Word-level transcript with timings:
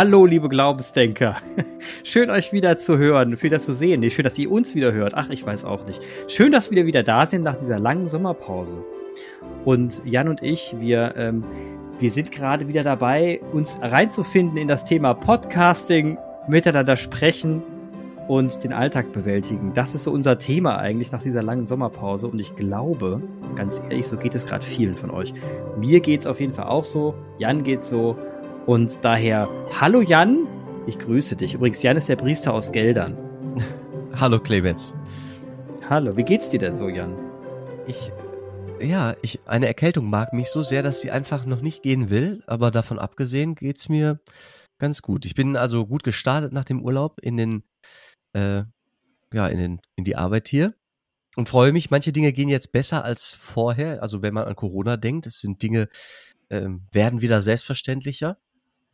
Hallo, 0.00 0.24
liebe 0.24 0.48
Glaubensdenker. 0.48 1.36
Schön, 2.04 2.30
euch 2.30 2.54
wieder 2.54 2.78
zu 2.78 2.96
hören, 2.96 3.36
das 3.50 3.66
zu 3.66 3.74
sehen. 3.74 4.00
Nee, 4.00 4.08
schön, 4.08 4.22
dass 4.22 4.38
ihr 4.38 4.50
uns 4.50 4.74
wieder 4.74 4.92
hört. 4.92 5.12
Ach, 5.14 5.28
ich 5.28 5.44
weiß 5.44 5.66
auch 5.66 5.84
nicht. 5.84 6.00
Schön, 6.26 6.52
dass 6.52 6.70
wir 6.70 6.86
wieder 6.86 7.02
da 7.02 7.26
sind 7.26 7.42
nach 7.42 7.56
dieser 7.56 7.78
langen 7.78 8.08
Sommerpause. 8.08 8.82
Und 9.66 10.00
Jan 10.06 10.28
und 10.28 10.42
ich, 10.42 10.74
wir, 10.78 11.12
ähm, 11.18 11.44
wir 11.98 12.10
sind 12.10 12.32
gerade 12.32 12.66
wieder 12.66 12.82
dabei, 12.82 13.42
uns 13.52 13.76
reinzufinden 13.82 14.56
in 14.56 14.68
das 14.68 14.84
Thema 14.84 15.12
Podcasting, 15.12 16.16
miteinander 16.48 16.96
sprechen 16.96 17.62
und 18.26 18.64
den 18.64 18.72
Alltag 18.72 19.12
bewältigen. 19.12 19.72
Das 19.74 19.94
ist 19.94 20.04
so 20.04 20.12
unser 20.12 20.38
Thema 20.38 20.78
eigentlich 20.78 21.12
nach 21.12 21.22
dieser 21.22 21.42
langen 21.42 21.66
Sommerpause. 21.66 22.26
Und 22.28 22.38
ich 22.38 22.56
glaube, 22.56 23.20
ganz 23.54 23.82
ehrlich, 23.90 24.06
so 24.06 24.16
geht 24.16 24.34
es 24.34 24.46
gerade 24.46 24.64
vielen 24.64 24.94
von 24.94 25.10
euch. 25.10 25.34
Mir 25.78 26.00
geht's 26.00 26.26
auf 26.26 26.40
jeden 26.40 26.54
Fall 26.54 26.68
auch 26.68 26.84
so. 26.84 27.14
Jan 27.36 27.64
geht 27.64 27.84
so. 27.84 28.16
Und 28.66 29.04
daher, 29.04 29.48
hallo 29.80 30.02
Jan, 30.02 30.46
ich 30.86 30.98
grüße 30.98 31.36
dich. 31.36 31.54
Übrigens, 31.54 31.82
Jan 31.82 31.96
ist 31.96 32.08
der 32.08 32.16
Priester 32.16 32.52
aus 32.52 32.72
Geldern. 32.72 33.16
Hallo 34.14 34.38
Clemens. 34.38 34.94
Hallo, 35.88 36.16
wie 36.16 36.24
geht's 36.24 36.50
dir 36.50 36.58
denn 36.58 36.76
so, 36.76 36.88
Jan? 36.88 37.16
Ich, 37.86 38.12
ja, 38.80 39.14
ich, 39.22 39.40
eine 39.46 39.66
Erkältung 39.66 40.10
mag 40.10 40.32
mich 40.32 40.50
so 40.50 40.62
sehr, 40.62 40.82
dass 40.82 41.00
sie 41.00 41.10
einfach 41.10 41.46
noch 41.46 41.62
nicht 41.62 41.82
gehen 41.82 42.10
will, 42.10 42.42
aber 42.46 42.70
davon 42.70 42.98
abgesehen 42.98 43.54
geht's 43.54 43.88
mir 43.88 44.20
ganz 44.78 45.00
gut. 45.00 45.24
Ich 45.24 45.34
bin 45.34 45.56
also 45.56 45.86
gut 45.86 46.04
gestartet 46.04 46.52
nach 46.52 46.64
dem 46.64 46.82
Urlaub 46.82 47.18
in 47.20 47.36
den, 47.36 47.62
äh, 48.34 48.64
ja, 49.32 49.46
in 49.46 49.58
den, 49.58 49.80
in 49.96 50.04
die 50.04 50.16
Arbeit 50.16 50.48
hier 50.48 50.74
und 51.36 51.48
freue 51.48 51.72
mich. 51.72 51.90
Manche 51.90 52.12
Dinge 52.12 52.32
gehen 52.32 52.48
jetzt 52.48 52.72
besser 52.72 53.04
als 53.04 53.32
vorher. 53.32 54.02
Also 54.02 54.22
wenn 54.22 54.34
man 54.34 54.44
an 54.44 54.56
Corona 54.56 54.96
denkt, 54.96 55.26
es 55.26 55.40
sind 55.40 55.62
Dinge, 55.62 55.88
äh, 56.50 56.68
werden 56.92 57.22
wieder 57.22 57.42
selbstverständlicher. 57.42 58.36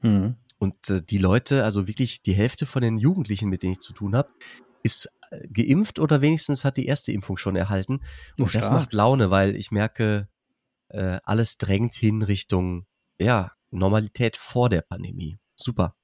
Mhm. 0.01 0.37
Und 0.59 0.91
äh, 0.91 1.03
die 1.03 1.19
Leute, 1.19 1.65
also 1.65 1.87
wirklich 1.87 2.23
die 2.23 2.35
Hälfte 2.35 2.67
von 2.67 2.83
den 2.83 2.99
Jugendlichen, 2.99 3.49
mit 3.49 3.63
denen 3.63 3.73
ich 3.73 3.81
zu 3.81 3.93
tun 3.93 4.17
habe, 4.17 4.29
ist 4.83 5.11
äh, 5.31 5.47
geimpft 5.49 5.99
oder 5.99 6.21
wenigstens 6.21 6.65
hat 6.65 6.77
die 6.77 6.87
erste 6.87 7.13
Impfung 7.13 7.37
schon 7.37 7.57
erhalten. 7.57 8.01
Und 8.39 8.47
oh, 8.47 8.49
das 8.53 8.71
macht 8.71 8.93
Laune, 8.93 9.31
weil 9.31 9.57
ich 9.57 9.71
merke, 9.71 10.29
äh, 10.89 11.19
alles 11.25 11.59
drängt 11.59 11.95
hin 11.95 12.23
Richtung 12.23 12.87
ja, 13.19 13.53
Normalität 13.71 14.37
vor 14.37 14.69
der 14.69 14.83
Pandemie. 14.83 15.39
Super. 15.55 15.95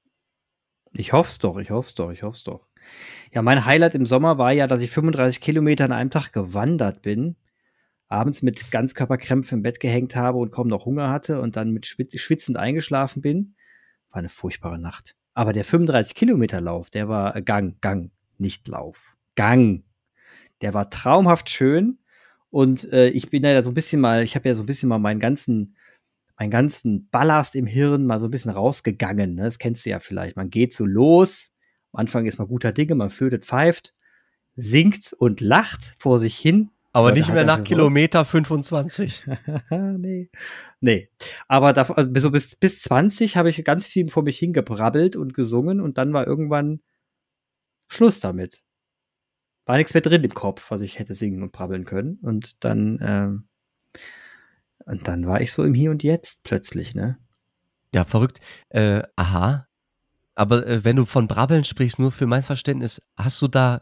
Ich 0.91 1.13
hoff's 1.13 1.39
doch, 1.39 1.57
ich 1.57 1.71
hoff's 1.71 1.95
doch, 1.95 2.11
ich 2.11 2.23
hoff's 2.23 2.43
doch. 2.43 2.67
Ja, 3.31 3.41
mein 3.41 3.65
Highlight 3.65 3.95
im 3.95 4.05
Sommer 4.05 4.37
war 4.37 4.51
ja, 4.51 4.67
dass 4.67 4.81
ich 4.81 4.91
35 4.91 5.41
Kilometer 5.41 5.85
an 5.85 5.91
einem 5.91 6.09
Tag 6.09 6.33
gewandert 6.33 7.01
bin, 7.01 7.35
abends 8.07 8.41
mit 8.41 8.71
Ganzkörperkrämpfen 8.71 9.59
im 9.59 9.63
Bett 9.63 9.79
gehängt 9.79 10.15
habe 10.15 10.37
und 10.37 10.51
kaum 10.51 10.67
noch 10.67 10.85
Hunger 10.85 11.09
hatte 11.09 11.41
und 11.41 11.55
dann 11.55 11.71
mit 11.71 11.85
schwitzend 11.85 12.57
eingeschlafen 12.57 13.21
bin. 13.21 13.55
War 14.13 14.19
eine 14.19 14.29
furchtbare 14.29 14.77
Nacht. 14.77 15.15
Aber 15.33 15.53
der 15.53 15.65
35 15.65 16.13
Kilometer 16.13 16.61
Lauf, 16.61 16.91
der 16.91 17.09
war 17.09 17.35
äh, 17.35 17.41
Gang, 17.41 17.81
Gang, 17.81 18.11
nicht 18.37 18.67
Lauf. 18.67 19.17
Gang. 19.35 19.83
Der 20.61 20.75
war 20.75 20.91
traumhaft 20.91 21.49
schön. 21.49 21.97
Und 22.51 22.91
äh, 22.93 23.09
ich 23.09 23.31
bin 23.31 23.43
ja 23.43 23.63
so 23.63 23.71
ein 23.71 23.73
bisschen 23.73 23.99
mal, 23.99 24.21
ich 24.21 24.35
habe 24.35 24.47
ja 24.47 24.53
so 24.53 24.61
ein 24.61 24.67
bisschen 24.67 24.87
mal 24.87 24.99
meinen 24.99 25.19
ganzen, 25.19 25.75
meinen 26.37 26.51
ganzen 26.51 27.09
Ballast 27.09 27.55
im 27.55 27.65
Hirn 27.65 28.05
mal 28.05 28.19
so 28.19 28.27
ein 28.27 28.31
bisschen 28.31 28.51
rausgegangen. 28.51 29.33
Ne? 29.33 29.45
Das 29.45 29.57
kennst 29.57 29.85
du 29.85 29.89
ja 29.89 29.97
vielleicht. 29.97 30.35
Man 30.35 30.51
geht 30.51 30.73
so 30.73 30.85
los. 30.85 31.51
Am 31.91 32.01
Anfang 32.01 32.27
ist 32.27 32.37
man 32.37 32.47
guter 32.47 32.71
Dinge, 32.71 32.93
man 32.93 33.09
flötet, 33.09 33.45
pfeift, 33.45 33.95
singt 34.55 35.13
und 35.17 35.41
lacht 35.41 35.95
vor 35.97 36.19
sich 36.19 36.37
hin 36.37 36.69
aber 36.93 37.11
nicht 37.11 37.33
mehr 37.33 37.43
nach 37.43 37.63
Kilometer 37.63 38.23
25. 38.23 39.25
nee. 39.97 40.29
Nee. 40.79 41.09
Aber 41.47 41.73
da, 41.73 41.81
also 41.81 42.11
so 42.19 42.31
bis, 42.31 42.55
bis 42.55 42.81
20 42.81 43.35
habe 43.35 43.49
ich 43.49 43.63
ganz 43.65 43.87
viel 43.87 44.07
vor 44.09 44.23
mich 44.23 44.37
hingebrabbelt 44.37 45.15
und 45.15 45.33
gesungen 45.33 45.81
und 45.81 45.97
dann 45.97 46.13
war 46.13 46.27
irgendwann 46.27 46.81
Schluss 47.87 48.19
damit. 48.19 48.61
War 49.65 49.77
nichts 49.77 49.93
mehr 49.93 50.01
drin 50.01 50.23
im 50.23 50.33
Kopf, 50.33 50.69
was 50.69 50.81
ich 50.81 50.99
hätte 50.99 51.15
singen 51.15 51.41
und 51.41 51.51
brabbeln 51.51 51.85
können. 51.85 52.19
Und 52.21 52.63
dann, 52.63 52.99
ähm, 53.01 53.47
und 54.85 55.07
dann 55.07 55.25
war 55.25 55.41
ich 55.41 55.51
so 55.51 55.63
im 55.63 55.73
Hier 55.73 55.89
und 55.89 56.03
Jetzt 56.03 56.43
plötzlich, 56.43 56.93
ne? 56.93 57.17
Ja, 57.95 58.05
verrückt. 58.05 58.39
Äh, 58.69 59.01
aha. 59.15 59.67
Aber 60.35 60.67
äh, 60.67 60.83
wenn 60.83 60.95
du 60.95 61.05
von 61.05 61.27
Brabbeln 61.27 61.63
sprichst, 61.63 61.97
nur 61.97 62.11
für 62.11 62.27
mein 62.27 62.43
Verständnis, 62.43 63.01
hast 63.15 63.41
du 63.41 63.47
da 63.47 63.81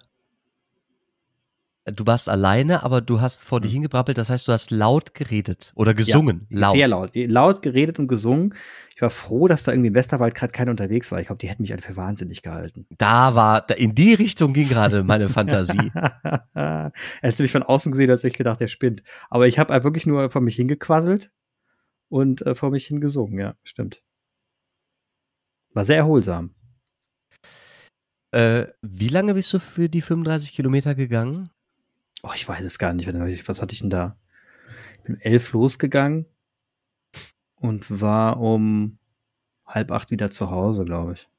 du 1.85 2.05
warst 2.05 2.29
alleine, 2.29 2.83
aber 2.83 3.01
du 3.01 3.21
hast 3.21 3.43
vor 3.43 3.59
mhm. 3.59 3.63
dir 3.63 3.69
hingebrabbelt, 3.69 4.17
das 4.17 4.29
heißt, 4.29 4.47
du 4.47 4.51
hast 4.51 4.71
laut 4.71 5.13
geredet 5.13 5.71
oder 5.75 5.93
gesungen. 5.93 6.47
Ja, 6.49 6.59
laut. 6.59 6.73
Sehr 6.73 6.87
laut. 6.87 7.11
Laut 7.15 7.61
geredet 7.61 7.99
und 7.99 8.07
gesungen. 8.07 8.53
Ich 8.95 9.01
war 9.01 9.09
froh, 9.09 9.47
dass 9.47 9.63
da 9.63 9.71
irgendwie 9.71 9.87
im 9.87 9.95
Westerwald 9.95 10.35
gerade 10.35 10.51
keiner 10.51 10.71
unterwegs 10.71 11.11
war. 11.11 11.19
Ich 11.19 11.27
glaube, 11.27 11.39
die 11.39 11.47
hätten 11.47 11.63
mich 11.63 11.71
alle 11.71 11.81
für 11.81 11.95
wahnsinnig 11.95 12.43
gehalten. 12.43 12.85
Da 12.97 13.33
war, 13.33 13.69
in 13.77 13.95
die 13.95 14.13
Richtung 14.13 14.53
ging 14.53 14.69
gerade 14.69 15.03
meine 15.03 15.27
Fantasie. 15.27 15.91
Hättest 16.53 17.39
du 17.39 17.43
mich 17.43 17.51
von 17.51 17.63
außen 17.63 17.91
gesehen, 17.91 18.11
als 18.11 18.23
ich 18.23 18.33
gedacht, 18.33 18.59
der 18.59 18.67
spinnt. 18.67 19.01
Aber 19.29 19.47
ich 19.47 19.57
habe 19.57 19.83
wirklich 19.83 20.05
nur 20.05 20.29
vor 20.29 20.41
mich 20.41 20.55
hingequasselt 20.55 21.31
und 22.09 22.45
äh, 22.45 22.53
vor 22.53 22.69
mich 22.69 22.85
hingesungen, 22.85 23.39
ja, 23.39 23.55
stimmt. 23.63 24.03
War 25.73 25.85
sehr 25.85 25.97
erholsam. 25.97 26.53
Äh, 28.31 28.67
wie 28.81 29.07
lange 29.07 29.33
bist 29.33 29.51
du 29.53 29.59
für 29.59 29.89
die 29.89 30.01
35 30.01 30.53
Kilometer 30.53 30.95
gegangen? 30.95 31.49
Oh, 32.23 32.31
ich 32.35 32.47
weiß 32.47 32.65
es 32.65 32.79
gar 32.79 32.93
nicht, 32.93 33.07
was 33.47 33.61
hatte 33.61 33.73
ich 33.73 33.79
denn 33.79 33.89
da? 33.89 34.17
Ich 34.97 35.03
bin 35.03 35.19
elf 35.19 35.51
losgegangen 35.53 36.25
und 37.55 38.01
war 38.01 38.39
um 38.39 38.97
halb 39.65 39.91
acht 39.91 40.11
wieder 40.11 40.31
zu 40.31 40.51
Hause, 40.51 40.85
glaube 40.85 41.13
ich. 41.13 41.29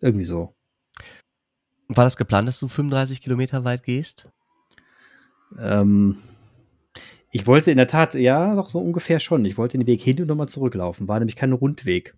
Irgendwie 0.00 0.24
so. 0.24 0.54
War 1.88 2.04
das 2.04 2.16
geplant, 2.16 2.48
dass 2.48 2.58
du 2.58 2.68
35 2.68 3.20
Kilometer 3.20 3.64
weit 3.64 3.84
gehst? 3.84 4.28
Ähm, 5.58 6.18
ich 7.30 7.46
wollte 7.46 7.70
in 7.70 7.76
der 7.76 7.86
Tat, 7.86 8.14
ja, 8.14 8.54
doch 8.54 8.70
so 8.70 8.80
ungefähr 8.80 9.20
schon. 9.20 9.44
Ich 9.44 9.56
wollte 9.56 9.78
den 9.78 9.86
Weg 9.86 10.02
hin 10.02 10.20
und 10.20 10.26
nochmal 10.26 10.48
zurücklaufen. 10.48 11.06
War 11.06 11.18
nämlich 11.18 11.36
kein 11.36 11.52
Rundweg. 11.52 12.14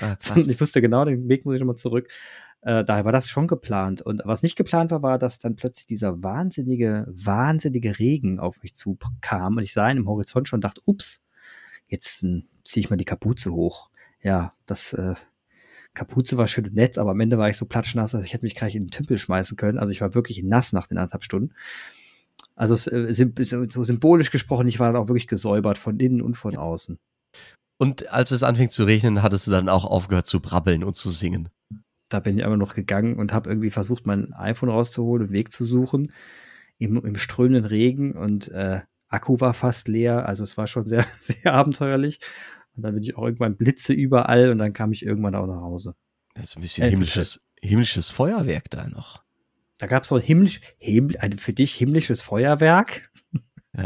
Ah, 0.00 0.16
ich 0.36 0.60
wusste 0.60 0.80
genau, 0.80 1.04
den 1.04 1.28
Weg 1.28 1.44
muss 1.44 1.54
ich 1.54 1.60
nochmal 1.60 1.76
zurück. 1.76 2.08
Äh, 2.62 2.84
daher 2.84 3.04
war 3.04 3.12
das 3.12 3.28
schon 3.28 3.46
geplant. 3.46 4.02
Und 4.02 4.22
was 4.24 4.42
nicht 4.42 4.56
geplant 4.56 4.90
war, 4.90 5.02
war, 5.02 5.18
dass 5.18 5.38
dann 5.38 5.56
plötzlich 5.56 5.86
dieser 5.86 6.22
wahnsinnige, 6.22 7.06
wahnsinnige 7.08 7.98
Regen 7.98 8.40
auf 8.40 8.62
mich 8.62 8.74
zukam 8.74 9.56
und 9.56 9.62
ich 9.62 9.72
sah 9.72 9.90
ihn 9.90 9.98
im 9.98 10.08
Horizont 10.08 10.48
schon 10.48 10.58
und 10.58 10.64
dachte, 10.64 10.82
ups, 10.84 11.22
jetzt 11.86 12.24
äh, 12.24 12.42
ziehe 12.64 12.84
ich 12.84 12.90
mal 12.90 12.96
die 12.96 13.04
Kapuze 13.04 13.52
hoch. 13.52 13.90
Ja, 14.22 14.54
das 14.66 14.92
äh, 14.92 15.14
Kapuze 15.94 16.36
war 16.36 16.48
schön 16.48 16.66
und 16.66 16.74
nett, 16.74 16.98
aber 16.98 17.12
am 17.12 17.20
Ende 17.20 17.38
war 17.38 17.48
ich 17.48 17.56
so 17.56 17.66
platschnass, 17.66 18.12
dass 18.12 18.24
ich 18.24 18.32
hätte 18.32 18.44
mich 18.44 18.54
gleich 18.54 18.74
in 18.74 18.82
den 18.82 18.90
Tümpel 18.90 19.18
schmeißen 19.18 19.56
können. 19.56 19.78
Also 19.78 19.92
ich 19.92 20.00
war 20.00 20.14
wirklich 20.14 20.42
nass 20.42 20.72
nach 20.72 20.88
den 20.88 20.98
anderthalb 20.98 21.22
Stunden. 21.24 21.54
Also 22.56 22.74
äh, 22.90 23.14
so 23.14 23.82
symbolisch 23.84 24.32
gesprochen, 24.32 24.66
ich 24.66 24.80
war 24.80 24.94
auch 24.96 25.06
wirklich 25.06 25.28
gesäubert 25.28 25.78
von 25.78 26.00
innen 26.00 26.20
und 26.20 26.34
von 26.34 26.56
außen. 26.56 26.98
Und 27.80 28.08
als 28.08 28.32
es 28.32 28.42
anfing 28.42 28.70
zu 28.70 28.82
regnen, 28.82 29.22
hattest 29.22 29.46
du 29.46 29.52
dann 29.52 29.68
auch 29.68 29.84
aufgehört 29.84 30.26
zu 30.26 30.40
brabbeln 30.40 30.82
und 30.82 30.96
zu 30.96 31.10
singen 31.10 31.48
da 32.08 32.20
bin 32.20 32.38
ich 32.38 32.44
einfach 32.44 32.56
noch 32.56 32.74
gegangen 32.74 33.16
und 33.16 33.32
habe 33.32 33.50
irgendwie 33.50 33.70
versucht, 33.70 34.06
mein 34.06 34.32
iPhone 34.34 34.70
rauszuholen 34.70 35.26
und 35.26 35.32
Weg 35.32 35.52
zu 35.52 35.64
suchen 35.64 36.12
im, 36.78 36.96
im 37.04 37.16
strömenden 37.16 37.64
Regen 37.64 38.12
und 38.12 38.48
äh, 38.48 38.80
Akku 39.08 39.40
war 39.40 39.54
fast 39.54 39.88
leer, 39.88 40.26
also 40.26 40.44
es 40.44 40.56
war 40.56 40.66
schon 40.66 40.86
sehr, 40.86 41.06
sehr 41.20 41.54
abenteuerlich. 41.54 42.20
Und 42.76 42.82
dann 42.82 42.94
bin 42.94 43.02
ich 43.02 43.16
auch 43.16 43.24
irgendwann 43.24 43.56
Blitze 43.56 43.92
überall 43.92 44.50
und 44.50 44.58
dann 44.58 44.72
kam 44.72 44.92
ich 44.92 45.04
irgendwann 45.04 45.34
auch 45.34 45.46
nach 45.46 45.60
Hause. 45.60 45.94
Das 46.34 46.44
ist 46.44 46.56
ein 46.56 46.62
bisschen 46.62 46.84
äh, 46.84 46.90
himmlisches, 46.90 47.42
himmlisches 47.60 48.10
Feuerwerk 48.10 48.70
da 48.70 48.86
noch. 48.86 49.24
Da 49.78 49.86
gab 49.86 50.02
es 50.02 50.10
so 50.10 50.16
ein 50.16 50.22
himmlisch, 50.22 50.60
himml, 50.78 51.16
ein 51.18 51.38
für 51.38 51.52
dich 51.52 51.74
himmlisches 51.74 52.22
Feuerwerk. 52.22 53.10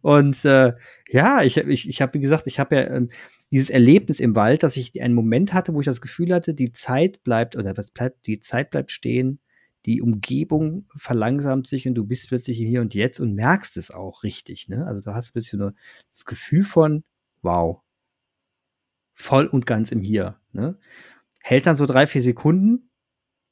Und 0.00 0.44
äh, 0.44 0.74
ja, 1.08 1.42
ich, 1.42 1.56
ich, 1.58 1.88
ich 1.88 2.02
habe, 2.02 2.14
wie 2.14 2.20
gesagt, 2.20 2.46
ich 2.46 2.58
habe 2.58 2.76
ja, 2.76 2.82
ähm, 2.90 3.10
dieses 3.50 3.70
Erlebnis 3.70 4.20
im 4.20 4.34
Wald, 4.34 4.62
dass 4.62 4.76
ich 4.76 5.00
einen 5.00 5.14
Moment 5.14 5.52
hatte, 5.52 5.72
wo 5.74 5.80
ich 5.80 5.86
das 5.86 6.00
Gefühl 6.00 6.34
hatte, 6.34 6.54
die 6.54 6.72
Zeit 6.72 7.22
bleibt 7.22 7.56
oder 7.56 7.76
was 7.76 7.90
bleibt, 7.90 8.26
die 8.26 8.40
Zeit 8.40 8.70
bleibt 8.70 8.90
stehen, 8.90 9.40
die 9.86 10.02
Umgebung 10.02 10.86
verlangsamt 10.96 11.68
sich 11.68 11.86
und 11.86 11.94
du 11.94 12.04
bist 12.04 12.28
plötzlich 12.28 12.58
Hier 12.58 12.80
und 12.80 12.92
Jetzt 12.94 13.20
und 13.20 13.34
merkst 13.34 13.76
es 13.76 13.92
auch 13.92 14.24
richtig. 14.24 14.68
Ne? 14.68 14.84
Also 14.84 15.00
du 15.00 15.14
hast 15.14 15.30
ein 15.30 15.34
bisschen 15.34 15.60
nur 15.60 15.74
das 16.10 16.24
Gefühl 16.24 16.64
von, 16.64 17.04
wow, 17.42 17.80
voll 19.12 19.46
und 19.46 19.64
ganz 19.64 19.92
im 19.92 20.00
Hier. 20.00 20.40
Ne? 20.52 20.76
Hält 21.40 21.66
dann 21.66 21.76
so 21.76 21.86
drei, 21.86 22.08
vier 22.08 22.22
Sekunden 22.22 22.90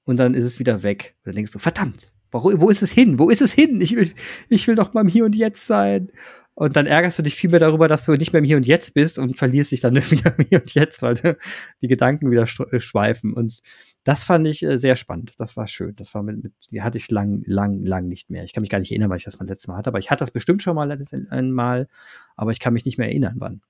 und 0.03 0.17
dann 0.17 0.35
ist 0.35 0.45
es 0.45 0.59
wieder 0.59 0.83
weg. 0.83 1.15
Und 1.19 1.29
dann 1.29 1.37
denkst 1.37 1.53
du, 1.53 1.61
verdammt, 1.61 2.13
wo, 2.33 2.43
wo 2.61 2.69
ist 2.69 2.83
es 2.83 2.91
hin? 2.91 3.21
Wo 3.21 3.31
ist 3.31 3.41
es 3.41 3.53
hin? 3.53 3.81
Ich 3.81 3.95
will, 3.95 4.13
ich 4.49 4.67
will 4.67 4.75
doch 4.75 4.93
mal 4.93 5.03
im 5.03 5.09
Hier 5.09 5.25
und 5.25 5.37
Jetzt 5.37 5.69
sein. 5.69 6.11
Und 6.57 6.77
dann 6.77 6.87
ärgerst 6.87 7.19
du 7.19 7.23
dich 7.23 7.35
viel 7.35 7.51
mehr 7.51 7.59
darüber, 7.59 7.89
dass 7.89 8.05
du 8.05 8.13
nicht 8.13 8.33
mehr 8.33 8.39
im 8.39 8.45
Hier 8.45 8.57
und 8.57 8.67
Jetzt 8.67 8.95
bist 8.95 9.19
und 9.19 9.37
verlierst 9.37 9.73
dich 9.73 9.81
dann 9.81 9.95
wieder 10.11 10.39
im 10.39 10.47
Hier 10.47 10.61
und 10.61 10.73
Jetzt, 10.75 11.03
weil 11.03 11.37
die 11.83 11.89
Gedanken 11.89 12.31
wieder 12.31 12.47
äh, 12.73 12.81
schweifen. 12.81 13.33
Und 13.35 13.61
das 14.05 14.23
fand 14.23 14.47
ich 14.47 14.63
äh, 14.63 14.79
sehr 14.79 14.95
spannend. 14.95 15.33
Das 15.39 15.57
war 15.57 15.67
schön. 15.67 15.97
Das 15.97 16.15
war 16.15 16.23
mit, 16.23 16.43
mit, 16.43 16.53
die 16.71 16.83
hatte 16.83 16.99
ich 16.99 17.11
lang, 17.11 17.43
lang, 17.47 17.85
lang 17.85 18.07
nicht 18.07 18.31
mehr. 18.31 18.45
Ich 18.45 18.53
kann 18.53 18.61
mich 18.61 18.71
gar 18.71 18.79
nicht 18.79 18.93
erinnern, 18.93 19.11
weil 19.11 19.19
ich 19.19 19.25
das 19.25 19.39
mein 19.39 19.49
letztes 19.49 19.67
Mal 19.67 19.77
hatte. 19.77 19.89
Aber 19.89 19.99
ich 19.99 20.11
hatte 20.11 20.23
das 20.23 20.31
bestimmt 20.31 20.63
schon 20.63 20.77
mal 20.77 20.97
einmal, 21.31 21.89
aber 22.37 22.53
ich 22.53 22.61
kann 22.61 22.73
mich 22.73 22.85
nicht 22.85 22.99
mehr 22.99 23.09
erinnern, 23.09 23.35
wann. 23.39 23.61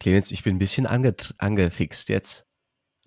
Clemens, 0.00 0.32
ich 0.32 0.42
bin 0.42 0.56
ein 0.56 0.58
bisschen 0.58 0.86
ange 0.86 1.14
angefixt 1.38 2.08
jetzt. 2.08 2.46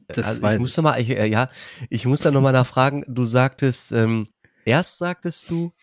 Das 0.08 0.28
also 0.28 0.48
ich 0.48 0.60
muss 0.60 0.78
noch 0.78 0.84
mal, 0.84 1.02
ich, 1.02 1.10
äh, 1.10 1.26
ja, 1.26 1.50
ich 1.90 2.06
muss 2.06 2.22
da 2.22 2.32
noch 2.32 2.42
mal 2.42 2.52
nachfragen. 2.52 3.04
Du 3.08 3.26
sagtest, 3.26 3.92
ähm, 3.92 4.28
erst 4.64 5.00
sagtest 5.00 5.50
du, 5.50 5.74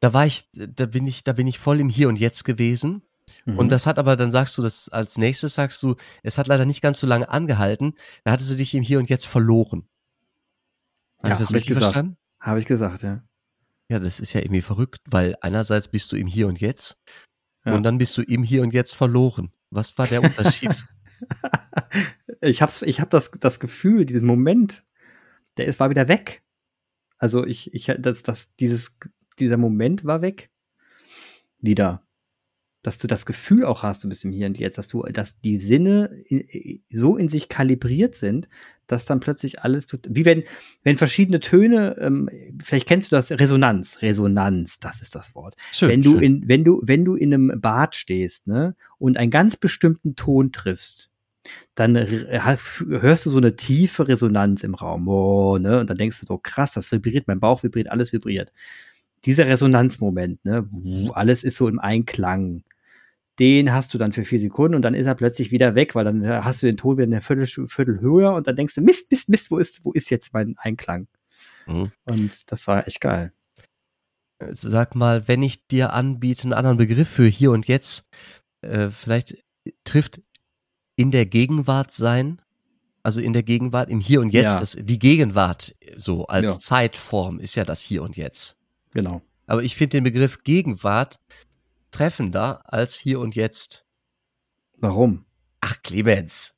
da 0.00 0.12
war 0.12 0.26
ich, 0.26 0.48
da 0.52 0.86
bin 0.86 1.06
ich, 1.06 1.24
da 1.24 1.32
bin 1.32 1.46
ich 1.46 1.58
voll 1.58 1.80
im 1.80 1.88
Hier 1.88 2.08
und 2.08 2.18
Jetzt 2.18 2.44
gewesen. 2.44 3.02
Mhm. 3.44 3.58
Und 3.58 3.68
das 3.70 3.86
hat 3.86 3.98
aber, 3.98 4.16
dann 4.16 4.30
sagst 4.30 4.56
du 4.58 4.62
das 4.62 4.88
als 4.88 5.18
nächstes, 5.18 5.54
sagst 5.54 5.82
du, 5.82 5.96
es 6.22 6.38
hat 6.38 6.46
leider 6.46 6.64
nicht 6.64 6.80
ganz 6.82 7.00
so 7.00 7.06
lange 7.06 7.28
angehalten. 7.28 7.94
Da 8.24 8.32
hattest 8.32 8.50
du 8.50 8.56
dich 8.56 8.74
im 8.74 8.82
Hier 8.82 8.98
und 8.98 9.08
Jetzt 9.08 9.26
verloren. 9.26 9.86
Habe 11.22 11.28
Ja, 11.28 11.32
ich 11.34 11.38
das 11.38 11.48
hab 11.48 11.50
ich 11.50 11.54
richtig 11.56 11.68
gesagt. 11.68 11.84
verstanden? 11.84 12.16
Habe 12.40 12.58
ich 12.58 12.66
gesagt, 12.66 13.02
ja. 13.02 13.22
Ja, 13.88 13.98
das 13.98 14.20
ist 14.20 14.32
ja 14.32 14.40
irgendwie 14.40 14.62
verrückt, 14.62 14.98
weil 15.08 15.36
einerseits 15.40 15.88
bist 15.88 16.12
du 16.12 16.16
im 16.16 16.26
Hier 16.26 16.48
und 16.48 16.60
Jetzt 16.60 16.98
Ja. 17.64 17.74
und 17.74 17.82
dann 17.82 17.98
bist 17.98 18.16
du 18.16 18.22
im 18.22 18.42
Hier 18.42 18.62
und 18.62 18.72
Jetzt 18.72 18.94
verloren. 18.94 19.52
Was 19.70 19.98
war 19.98 20.06
der 20.06 20.22
Unterschied? 20.22 20.86
ich 22.40 22.62
hab's, 22.62 22.82
ich 22.82 23.00
hab 23.00 23.10
das, 23.10 23.30
das 23.38 23.60
Gefühl, 23.60 24.06
diesen 24.06 24.26
Moment, 24.26 24.84
der 25.56 25.66
ist, 25.66 25.80
war 25.80 25.90
wieder 25.90 26.08
weg. 26.08 26.42
Also 27.18 27.44
ich, 27.44 27.74
ich, 27.74 27.92
das, 27.98 28.22
das, 28.22 28.54
dieses, 28.56 28.96
dieser 29.40 29.56
Moment 29.56 30.04
war 30.04 30.22
weg. 30.22 30.50
Wieder. 31.60 32.02
Dass 32.82 32.96
du 32.96 33.06
das 33.06 33.26
Gefühl 33.26 33.66
auch 33.66 33.82
hast, 33.82 34.02
du 34.04 34.08
bist 34.08 34.24
im 34.24 34.32
Hier 34.32 34.46
und 34.46 34.58
Jetzt, 34.58 34.78
dass 34.78 34.88
du, 34.88 35.02
dass 35.02 35.38
die 35.40 35.58
Sinne 35.58 36.10
i- 36.30 36.82
so 36.90 37.18
in 37.18 37.28
sich 37.28 37.50
kalibriert 37.50 38.14
sind, 38.14 38.48
dass 38.86 39.04
dann 39.04 39.20
plötzlich 39.20 39.60
alles 39.62 39.84
tut, 39.84 40.06
wie 40.08 40.24
wenn, 40.24 40.44
wenn 40.82 40.96
verschiedene 40.96 41.40
Töne, 41.40 41.96
ähm, 42.00 42.30
vielleicht 42.62 42.88
kennst 42.88 43.12
du 43.12 43.16
das, 43.16 43.30
Resonanz, 43.32 44.00
Resonanz, 44.00 44.78
das 44.80 45.02
ist 45.02 45.14
das 45.14 45.34
Wort 45.34 45.56
Schön. 45.72 45.90
wenn 45.90 46.00
du 46.02 46.12
schön. 46.12 46.22
in 46.22 46.48
wenn 46.48 46.64
du 46.64 46.80
wenn 46.82 47.04
du 47.04 47.16
in 47.16 47.34
einem 47.34 47.60
Bad 47.60 47.94
stehst 47.96 48.46
ne 48.46 48.74
und 48.98 49.18
einen 49.18 49.30
ganz 49.30 49.56
bestimmten 49.58 50.16
Ton 50.16 50.50
triffst 50.50 51.10
dann 51.74 51.96
f- 51.96 52.84
hörst 52.88 53.26
du 53.26 53.30
so 53.30 53.36
eine 53.38 53.56
tiefe 53.56 54.08
Resonanz 54.08 54.62
im 54.64 54.74
Raum 54.74 55.06
oh, 55.06 55.58
ne 55.58 55.80
und 55.80 55.90
dann 55.90 55.98
denkst 55.98 56.18
du 56.20 56.26
so 56.26 56.38
krass 56.38 56.72
das 56.72 56.90
vibriert 56.90 57.28
mein 57.28 57.40
Bauch 57.40 57.62
vibriert 57.62 57.90
alles 57.90 58.12
vibriert 58.14 58.52
dieser 59.24 59.46
Resonanzmoment 59.46 60.44
ne 60.44 60.68
alles 61.14 61.44
ist 61.44 61.56
so 61.56 61.68
im 61.68 61.78
Einklang 61.78 62.62
den 63.38 63.72
hast 63.72 63.94
du 63.94 63.98
dann 63.98 64.12
für 64.12 64.24
vier 64.24 64.38
Sekunden 64.38 64.74
und 64.74 64.82
dann 64.82 64.92
ist 64.92 65.06
er 65.06 65.14
plötzlich 65.14 65.50
wieder 65.50 65.74
weg, 65.74 65.94
weil 65.94 66.04
dann 66.04 66.26
hast 66.44 66.62
du 66.62 66.66
den 66.66 66.76
Ton 66.76 66.98
wieder 66.98 67.06
eine 67.06 67.22
Viertel, 67.22 67.46
Viertel 67.46 68.00
höher 68.00 68.34
und 68.34 68.46
dann 68.46 68.54
denkst 68.54 68.74
du, 68.74 68.82
Mist, 68.82 69.10
Mist, 69.10 69.30
Mist, 69.30 69.50
wo 69.50 69.56
ist, 69.56 69.82
wo 69.82 69.92
ist 69.92 70.10
jetzt 70.10 70.34
mein 70.34 70.56
Einklang? 70.58 71.06
Mhm. 71.66 71.90
Und 72.04 72.52
das 72.52 72.66
war 72.66 72.86
echt 72.86 73.00
geil. 73.00 73.32
Sag 74.50 74.94
mal, 74.94 75.26
wenn 75.26 75.42
ich 75.42 75.66
dir 75.68 75.94
anbiete, 75.94 76.42
einen 76.44 76.52
anderen 76.52 76.76
Begriff 76.76 77.08
für 77.08 77.26
hier 77.26 77.50
und 77.52 77.66
jetzt, 77.66 78.10
äh, 78.60 78.88
vielleicht 78.88 79.42
trifft 79.84 80.20
in 80.96 81.10
der 81.10 81.24
Gegenwart 81.24 81.92
sein, 81.92 82.42
also 83.02 83.22
in 83.22 83.32
der 83.32 83.42
Gegenwart, 83.42 83.88
im 83.88 84.00
Hier 84.00 84.20
und 84.20 84.34
Jetzt, 84.34 84.52
Ja. 84.52 84.60
das, 84.60 84.76
die 84.78 84.98
Gegenwart, 84.98 85.74
so 85.96 86.26
als 86.26 86.46
Ja. 86.46 86.58
Zeitform, 86.58 87.40
ist 87.40 87.54
ja 87.54 87.64
das 87.64 87.80
Hier 87.80 88.02
und 88.02 88.18
Jetzt. 88.18 88.58
Genau. 88.92 89.22
Aber 89.46 89.62
ich 89.62 89.76
finde 89.76 89.98
den 89.98 90.04
Begriff 90.04 90.42
Gegenwart 90.44 91.18
treffender 91.90 92.62
als 92.72 92.94
Hier 92.96 93.20
und 93.20 93.34
Jetzt. 93.34 93.84
Warum? 94.78 95.24
Ach, 95.60 95.76
Clemens. 95.82 96.56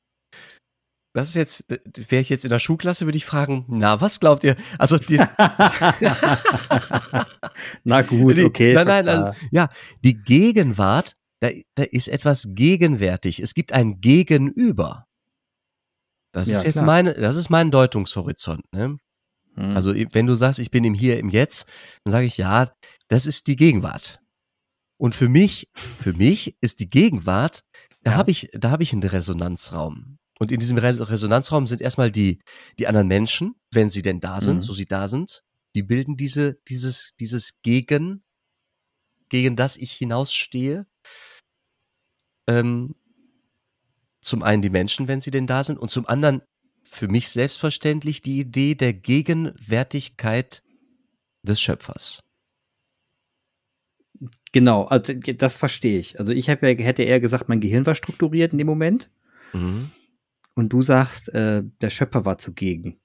Das 1.15 1.29
ist 1.29 1.35
jetzt, 1.35 1.65
wäre 2.09 2.21
ich 2.21 2.29
jetzt 2.29 2.43
in 2.43 2.49
der 2.49 2.57
Schulklasse, 2.59 3.05
würde 3.05 3.17
ich 3.17 3.25
fragen, 3.25 3.65
na, 3.67 4.01
was 4.01 4.19
glaubt 4.19 4.43
ihr? 4.43 4.55
Also, 4.79 4.97
die, 4.97 5.17
Na 7.83 8.01
gut, 8.01 8.39
okay. 8.39 8.73
Nein, 8.73 8.87
nein, 8.87 9.05
nein. 9.05 9.35
Ja, 9.51 9.69
die 10.03 10.15
Gegenwart, 10.15 11.15
da, 11.39 11.49
da 11.75 11.83
ist 11.83 12.07
etwas 12.07 12.47
gegenwärtig. 12.49 13.41
Es 13.41 13.53
gibt 13.53 13.73
ein 13.73 14.01
Gegenüber. 14.01 15.05
Das 16.31 16.47
Ja, 16.47 16.57
ist 16.57 16.63
jetzt 16.63 16.75
klar. 16.75 16.85
meine, 16.85 17.13
das 17.13 17.35
ist 17.35 17.49
mein 17.51 17.69
Deutungshorizont. 17.69 18.63
Ne? 18.73 18.97
Hm. 19.55 19.75
Also 19.75 19.93
wenn 19.93 20.27
du 20.27 20.35
sagst, 20.35 20.59
ich 20.59 20.71
bin 20.71 20.83
im 20.83 20.93
Hier, 20.93 21.19
im 21.19 21.29
Jetzt, 21.29 21.67
dann 22.03 22.11
sage 22.11 22.25
ich 22.25 22.37
ja, 22.37 22.71
das 23.07 23.25
ist 23.25 23.47
die 23.47 23.55
Gegenwart. 23.55 24.19
Und 24.97 25.15
für 25.15 25.29
mich, 25.29 25.69
für 25.73 26.13
mich 26.13 26.55
ist 26.61 26.79
die 26.79 26.89
Gegenwart, 26.89 27.63
da 28.03 28.11
Ja. 28.11 28.17
habe 28.17 28.31
ich, 28.31 28.49
da 28.53 28.71
habe 28.71 28.83
ich 28.83 28.93
einen 28.93 29.03
Resonanzraum. 29.03 30.17
Und 30.39 30.51
in 30.51 30.59
diesem 30.59 30.77
Re 30.77 31.09
Resonanzraum 31.09 31.67
sind 31.67 31.81
erstmal 31.81 32.11
die, 32.11 32.39
die 32.79 32.87
anderen 32.87 33.07
Menschen, 33.07 33.55
wenn 33.71 33.89
sie 33.89 34.01
denn 34.01 34.19
da 34.19 34.41
sind, 34.41 34.57
Mhm. 34.57 34.61
so 34.61 34.73
sie 34.73 34.85
da 34.85 35.07
sind, 35.07 35.43
die 35.75 35.83
bilden 35.83 36.17
diese, 36.17 36.55
dieses, 36.67 37.15
dieses 37.19 37.61
Gegen, 37.61 38.23
gegen 39.29 39.55
das 39.55 39.77
ich 39.77 39.91
hinausstehe. 39.93 40.85
Ähm, 42.47 42.95
zum 44.21 44.43
einen 44.43 44.61
die 44.61 44.69
Menschen, 44.69 45.07
wenn 45.07 45.21
sie 45.21 45.31
denn 45.31 45.47
da 45.47 45.63
sind, 45.63 45.77
und 45.79 45.89
zum 45.89 46.07
anderen 46.07 46.41
für 46.93 47.07
mich 47.07 47.29
selbstverständlich 47.29 48.21
die 48.21 48.39
Idee 48.39 48.75
der 48.75 48.93
Gegenwärtigkeit 48.93 50.63
des 51.41 51.59
Schöpfers. 51.59 52.23
Genau, 54.51 54.85
also 54.85 55.13
das 55.13 55.57
verstehe 55.57 55.99
ich. 55.99 56.19
Also 56.19 56.31
ich 56.31 56.45
ja, 56.47 56.55
hätte 56.55 57.03
eher 57.03 57.19
gesagt, 57.19 57.49
mein 57.49 57.59
Gehirn 57.59 57.85
war 57.87 57.95
strukturiert 57.95 58.51
in 58.51 58.59
dem 58.59 58.67
Moment 58.67 59.09
Mhm. 59.53 59.91
und 60.55 60.69
du 60.69 60.81
sagst, 60.83 61.29
äh, 61.29 61.63
der 61.81 61.89
Schöpfer 61.89 62.25
war 62.25 62.37
zugegen. 62.37 62.99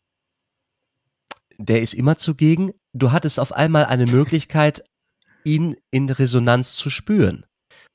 Der 1.58 1.80
ist 1.82 1.94
immer 1.94 2.16
zugegen. 2.16 2.72
Du 2.92 3.10
hattest 3.10 3.40
auf 3.40 3.52
einmal 3.52 3.86
eine 3.86 4.06
Möglichkeit, 4.06 4.84
ihn 5.44 5.76
in 5.90 6.10
Resonanz 6.10 6.74
zu 6.74 6.90
spüren 6.90 7.46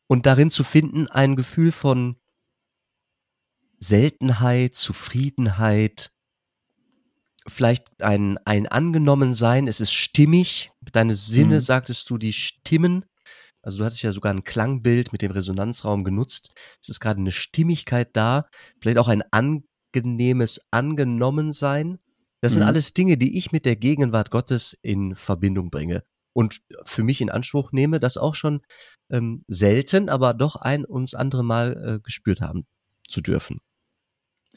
und 0.08 0.26
darin 0.26 0.50
zu 0.50 0.64
finden 0.64 1.08
ein 1.08 1.36
Gefühl 1.36 1.72
von 1.72 2.18
Seltenheit, 3.84 4.74
Zufriedenheit, 4.74 6.12
vielleicht 7.48 8.02
ein, 8.02 8.38
ein 8.46 8.68
Angenommensein, 8.68 9.68
es 9.68 9.82
ist 9.82 9.92
stimmig, 9.94 10.72
deine 10.92 11.16
Sinne, 11.16 11.56
Mhm. 11.56 11.62
sagtest 11.62 12.10
du, 12.10 12.18
die 12.18 12.34
stimmen. 12.34 13.06
Also 13.62 13.78
du 13.80 13.86
hattest 13.86 14.02
ja 14.04 14.12
sogar 14.12 14.34
ein 14.34 14.44
Klangbild 14.44 15.12
mit 15.12 15.22
dem 15.22 15.32
Resonanzraum 15.32 16.04
genutzt. 16.04 16.54
Es 16.82 16.90
ist 16.90 17.00
gerade 17.00 17.20
eine 17.20 17.32
Stimmigkeit 17.32 18.10
da, 18.16 18.48
vielleicht 18.82 18.98
auch 18.98 19.08
ein 19.08 19.24
angenehmes 19.32 20.62
Angenommensein. 20.72 22.00
Das 22.42 22.54
sind 22.54 22.64
Mhm. 22.64 22.68
alles 22.68 22.94
Dinge, 22.94 23.18
die 23.18 23.38
ich 23.38 23.52
mit 23.52 23.66
der 23.66 23.76
Gegenwart 23.78 24.32
Gottes 24.32 24.78
in 24.82 25.16
Verbindung 25.16 25.70
bringe 25.70 26.04
und 26.34 26.62
für 26.86 27.04
mich 27.04 27.22
in 27.22 27.30
Anspruch 27.30 27.72
nehme, 27.72 28.00
das 28.00 28.18
auch 28.18 28.36
schon 28.36 28.62
ähm, 29.10 29.44
selten, 29.48 30.10
aber 30.10 30.34
doch 30.34 30.56
ein 30.58 30.86
ums 30.86 31.14
andere 31.14 31.44
Mal 31.44 31.96
äh, 31.98 32.00
gespürt 32.02 32.42
haben 32.42 32.66
zu 33.08 33.22
dürfen. 33.22 33.60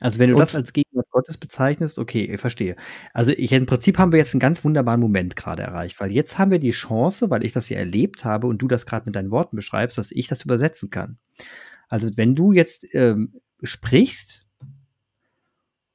Also 0.00 0.18
wenn 0.18 0.28
du 0.30 0.36
Und- 0.36 0.42
das 0.42 0.54
als 0.54 0.72
Gegenwart 0.72 1.08
Gottes 1.10 1.38
bezeichnest, 1.38 1.98
okay, 1.98 2.24
ich 2.24 2.40
verstehe. 2.40 2.76
Also 3.14 3.32
ich, 3.32 3.52
im 3.52 3.64
Prinzip 3.66 3.96
haben 3.98 4.12
wir 4.12 4.18
jetzt 4.18 4.34
einen 4.34 4.40
ganz 4.40 4.62
wunderbaren 4.64 5.00
Moment 5.00 5.36
gerade 5.36 5.62
erreicht, 5.62 5.98
weil 6.00 6.12
jetzt 6.12 6.38
haben 6.38 6.50
wir 6.50 6.58
die 6.58 6.70
Chance, 6.70 7.30
weil 7.30 7.44
ich 7.44 7.52
das 7.52 7.68
ja 7.70 7.78
erlebt 7.78 8.24
habe 8.24 8.46
und 8.46 8.58
du 8.60 8.68
das 8.68 8.84
gerade 8.84 9.06
mit 9.06 9.16
deinen 9.16 9.30
Worten 9.30 9.56
beschreibst, 9.56 9.96
dass 9.96 10.10
ich 10.12 10.26
das 10.28 10.42
übersetzen 10.42 10.90
kann. 10.90 11.18
Also 11.88 12.10
wenn 12.16 12.34
du 12.34 12.52
jetzt 12.52 12.86
ähm, 12.94 13.40
sprichst 13.62 14.44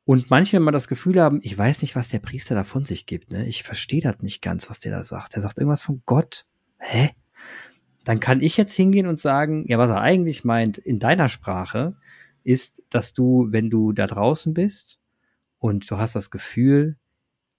und 0.05 0.29
manche 0.31 0.59
mal 0.59 0.71
das 0.71 0.87
Gefühl 0.87 1.21
haben, 1.21 1.39
ich 1.43 1.55
weiß 1.55 1.83
nicht, 1.83 1.95
was 1.95 2.09
der 2.09 2.19
Priester 2.19 2.55
da 2.55 2.63
von 2.63 2.83
sich 2.83 3.05
gibt, 3.05 3.31
ne? 3.31 3.45
Ich 3.47 3.63
verstehe 3.63 4.01
das 4.01 4.19
nicht 4.21 4.41
ganz, 4.41 4.69
was 4.69 4.79
der 4.79 4.91
da 4.91 5.03
sagt. 5.03 5.35
Der 5.35 5.41
sagt 5.41 5.57
irgendwas 5.59 5.83
von 5.83 6.01
Gott. 6.05 6.45
Hä? 6.79 7.11
Dann 8.03 8.19
kann 8.19 8.41
ich 8.41 8.57
jetzt 8.57 8.73
hingehen 8.73 9.05
und 9.05 9.19
sagen, 9.19 9.63
ja, 9.67 9.77
was 9.77 9.91
er 9.91 10.01
eigentlich 10.01 10.43
meint 10.43 10.79
in 10.79 10.97
deiner 10.97 11.29
Sprache, 11.29 11.95
ist, 12.43 12.83
dass 12.89 13.13
du, 13.13 13.47
wenn 13.49 13.69
du 13.69 13.93
da 13.93 14.07
draußen 14.07 14.53
bist 14.53 14.99
und 15.59 15.89
du 15.89 15.97
hast 15.97 16.15
das 16.15 16.31
Gefühl, 16.31 16.97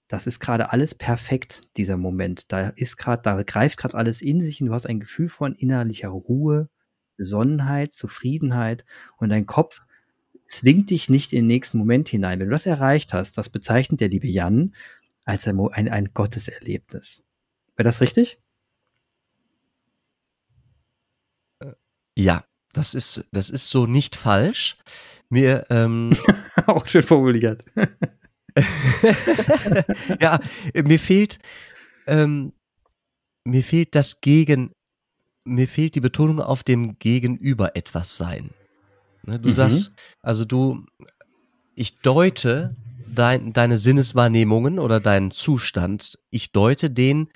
das 0.07 0.27
ist 0.27 0.39
gerade 0.39 0.71
alles 0.71 0.93
perfekt, 0.93 1.61
dieser 1.77 1.97
Moment. 1.97 2.51
Da 2.51 2.69
ist 2.69 2.97
gerade, 2.97 3.21
da 3.21 3.41
greift 3.43 3.77
gerade 3.77 3.97
alles 3.97 4.21
in 4.21 4.41
sich 4.41 4.61
und 4.61 4.67
du 4.67 4.73
hast 4.73 4.85
ein 4.85 4.99
Gefühl 4.99 5.27
von 5.27 5.55
innerlicher 5.55 6.09
Ruhe, 6.09 6.69
Besonnenheit, 7.15 7.93
Zufriedenheit 7.93 8.85
und 9.17 9.29
dein 9.29 9.45
Kopf 9.45 9.85
zwingt 10.47 10.89
dich 10.89 11.09
nicht 11.09 11.33
in 11.33 11.43
den 11.43 11.47
nächsten 11.47 11.77
Moment 11.77 12.09
hinein. 12.09 12.39
Wenn 12.39 12.47
du 12.47 12.51
das 12.51 12.65
erreicht 12.65 13.13
hast, 13.13 13.37
das 13.37 13.49
bezeichnet 13.49 14.01
der 14.01 14.09
liebe 14.09 14.27
Jan 14.27 14.75
als 15.25 15.47
ein, 15.47 15.59
ein, 15.59 15.89
ein 15.89 16.09
Gotteserlebnis. 16.13 17.23
Wäre 17.75 17.85
das 17.85 18.01
richtig? 18.01 18.39
Ja, 22.15 22.45
das 22.73 22.93
ist, 22.93 23.23
das 23.31 23.49
ist 23.49 23.69
so 23.69 23.85
nicht 23.85 24.15
falsch. 24.15 24.75
Mir, 25.29 25.65
ähm, 25.69 26.15
Auch 26.67 26.85
schön 26.85 27.03
formuliert. 27.03 27.63
ja, 30.21 30.39
mir 30.85 30.99
fehlt, 30.99 31.39
ähm, 32.07 32.53
mir 33.43 33.63
fehlt 33.63 33.95
das 33.95 34.21
Gegen, 34.21 34.71
mir 35.43 35.67
fehlt 35.67 35.95
die 35.95 36.01
Betonung 36.01 36.39
auf 36.39 36.63
dem 36.63 36.97
Gegenüber 36.99 37.75
etwas 37.75 38.17
sein. 38.17 38.51
Ne, 39.25 39.39
du 39.39 39.49
Mhm. 39.49 39.53
sagst, 39.53 39.91
also 40.21 40.45
du, 40.45 40.85
ich 41.75 41.99
deute 41.99 42.75
dein, 43.07 43.53
deine 43.53 43.77
Sinneswahrnehmungen 43.77 44.79
oder 44.79 44.99
deinen 44.99 45.31
Zustand, 45.31 46.19
ich 46.29 46.51
deute 46.51 46.89
den 46.89 47.29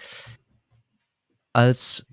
als 1.53 2.07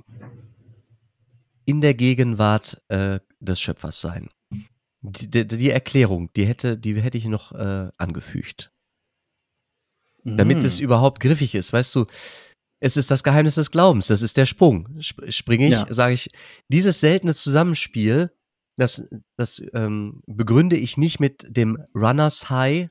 in 1.65 1.81
der 1.81 1.95
Gegenwart 1.95 2.83
äh, 2.89 3.21
des 3.41 3.61
Schöpfers 3.61 4.01
sein. 4.01 4.29
Die, 5.01 5.31
die, 5.31 5.47
die 5.47 5.71
Erklärung, 5.71 6.33
die 6.35 6.47
hätte, 6.47 6.79
die 6.79 7.01
hätte 7.01 7.19
ich 7.19 7.27
noch 7.27 7.53
äh, 7.53 7.91
angefügt. 7.99 8.73
Damit 10.25 10.59
mhm. 10.59 10.65
es 10.65 10.81
überhaupt 10.81 11.21
griffig 11.21 11.55
ist, 11.55 11.73
weißt 11.73 11.95
du, 11.95 12.07
es 12.81 12.97
ist 12.97 13.11
das 13.11 13.23
Geheimnis 13.23 13.57
des 13.57 13.71
Glaubens, 13.71 14.07
das 14.07 14.23
ist 14.23 14.37
der 14.37 14.47
Sprung. 14.47 14.89
Springe 15.01 15.67
ich, 15.67 15.73
ja. 15.73 15.87
sage 15.91 16.15
ich, 16.15 16.31
dieses 16.69 17.01
seltene 17.01 17.35
Zusammenspiel, 17.35 18.31
das, 18.77 19.09
das 19.37 19.63
ähm, 19.75 20.23
begründe 20.27 20.77
ich 20.77 20.97
nicht 20.97 21.21
mit 21.21 21.47
dem 21.49 21.79
Runners 21.95 22.51
High, 22.51 22.89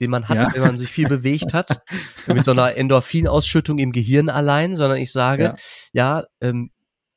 den 0.00 0.10
man 0.10 0.28
hat, 0.28 0.42
ja. 0.42 0.54
wenn 0.54 0.62
man 0.62 0.78
sich 0.78 0.90
viel 0.90 1.08
bewegt 1.08 1.54
hat, 1.54 1.82
mit 2.26 2.44
so 2.44 2.52
einer 2.52 2.76
Endorphinausschüttung 2.76 3.78
im 3.78 3.92
Gehirn 3.92 4.28
allein, 4.28 4.76
sondern 4.76 4.98
ich 4.98 5.12
sage, 5.12 5.54
ja, 5.92 6.18
ja 6.18 6.24
ähm, 6.40 6.70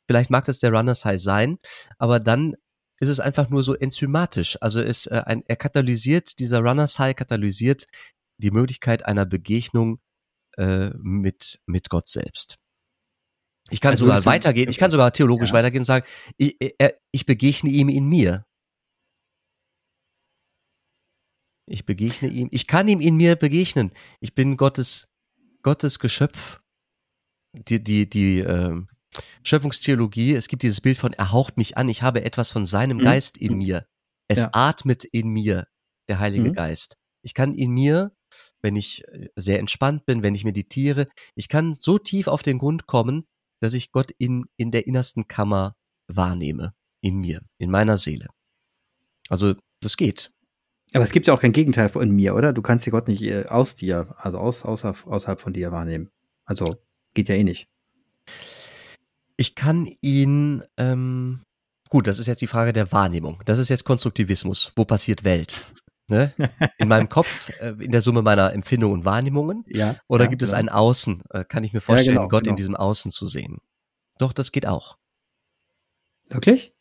vielleicht 0.10 0.32
mag 0.32 0.44
das 0.46 0.58
der 0.58 0.72
Runners 0.72 1.06
High 1.06 1.22
sein, 1.22 1.60
aber 2.00 2.20
dann 2.20 2.56
ist 3.00 3.10
es 3.10 3.20
einfach 3.20 3.52
nur 3.52 3.62
so 3.62 3.76
enzymatisch. 3.76 4.58
Also 4.60 4.82
ist 4.82 5.06
äh, 5.06 5.22
ein, 5.24 5.44
er 5.46 5.56
katalysiert, 5.56 6.40
dieser 6.40 6.62
Runners 6.62 6.98
High 6.98 7.16
katalysiert 7.16 7.86
die 8.40 8.50
Möglichkeit 8.50 9.06
einer 9.06 9.28
Begegnung 9.28 10.00
äh, 10.58 10.90
mit, 10.98 11.62
mit 11.68 11.92
Gott 11.92 12.08
selbst. 12.08 12.58
Ich 13.70 13.82
kann 13.82 13.92
also 13.92 14.06
sogar 14.06 14.26
weitergehen, 14.26 14.68
ich 14.68 14.80
kann 14.80 14.90
sogar 14.90 15.14
theologisch 15.14 15.50
ja. 15.50 15.54
weitergehen 15.54 15.82
und 15.82 15.86
sagen, 15.86 16.08
ich, 16.38 16.58
ich 17.12 17.26
begegne 17.28 17.70
ihm 17.70 17.90
in 17.90 18.06
mir. 18.06 18.48
Ich 21.68 21.86
begegne 21.86 22.30
ihm, 22.30 22.48
ich 22.50 22.66
kann 22.66 22.88
ihm 22.88 23.00
in 23.00 23.16
mir 23.16 23.36
begegnen. 23.36 23.92
Ich 24.22 24.34
bin 24.34 24.58
Gottes, 24.58 25.08
Gottes 25.62 26.00
Geschöpf. 26.00 26.62
Die, 27.54 27.84
die, 27.84 28.10
die 28.10 28.40
äh, 28.40 28.82
Schöpfungstheologie, 29.44 30.36
es 30.36 30.48
gibt 30.48 30.64
dieses 30.64 30.82
Bild 30.82 30.98
von, 30.98 31.14
er 31.14 31.32
haucht 31.32 31.58
mich 31.58 31.78
an, 31.78 31.88
ich 31.90 32.02
habe 32.02 32.24
etwas 32.24 32.52
von 32.52 32.66
seinem 32.66 32.98
mhm. 32.98 33.04
Geist 33.04 33.38
in 33.38 33.58
mir. 33.58 33.86
Es 34.28 34.44
ja. 34.44 34.50
atmet 34.54 35.04
in 35.06 35.30
mir, 35.30 35.68
der 36.08 36.20
Heilige 36.20 36.50
mhm. 36.50 36.54
Geist. 36.54 36.98
Ich 37.24 37.34
kann 37.34 37.54
in 37.54 37.72
mir 37.72 38.12
wenn 38.62 38.76
ich 38.76 39.08
äh, 39.08 39.30
sehr 39.36 39.60
entspannt 39.60 40.06
bin, 40.06 40.24
wenn 40.24 40.36
ich 40.36 40.46
meditiere. 40.46 41.08
Ich 41.36 41.50
kann 41.50 41.74
so 41.74 41.98
tief 41.98 42.28
auf 42.28 42.42
den 42.42 42.58
Grund 42.58 42.88
kommen, 42.88 43.26
dass 43.60 43.74
ich 43.74 43.92
Gott 43.92 44.12
in, 44.18 44.46
in 44.58 44.72
der 44.72 44.88
innersten 44.88 45.28
Kammer 45.28 45.76
wahrnehme. 46.08 46.74
In 47.02 47.18
mir, 47.20 47.42
in 47.58 47.72
meiner 47.72 47.98
Seele. 47.98 48.28
Also, 49.30 49.56
das 49.80 49.96
geht. 49.96 50.34
Aber 50.94 51.04
es 51.04 51.12
gibt 51.12 51.28
ja 51.28 51.34
auch 51.34 51.40
kein 51.40 51.54
Gegenteil 51.54 51.88
von 51.88 52.10
mir, 52.10 52.36
oder? 52.36 52.52
Du 52.52 52.62
kannst 52.62 52.86
ja 52.86 52.92
Gott 52.92 53.08
nicht 53.08 53.22
äh, 53.22 53.46
aus 53.46 53.76
dir, 53.76 54.14
also 54.18 54.38
aus, 54.38 54.66
außer, 54.66 54.94
außerhalb 55.06 55.40
von 55.40 55.54
dir 55.54 55.72
wahrnehmen. 55.72 56.10
Also, 56.44 56.76
geht 57.14 57.30
ja 57.30 57.36
eh 57.36 57.44
nicht. 57.44 57.70
Ich 59.40 59.56
kann 59.56 59.90
ihn, 60.02 60.64
ähm, 60.76 61.44
gut, 61.88 62.08
das 62.08 62.20
ist 62.20 62.28
jetzt 62.28 62.42
die 62.42 62.48
Frage 62.48 62.74
der 62.74 62.92
Wahrnehmung. 62.92 63.42
Das 63.46 63.58
ist 63.58 63.70
jetzt 63.70 63.86
Konstruktivismus. 63.86 64.74
Wo 64.76 64.84
passiert 64.84 65.24
Welt? 65.24 65.66
ne? 66.08 66.34
in 66.78 66.90
meinem 66.90 67.08
Kopf, 67.10 67.50
äh, 67.62 67.70
in 67.80 67.92
der 67.92 68.02
Summe 68.02 68.22
meiner 68.22 68.52
Empfindungen 68.52 69.00
und 69.00 69.06
Wahrnehmungen? 69.06 69.64
Ja. 69.66 69.96
Oder 70.10 70.26
ja, 70.26 70.30
gibt 70.30 70.42
genau. 70.42 70.50
es 70.50 70.54
ein 70.54 70.68
Außen? 70.68 71.24
Äh, 71.30 71.46
kann 71.46 71.64
ich 71.64 71.72
mir 71.72 71.80
vorstellen, 71.80 72.16
ja, 72.16 72.22
genau, 72.24 72.28
Gott 72.28 72.44
genau. 72.44 72.52
in 72.52 72.56
diesem 72.58 72.76
Außen 72.76 73.12
zu 73.12 73.28
sehen? 73.28 73.60
Doch, 74.18 74.34
das 74.34 74.52
geht 74.52 74.66
auch. 74.66 74.98
Wirklich? 76.28 76.74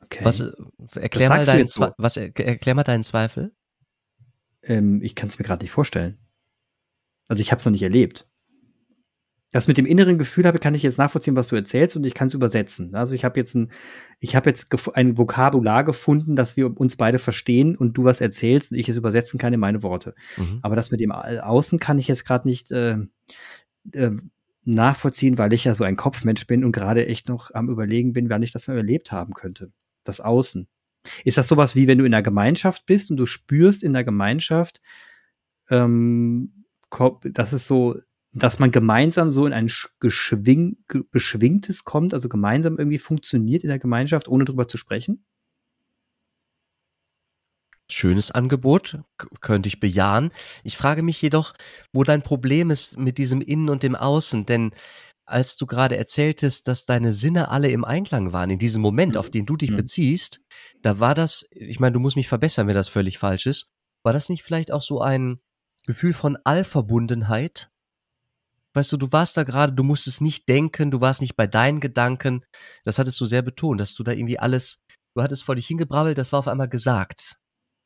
Okay. 0.00 0.24
Was, 0.24 0.38
äh, 0.38 0.52
erklär, 0.94 1.28
mal 1.28 1.44
deinen, 1.44 1.66
so. 1.66 1.90
was, 1.98 2.16
erklär 2.16 2.76
mal 2.76 2.84
deinen 2.84 3.02
Zweifel. 3.02 3.52
Ähm, 4.62 5.02
ich 5.02 5.16
kann 5.16 5.28
es 5.28 5.40
mir 5.40 5.44
gerade 5.44 5.64
nicht 5.64 5.72
vorstellen. 5.72 6.18
Also 7.26 7.40
ich 7.40 7.50
habe 7.50 7.58
es 7.58 7.64
noch 7.64 7.72
nicht 7.72 7.82
erlebt 7.82 8.28
das 9.54 9.68
mit 9.68 9.78
dem 9.78 9.86
inneren 9.86 10.18
Gefühl 10.18 10.46
habe, 10.46 10.58
kann 10.58 10.74
ich 10.74 10.82
jetzt 10.82 10.98
nachvollziehen, 10.98 11.36
was 11.36 11.46
du 11.46 11.54
erzählst 11.54 11.94
und 11.94 12.04
ich 12.04 12.14
kann 12.14 12.26
es 12.26 12.34
übersetzen. 12.34 12.92
Also 12.96 13.14
ich 13.14 13.24
habe 13.24 13.38
jetzt 13.38 13.54
ein, 13.54 13.70
ich 14.18 14.34
habe 14.34 14.50
jetzt 14.50 14.66
ein 14.94 15.16
Vokabular 15.16 15.84
gefunden, 15.84 16.34
dass 16.34 16.56
wir 16.56 16.76
uns 16.80 16.96
beide 16.96 17.20
verstehen 17.20 17.76
und 17.76 17.96
du 17.96 18.02
was 18.02 18.20
erzählst 18.20 18.72
und 18.72 18.78
ich 18.78 18.88
es 18.88 18.96
übersetzen 18.96 19.38
kann 19.38 19.52
in 19.52 19.60
meine 19.60 19.84
Worte. 19.84 20.16
Mhm. 20.36 20.58
Aber 20.62 20.74
das 20.74 20.90
mit 20.90 20.98
dem 20.98 21.12
Außen 21.12 21.78
kann 21.78 21.98
ich 21.98 22.08
jetzt 22.08 22.24
gerade 22.24 22.48
nicht 22.48 22.72
äh, 22.72 22.96
äh, 23.92 24.10
nachvollziehen, 24.64 25.38
weil 25.38 25.52
ich 25.52 25.62
ja 25.62 25.74
so 25.76 25.84
ein 25.84 25.94
Kopfmensch 25.94 26.48
bin 26.48 26.64
und 26.64 26.72
gerade 26.72 27.06
echt 27.06 27.28
noch 27.28 27.54
am 27.54 27.70
überlegen 27.70 28.12
bin, 28.12 28.30
wann 28.30 28.42
ich 28.42 28.50
das 28.50 28.66
mal 28.66 28.76
erlebt 28.76 29.12
haben 29.12 29.34
könnte. 29.34 29.70
Das 30.02 30.20
Außen. 30.20 30.66
Ist 31.22 31.38
das 31.38 31.46
sowas 31.46 31.76
wie, 31.76 31.86
wenn 31.86 31.98
du 31.98 32.04
in 32.04 32.12
einer 32.12 32.24
Gemeinschaft 32.24 32.86
bist 32.86 33.08
und 33.08 33.18
du 33.18 33.26
spürst 33.26 33.84
in 33.84 33.92
der 33.92 34.02
Gemeinschaft, 34.02 34.80
ähm, 35.70 36.64
das 37.22 37.52
ist 37.52 37.68
so 37.68 38.00
dass 38.34 38.58
man 38.58 38.70
gemeinsam 38.70 39.30
so 39.30 39.46
in 39.46 39.52
ein 39.52 39.70
geschwing, 40.00 40.76
beschwingtes 41.10 41.84
kommt, 41.84 42.14
also 42.14 42.28
gemeinsam 42.28 42.78
irgendwie 42.78 42.98
funktioniert 42.98 43.62
in 43.62 43.68
der 43.68 43.78
Gemeinschaft, 43.78 44.28
ohne 44.28 44.44
drüber 44.44 44.68
zu 44.68 44.76
sprechen? 44.76 45.24
Schönes 47.90 48.30
Angebot, 48.30 48.98
könnte 49.40 49.68
ich 49.68 49.78
bejahen. 49.78 50.30
Ich 50.64 50.76
frage 50.76 51.02
mich 51.02 51.20
jedoch, 51.20 51.54
wo 51.92 52.02
dein 52.02 52.22
Problem 52.22 52.70
ist 52.70 52.98
mit 52.98 53.18
diesem 53.18 53.40
Innen 53.40 53.68
und 53.68 53.82
dem 53.82 53.94
Außen, 53.94 54.46
denn 54.46 54.72
als 55.26 55.56
du 55.56 55.66
gerade 55.66 55.96
erzähltest, 55.96 56.66
dass 56.68 56.86
deine 56.86 57.12
Sinne 57.12 57.50
alle 57.50 57.70
im 57.70 57.84
Einklang 57.84 58.32
waren, 58.32 58.50
in 58.50 58.58
diesem 58.58 58.82
Moment, 58.82 59.16
auf 59.16 59.30
den 59.30 59.46
du 59.46 59.56
dich 59.56 59.70
mhm. 59.70 59.76
beziehst, 59.76 60.40
da 60.82 60.98
war 60.98 61.14
das, 61.14 61.46
ich 61.50 61.80
meine, 61.80 61.92
du 61.92 62.00
musst 62.00 62.16
mich 62.16 62.28
verbessern, 62.28 62.66
wenn 62.66 62.74
das 62.74 62.88
völlig 62.88 63.18
falsch 63.18 63.46
ist, 63.46 63.72
war 64.02 64.12
das 64.12 64.28
nicht 64.28 64.42
vielleicht 64.42 64.72
auch 64.72 64.82
so 64.82 65.00
ein 65.00 65.40
Gefühl 65.86 66.12
von 66.12 66.36
Allverbundenheit? 66.44 67.70
Weißt 68.74 68.92
du, 68.92 68.96
du 68.96 69.12
warst 69.12 69.36
da 69.36 69.44
gerade, 69.44 69.72
du 69.72 69.82
musstest 69.82 70.20
nicht 70.20 70.48
denken, 70.48 70.90
du 70.90 71.00
warst 71.00 71.20
nicht 71.20 71.36
bei 71.36 71.46
deinen 71.46 71.80
Gedanken. 71.80 72.44
Das 72.84 72.98
hattest 72.98 73.20
du 73.20 73.26
sehr 73.26 73.42
betont, 73.42 73.80
dass 73.80 73.94
du 73.94 74.02
da 74.02 74.12
irgendwie 74.12 74.38
alles, 74.38 74.84
du 75.14 75.22
hattest 75.22 75.44
vor 75.44 75.54
dich 75.54 75.66
hingebrabbelt, 75.66 76.18
das 76.18 76.32
war 76.32 76.40
auf 76.40 76.48
einmal 76.48 76.68
gesagt. 76.68 77.36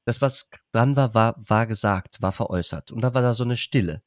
Das, 0.06 0.22
was 0.22 0.48
dran 0.72 0.96
war, 0.96 1.14
war, 1.14 1.36
war 1.46 1.66
gesagt, 1.66 2.22
war 2.22 2.32
veräußert. 2.32 2.90
Und 2.90 3.02
da 3.02 3.12
war 3.12 3.20
da 3.20 3.34
so 3.34 3.44
eine 3.44 3.58
Stille. 3.58 4.02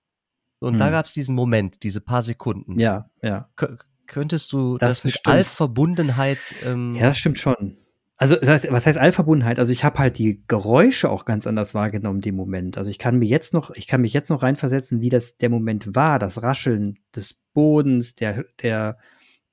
Und 0.59 0.73
hm. 0.73 0.79
da 0.79 0.89
gab 0.89 1.05
es 1.05 1.13
diesen 1.13 1.35
Moment, 1.35 1.83
diese 1.83 2.01
paar 2.01 2.23
Sekunden. 2.23 2.79
Ja, 2.79 3.09
ja. 3.21 3.49
K 3.55 3.77
könntest 4.07 4.51
du 4.51 4.77
das, 4.77 5.01
das 5.01 5.03
mit 5.05 5.25
Allverbundenheit. 5.25 6.55
Ähm, 6.65 6.95
ja, 6.95 7.07
das 7.07 7.17
stimmt 7.17 7.37
schon. 7.37 7.77
Also 8.21 8.35
was 8.39 8.85
heißt 8.85 8.99
Allverbundenheit? 8.99 9.57
Also 9.57 9.71
ich 9.71 9.83
habe 9.83 9.97
halt 9.97 10.19
die 10.19 10.43
Geräusche 10.47 11.09
auch 11.09 11.25
ganz 11.25 11.47
anders 11.47 11.73
wahrgenommen 11.73 12.21
in 12.21 12.35
Moment. 12.35 12.77
Also 12.77 12.91
ich 12.91 12.99
kann 12.99 13.17
mir 13.17 13.25
jetzt 13.25 13.51
noch, 13.51 13.71
ich 13.71 13.87
kann 13.87 14.01
mich 14.01 14.13
jetzt 14.13 14.29
noch 14.29 14.43
reinversetzen, 14.43 15.01
wie 15.01 15.09
das 15.09 15.37
der 15.37 15.49
Moment 15.49 15.95
war, 15.95 16.19
das 16.19 16.43
Rascheln 16.43 16.99
des 17.15 17.33
Bodens, 17.55 18.13
der, 18.13 18.45
der, 18.61 18.99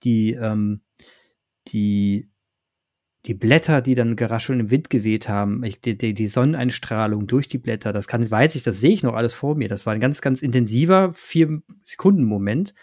die, 0.03 0.35
ähm, 0.35 0.83
die, 1.69 2.29
die 3.25 3.33
Blätter, 3.33 3.81
die 3.81 3.95
dann 3.95 4.17
geraschelt 4.17 4.61
im 4.61 4.71
Wind 4.71 4.91
geweht 4.91 5.31
haben, 5.31 5.65
ich, 5.65 5.81
die, 5.81 5.97
die, 5.97 6.13
die 6.13 6.29
Sonneneinstrahlung 6.29 7.27
durch 7.27 7.49
die 7.49 7.57
Blätter, 7.57 7.95
das 7.95 8.07
kann, 8.07 8.31
weiß 8.31 8.55
ich, 8.55 8.65
das 8.65 8.81
sehe 8.81 8.93
ich 8.93 9.03
noch 9.03 9.15
alles 9.15 9.33
vor 9.33 9.55
mir. 9.55 9.71
Das 9.71 9.87
war 9.87 9.95
ein 9.95 10.01
ganz, 10.01 10.21
ganz 10.21 10.43
intensiver 10.43 11.15
vier 11.15 11.63
Sekunden 11.85 12.25
Moment, 12.25 12.75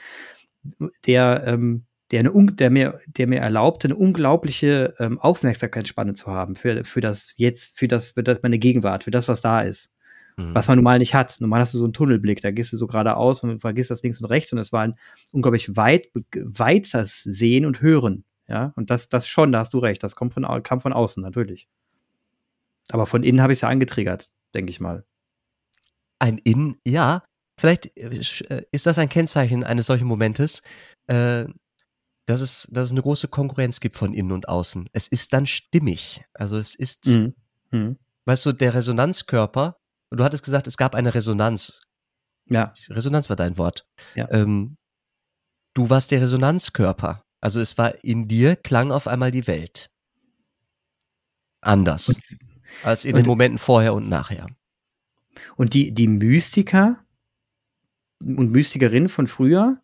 der 1.05 1.43
ähm, 1.45 1.84
der, 2.11 2.19
eine, 2.19 2.51
der, 2.51 2.69
mir, 2.69 2.99
der 3.07 3.27
mir 3.27 3.39
erlaubt, 3.39 3.85
eine 3.85 3.95
unglaubliche 3.95 4.93
ähm, 4.99 5.19
Aufmerksamkeitsspanne 5.19 6.13
zu 6.13 6.27
haben 6.27 6.55
für, 6.55 6.83
für 6.83 7.01
das 7.01 7.33
jetzt, 7.37 7.77
für 7.77 7.87
das, 7.87 8.11
für 8.11 8.23
das, 8.23 8.41
meine 8.43 8.59
Gegenwart, 8.59 9.03
für 9.03 9.11
das, 9.11 9.27
was 9.27 9.41
da 9.41 9.61
ist. 9.61 9.89
Mhm. 10.37 10.53
Was 10.53 10.67
man 10.67 10.77
normal 10.77 10.99
nicht 10.99 11.13
hat. 11.13 11.37
Normal 11.39 11.61
hast 11.61 11.73
du 11.73 11.77
so 11.77 11.85
einen 11.85 11.93
Tunnelblick, 11.93 12.41
da 12.41 12.51
gehst 12.51 12.73
du 12.73 12.77
so 12.77 12.87
geradeaus 12.87 13.41
und 13.43 13.59
vergisst 13.59 13.91
das 13.91 14.03
links 14.03 14.19
und 14.19 14.25
rechts 14.25 14.51
und 14.53 14.59
es 14.59 14.71
war 14.71 14.83
ein 14.83 14.95
unglaublich 15.31 15.75
weit, 15.75 16.09
weites 16.35 17.23
Sehen 17.23 17.65
und 17.65 17.81
Hören. 17.81 18.23
Ja, 18.47 18.73
und 18.75 18.91
das, 18.91 19.09
das 19.09 19.27
schon, 19.27 19.51
da 19.51 19.59
hast 19.59 19.73
du 19.73 19.79
recht, 19.79 20.03
das 20.03 20.15
kommt 20.15 20.33
von, 20.33 20.45
kam 20.61 20.79
von 20.79 20.93
außen, 20.93 21.23
natürlich. 21.23 21.67
Aber 22.91 23.07
von 23.07 23.23
innen 23.23 23.41
habe 23.41 23.53
ich 23.53 23.57
es 23.57 23.61
ja 23.61 23.69
angetriggert, 23.69 24.29
denke 24.53 24.69
ich 24.69 24.79
mal. 24.79 25.03
Ein 26.19 26.37
Innen, 26.37 26.79
ja. 26.85 27.23
Vielleicht 27.59 27.97
äh, 27.97 28.09
äh, 28.49 28.63
ist 28.71 28.85
das 28.85 28.99
ein 28.99 29.09
Kennzeichen 29.09 29.63
eines 29.63 29.87
solchen 29.87 30.07
Momentes, 30.07 30.61
äh, 31.07 31.45
dass 32.25 32.41
es, 32.41 32.67
dass 32.71 32.87
es 32.87 32.91
eine 32.91 33.01
große 33.01 33.27
Konkurrenz 33.27 33.79
gibt 33.79 33.95
von 33.95 34.13
innen 34.13 34.31
und 34.31 34.49
außen. 34.49 34.89
Es 34.93 35.07
ist 35.07 35.33
dann 35.33 35.45
stimmig. 35.45 36.23
Also 36.33 36.57
es 36.57 36.75
ist, 36.75 37.07
mhm. 37.07 37.35
Mhm. 37.71 37.97
weißt 38.25 38.45
du, 38.45 38.51
der 38.51 38.73
Resonanzkörper, 38.73 39.77
du 40.11 40.23
hattest 40.23 40.43
gesagt, 40.43 40.67
es 40.67 40.77
gab 40.77 40.95
eine 40.95 41.13
Resonanz. 41.13 41.81
Ja. 42.49 42.73
Resonanz 42.89 43.29
war 43.29 43.35
dein 43.35 43.57
Wort. 43.57 43.87
Ja. 44.15 44.29
Ähm, 44.31 44.77
du 45.73 45.89
warst 45.89 46.11
der 46.11 46.21
Resonanzkörper. 46.21 47.23
Also 47.41 47.59
es 47.59 47.77
war 47.77 48.03
in 48.03 48.27
dir, 48.27 48.55
klang 48.55 48.91
auf 48.91 49.07
einmal 49.07 49.31
die 49.31 49.45
Welt. 49.45 49.91
Anders. 51.61 52.09
Und, 52.09 52.19
als 52.83 53.05
in 53.05 53.15
den 53.15 53.25
Momenten 53.25 53.57
vorher 53.57 53.93
und 53.93 54.09
nachher. 54.09 54.47
Und 55.55 55.73
die, 55.73 55.93
die 55.93 56.07
Mystiker 56.07 57.03
und 58.21 58.51
Mystikerinnen 58.51 59.09
von 59.09 59.27
früher, 59.27 59.81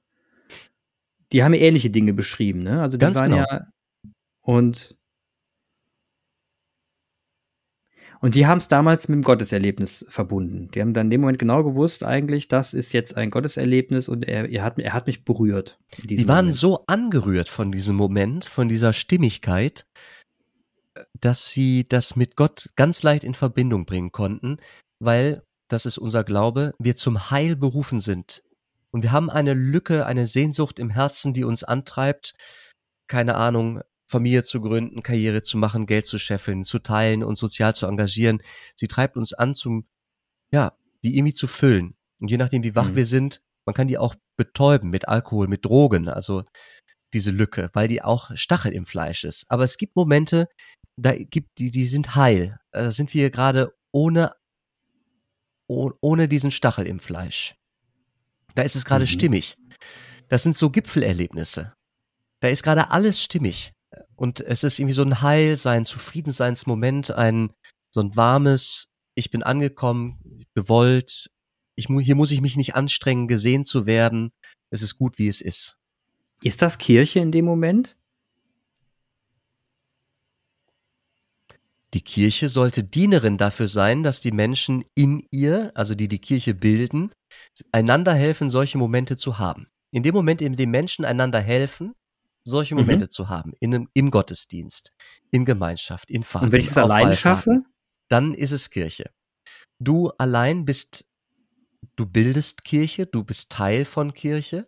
die 1.31 1.43
haben 1.43 1.53
ja 1.53 1.61
ähnliche 1.61 1.89
Dinge 1.89 2.13
beschrieben, 2.13 2.59
ne? 2.59 2.81
Also 2.81 2.97
die 2.97 3.01
Ganz 3.01 3.19
waren 3.19 3.31
genau. 3.31 3.45
ja 3.49 3.67
und 4.41 4.97
und 8.23 8.35
die 8.35 8.45
haben 8.45 8.59
es 8.59 8.67
damals 8.67 9.07
mit 9.07 9.15
dem 9.15 9.23
Gotteserlebnis 9.23 10.05
verbunden. 10.07 10.69
Die 10.71 10.81
haben 10.81 10.93
dann 10.93 11.07
in 11.07 11.11
dem 11.11 11.21
Moment 11.21 11.39
genau 11.39 11.63
gewusst, 11.63 12.03
eigentlich, 12.03 12.47
das 12.47 12.75
ist 12.75 12.93
jetzt 12.93 13.17
ein 13.17 13.31
Gotteserlebnis 13.31 14.07
und 14.07 14.27
er, 14.27 14.47
er, 14.47 14.63
hat, 14.63 14.77
er 14.77 14.93
hat 14.93 15.07
mich 15.07 15.25
berührt. 15.25 15.79
Die 16.03 16.27
waren 16.27 16.45
Moment. 16.45 16.55
so 16.55 16.83
angerührt 16.85 17.49
von 17.49 17.71
diesem 17.71 17.95
Moment, 17.95 18.45
von 18.45 18.69
dieser 18.69 18.93
Stimmigkeit, 18.93 19.87
dass 21.19 21.49
sie 21.49 21.83
das 21.83 22.15
mit 22.15 22.35
Gott 22.35 22.69
ganz 22.75 23.01
leicht 23.01 23.23
in 23.23 23.33
Verbindung 23.33 23.85
bringen 23.87 24.11
konnten, 24.11 24.57
weil, 24.99 25.41
das 25.67 25.87
ist 25.87 25.97
unser 25.97 26.23
Glaube, 26.23 26.75
wir 26.77 26.95
zum 26.95 27.31
Heil 27.31 27.55
berufen 27.55 27.99
sind. 27.99 28.43
Und 28.91 29.03
wir 29.03 29.11
haben 29.11 29.29
eine 29.29 29.53
Lücke, 29.53 30.05
eine 30.05 30.27
Sehnsucht 30.27 30.79
im 30.79 30.89
Herzen, 30.89 31.33
die 31.33 31.43
uns 31.43 31.63
antreibt, 31.63 32.35
keine 33.07 33.35
Ahnung, 33.35 33.81
Familie 34.07 34.43
zu 34.43 34.59
gründen, 34.59 35.03
Karriere 35.03 35.41
zu 35.41 35.57
machen, 35.57 35.85
Geld 35.85 36.05
zu 36.05 36.19
scheffeln, 36.19 36.65
zu 36.65 36.79
teilen 36.79 37.23
und 37.23 37.35
sozial 37.35 37.73
zu 37.73 37.87
engagieren. 37.87 38.41
Sie 38.75 38.87
treibt 38.87 39.15
uns 39.15 39.33
an, 39.33 39.55
zum, 39.55 39.87
ja, 40.51 40.73
die 41.03 41.17
irgendwie 41.17 41.33
zu 41.33 41.47
füllen. 41.47 41.95
Und 42.19 42.29
je 42.29 42.37
nachdem, 42.37 42.63
wie 42.63 42.75
wach 42.75 42.89
mhm. 42.89 42.95
wir 42.97 43.05
sind, 43.05 43.41
man 43.65 43.73
kann 43.73 43.87
die 43.87 43.97
auch 43.97 44.15
betäuben 44.37 44.89
mit 44.89 45.07
Alkohol, 45.07 45.47
mit 45.47 45.65
Drogen, 45.65 46.09
also 46.09 46.43
diese 47.13 47.31
Lücke, 47.31 47.69
weil 47.73 47.87
die 47.87 48.01
auch 48.01 48.31
Stachel 48.35 48.73
im 48.73 48.85
Fleisch 48.85 49.23
ist. 49.23 49.45
Aber 49.49 49.63
es 49.63 49.77
gibt 49.77 49.95
Momente, 49.95 50.47
da 50.97 51.15
gibt 51.15 51.57
die, 51.57 51.71
die 51.71 51.87
sind 51.87 52.15
heil. 52.15 52.59
Da 52.71 52.89
sind 52.91 53.13
wir 53.13 53.29
gerade 53.29 53.73
ohne, 53.91 54.35
ohne 55.67 56.27
diesen 56.27 56.51
Stachel 56.51 56.85
im 56.85 56.99
Fleisch. 56.99 57.55
Da 58.55 58.63
ist 58.63 58.75
es 58.75 58.85
gerade 58.85 59.05
mhm. 59.05 59.09
stimmig. 59.09 59.57
Das 60.27 60.43
sind 60.43 60.57
so 60.57 60.69
Gipfelerlebnisse. 60.69 61.73
Da 62.39 62.47
ist 62.47 62.63
gerade 62.63 62.91
alles 62.91 63.21
stimmig. 63.21 63.73
Und 64.15 64.39
es 64.39 64.63
ist 64.63 64.79
irgendwie 64.79 64.93
so 64.93 65.03
ein 65.03 65.21
Heil, 65.21 65.57
sein 65.57 65.85
Zufriedenseinsmoment, 65.85 67.11
ein, 67.11 67.51
so 67.89 68.01
ein 68.01 68.15
warmes, 68.15 68.89
ich 69.15 69.29
bin 69.29 69.43
angekommen, 69.43 70.45
gewollt, 70.55 71.31
ich, 71.75 71.87
hier 71.87 72.15
muss 72.15 72.31
ich 72.31 72.41
mich 72.41 72.55
nicht 72.57 72.75
anstrengen, 72.75 73.27
gesehen 73.27 73.65
zu 73.65 73.85
werden. 73.85 74.31
Es 74.69 74.81
ist 74.81 74.97
gut, 74.97 75.17
wie 75.17 75.27
es 75.27 75.41
ist. 75.41 75.77
Ist 76.41 76.61
das 76.61 76.77
Kirche 76.77 77.19
in 77.19 77.31
dem 77.31 77.45
Moment? 77.45 77.97
Die 81.93 82.01
Kirche 82.01 82.47
sollte 82.47 82.83
Dienerin 82.83 83.37
dafür 83.37 83.67
sein, 83.67 84.01
dass 84.01 84.21
die 84.21 84.31
Menschen 84.31 84.85
in 84.95 85.27
ihr, 85.29 85.71
also 85.75 85.93
die 85.93 86.07
die 86.07 86.19
Kirche 86.19 86.53
bilden, 86.53 87.11
einander 87.71 88.13
helfen, 88.13 88.49
solche 88.49 88.77
Momente 88.77 89.17
zu 89.17 89.39
haben. 89.39 89.67
In 89.91 90.03
dem 90.03 90.13
Moment, 90.13 90.41
in 90.41 90.55
dem 90.55 90.71
Menschen 90.71 91.05
einander 91.05 91.39
helfen, 91.39 91.93
solche 92.43 92.75
mhm. 92.75 92.81
Momente 92.81 93.05
mhm. 93.05 93.09
zu 93.09 93.29
haben, 93.29 93.53
in 93.59 93.87
im 93.93 94.11
Gottesdienst, 94.11 94.91
in 95.31 95.45
Gemeinschaft, 95.45 96.09
in 96.09 96.23
Fahrten. 96.23 96.47
Und 96.47 96.51
wenn 96.51 96.61
ich 96.61 96.67
es 96.67 96.77
allein 96.77 97.15
schaffe? 97.15 97.63
Dann 98.09 98.33
ist 98.33 98.51
es 98.51 98.69
Kirche. 98.69 99.09
Du 99.79 100.09
allein 100.17 100.65
bist, 100.65 101.07
du 101.95 102.05
bildest 102.05 102.63
Kirche, 102.63 103.05
du 103.05 103.23
bist 103.23 103.51
Teil 103.51 103.85
von 103.85 104.13
Kirche. 104.13 104.67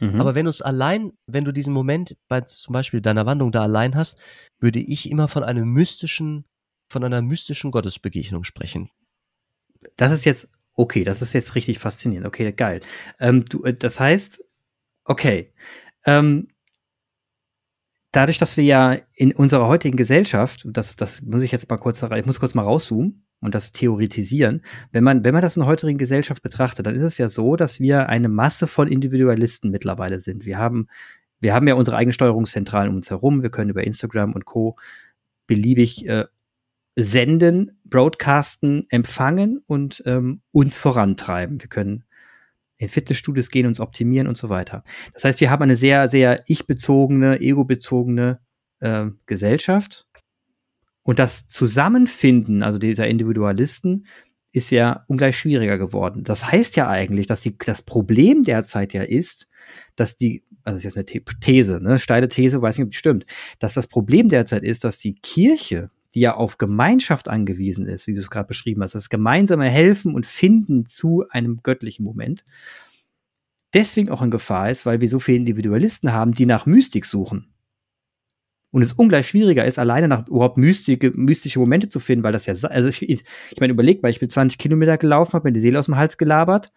Mhm. 0.00 0.20
Aber 0.20 0.34
wenn 0.34 0.44
du 0.44 0.50
es 0.50 0.62
allein, 0.62 1.12
wenn 1.26 1.44
du 1.44 1.52
diesen 1.52 1.72
Moment 1.72 2.16
bei 2.28 2.42
zum 2.42 2.72
Beispiel 2.72 3.00
deiner 3.00 3.26
Wanderung 3.26 3.50
da 3.50 3.62
allein 3.62 3.96
hast, 3.96 4.18
würde 4.60 4.78
ich 4.78 5.10
immer 5.10 5.26
von 5.26 5.42
einem 5.42 5.68
mystischen, 5.68 6.44
von 6.90 7.02
einer 7.02 7.22
mystischen 7.22 7.70
Gottesbegegnung 7.70 8.44
sprechen. 8.44 8.90
Das 9.96 10.12
ist 10.12 10.24
jetzt, 10.24 10.48
okay, 10.74 11.04
das 11.04 11.22
ist 11.22 11.32
jetzt 11.32 11.54
richtig 11.54 11.78
faszinierend. 11.78 12.26
Okay, 12.26 12.52
geil. 12.52 12.80
Ähm, 13.20 13.44
du, 13.44 13.64
äh, 13.64 13.74
das 13.74 14.00
heißt, 14.00 14.44
okay, 15.04 15.52
ähm, 16.06 16.48
dadurch, 18.12 18.38
dass 18.38 18.56
wir 18.56 18.64
ja 18.64 18.96
in 19.14 19.32
unserer 19.32 19.66
heutigen 19.66 19.96
Gesellschaft, 19.96 20.62
das, 20.66 20.96
das 20.96 21.22
muss 21.22 21.42
ich 21.42 21.52
jetzt 21.52 21.68
mal 21.68 21.78
kurz, 21.78 22.02
ich 22.02 22.26
muss 22.26 22.40
kurz 22.40 22.54
mal 22.54 22.62
rauszoomen 22.62 23.24
und 23.40 23.54
das 23.54 23.72
theoretisieren. 23.72 24.62
Wenn 24.92 25.04
man, 25.04 25.24
wenn 25.24 25.34
man 25.34 25.42
das 25.42 25.56
in 25.56 25.60
der 25.60 25.68
heutigen 25.68 25.98
Gesellschaft 25.98 26.42
betrachtet, 26.42 26.86
dann 26.86 26.94
ist 26.94 27.02
es 27.02 27.18
ja 27.18 27.28
so, 27.28 27.56
dass 27.56 27.80
wir 27.80 28.08
eine 28.08 28.28
Masse 28.28 28.66
von 28.66 28.88
Individualisten 28.88 29.70
mittlerweile 29.70 30.18
sind. 30.18 30.44
Wir 30.44 30.58
haben, 30.58 30.88
wir 31.40 31.54
haben 31.54 31.66
ja 31.66 31.74
unsere 31.74 31.96
eigenen 31.96 32.12
Steuerungszentralen 32.12 32.90
um 32.90 32.96
uns 32.96 33.10
herum. 33.10 33.42
Wir 33.42 33.50
können 33.50 33.70
über 33.70 33.84
Instagram 33.84 34.32
und 34.32 34.44
Co. 34.44 34.76
beliebig 35.46 36.06
äh, 36.06 36.26
senden, 36.94 37.78
broadcasten, 37.84 38.86
empfangen 38.90 39.62
und 39.66 40.02
ähm, 40.06 40.42
uns 40.52 40.76
vorantreiben. 40.76 41.60
Wir 41.60 41.68
können 41.68 42.04
in 42.76 42.88
Fitnessstudios 42.88 43.50
gehen, 43.50 43.66
uns 43.66 43.80
optimieren 43.80 44.26
und 44.26 44.36
so 44.36 44.48
weiter. 44.48 44.84
Das 45.14 45.24
heißt, 45.24 45.40
wir 45.40 45.50
haben 45.50 45.62
eine 45.62 45.76
sehr, 45.76 46.08
sehr 46.08 46.42
ich-bezogene, 46.46 47.40
ego-bezogene 47.40 48.40
äh, 48.80 49.06
Gesellschaft. 49.26 50.06
Und 51.02 51.18
das 51.18 51.46
Zusammenfinden, 51.46 52.62
also 52.62 52.78
dieser 52.78 53.06
Individualisten, 53.08 54.06
ist 54.52 54.70
ja 54.70 55.04
ungleich 55.08 55.36
schwieriger 55.38 55.78
geworden. 55.78 56.24
Das 56.24 56.50
heißt 56.50 56.76
ja 56.76 56.88
eigentlich, 56.88 57.26
dass 57.26 57.40
die, 57.40 57.56
das 57.56 57.82
Problem 57.82 58.42
derzeit 58.42 58.92
ja 58.92 59.02
ist, 59.02 59.48
dass 59.96 60.16
die, 60.16 60.44
also 60.62 60.76
das 60.76 60.84
ist 60.84 60.96
jetzt 60.96 61.14
eine 61.14 61.24
These, 61.40 61.80
ne, 61.80 61.98
steile 61.98 62.28
These, 62.28 62.60
weiß 62.60 62.76
nicht, 62.76 62.84
ob 62.84 62.90
die 62.90 62.98
stimmt, 62.98 63.26
dass 63.58 63.74
das 63.74 63.86
Problem 63.86 64.28
derzeit 64.28 64.62
ist, 64.62 64.84
dass 64.84 64.98
die 64.98 65.14
Kirche 65.14 65.90
die 66.14 66.20
ja 66.20 66.34
auf 66.34 66.58
Gemeinschaft 66.58 67.28
angewiesen 67.28 67.86
ist, 67.86 68.06
wie 68.06 68.14
du 68.14 68.20
es 68.20 68.30
gerade 68.30 68.48
beschrieben 68.48 68.82
hast, 68.82 68.94
das 68.94 69.08
gemeinsame 69.08 69.70
Helfen 69.70 70.14
und 70.14 70.26
Finden 70.26 70.86
zu 70.86 71.24
einem 71.30 71.60
göttlichen 71.62 72.04
Moment, 72.04 72.44
deswegen 73.72 74.10
auch 74.10 74.22
in 74.22 74.30
Gefahr 74.30 74.70
ist, 74.70 74.86
weil 74.86 75.00
wir 75.00 75.08
so 75.08 75.18
viele 75.18 75.38
Individualisten 75.38 76.12
haben, 76.12 76.32
die 76.32 76.46
nach 76.46 76.66
Mystik 76.66 77.06
suchen. 77.06 77.48
Und 78.70 78.80
es 78.80 78.94
ungleich 78.94 79.28
schwieriger 79.28 79.66
ist, 79.66 79.78
alleine 79.78 80.08
nach 80.08 80.26
überhaupt 80.28 80.56
mystische, 80.56 81.12
mystische 81.14 81.58
Momente 81.58 81.90
zu 81.90 82.00
finden, 82.00 82.24
weil 82.24 82.32
das 82.32 82.46
ja, 82.46 82.54
also 82.54 82.88
ich, 82.88 83.02
ich 83.02 83.24
meine, 83.60 83.72
überleg 83.72 84.02
mal, 84.02 84.08
ich 84.08 84.20
bin 84.20 84.30
20 84.30 84.58
Kilometer 84.58 84.96
gelaufen, 84.96 85.34
habe 85.34 85.48
mir 85.48 85.52
die 85.52 85.60
Seele 85.60 85.78
aus 85.78 85.86
dem 85.86 85.96
Hals 85.96 86.16
gelabert, 86.16 86.72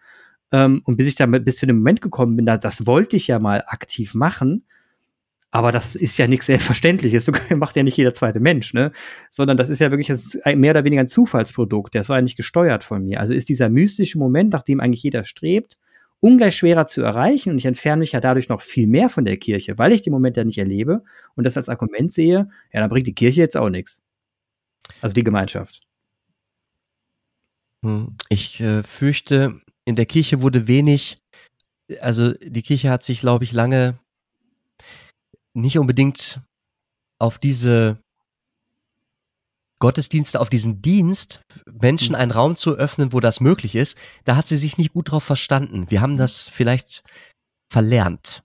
ähm, 0.52 0.82
und 0.84 0.96
bis 0.96 1.06
ich 1.06 1.14
da 1.14 1.26
bis 1.26 1.56
zu 1.56 1.66
dem 1.66 1.78
Moment 1.78 2.00
gekommen 2.00 2.36
bin, 2.36 2.46
da, 2.46 2.56
das 2.56 2.86
wollte 2.86 3.16
ich 3.16 3.26
ja 3.26 3.38
mal 3.38 3.64
aktiv 3.66 4.14
machen, 4.14 4.66
aber 5.50 5.72
das 5.72 5.94
ist 5.94 6.18
ja 6.18 6.26
nichts 6.26 6.46
Selbstverständliches. 6.46 7.24
Du 7.24 7.32
macht 7.56 7.76
ja 7.76 7.82
nicht 7.82 7.96
jeder 7.96 8.14
zweite 8.14 8.40
Mensch, 8.40 8.74
ne? 8.74 8.92
Sondern 9.30 9.56
das 9.56 9.68
ist 9.68 9.78
ja 9.78 9.90
wirklich 9.90 10.12
mehr 10.56 10.72
oder 10.72 10.84
weniger 10.84 11.00
ein 11.00 11.08
Zufallsprodukt. 11.08 11.94
Das 11.94 12.08
war 12.08 12.16
ja 12.16 12.22
nicht 12.22 12.36
gesteuert 12.36 12.84
von 12.84 13.04
mir. 13.04 13.20
Also 13.20 13.32
ist 13.32 13.48
dieser 13.48 13.68
mystische 13.68 14.18
Moment, 14.18 14.52
nach 14.52 14.62
dem 14.62 14.80
eigentlich 14.80 15.02
jeder 15.02 15.24
strebt, 15.24 15.78
ungleich 16.20 16.56
schwerer 16.56 16.86
zu 16.86 17.02
erreichen 17.02 17.50
und 17.50 17.58
ich 17.58 17.66
entferne 17.66 18.00
mich 18.00 18.12
ja 18.12 18.20
dadurch 18.20 18.48
noch 18.48 18.60
viel 18.60 18.86
mehr 18.86 19.08
von 19.08 19.24
der 19.24 19.36
Kirche, 19.36 19.78
weil 19.78 19.92
ich 19.92 20.02
den 20.02 20.12
Moment 20.12 20.36
ja 20.36 20.44
nicht 20.44 20.58
erlebe 20.58 21.02
und 21.34 21.44
das 21.44 21.56
als 21.56 21.68
Argument 21.68 22.12
sehe, 22.12 22.48
ja, 22.72 22.80
dann 22.80 22.88
bringt 22.88 23.06
die 23.06 23.14
Kirche 23.14 23.40
jetzt 23.40 23.56
auch 23.56 23.68
nichts. 23.68 24.02
Also 25.00 25.14
die 25.14 25.24
Gemeinschaft. 25.24 25.82
Hm, 27.84 28.16
ich 28.28 28.60
äh, 28.60 28.82
fürchte, 28.82 29.60
in 29.84 29.94
der 29.94 30.06
Kirche 30.06 30.42
wurde 30.42 30.66
wenig, 30.66 31.18
also 32.00 32.32
die 32.34 32.62
Kirche 32.62 32.90
hat 32.90 33.02
sich, 33.02 33.20
glaube 33.20 33.44
ich, 33.44 33.52
lange 33.52 33.98
nicht 35.56 35.78
unbedingt 35.78 36.40
auf 37.18 37.38
diese 37.38 37.98
Gottesdienste, 39.78 40.40
auf 40.40 40.48
diesen 40.48 40.80
Dienst, 40.80 41.42
Menschen 41.70 42.10
mhm. 42.10 42.16
einen 42.16 42.30
Raum 42.30 42.56
zu 42.56 42.74
öffnen, 42.74 43.12
wo 43.12 43.20
das 43.20 43.40
möglich 43.40 43.74
ist, 43.74 43.98
da 44.24 44.36
hat 44.36 44.46
sie 44.46 44.56
sich 44.56 44.78
nicht 44.78 44.92
gut 44.92 45.10
drauf 45.10 45.24
verstanden. 45.24 45.90
Wir 45.90 46.00
haben 46.00 46.16
das 46.16 46.48
vielleicht 46.48 47.04
verlernt. 47.68 48.42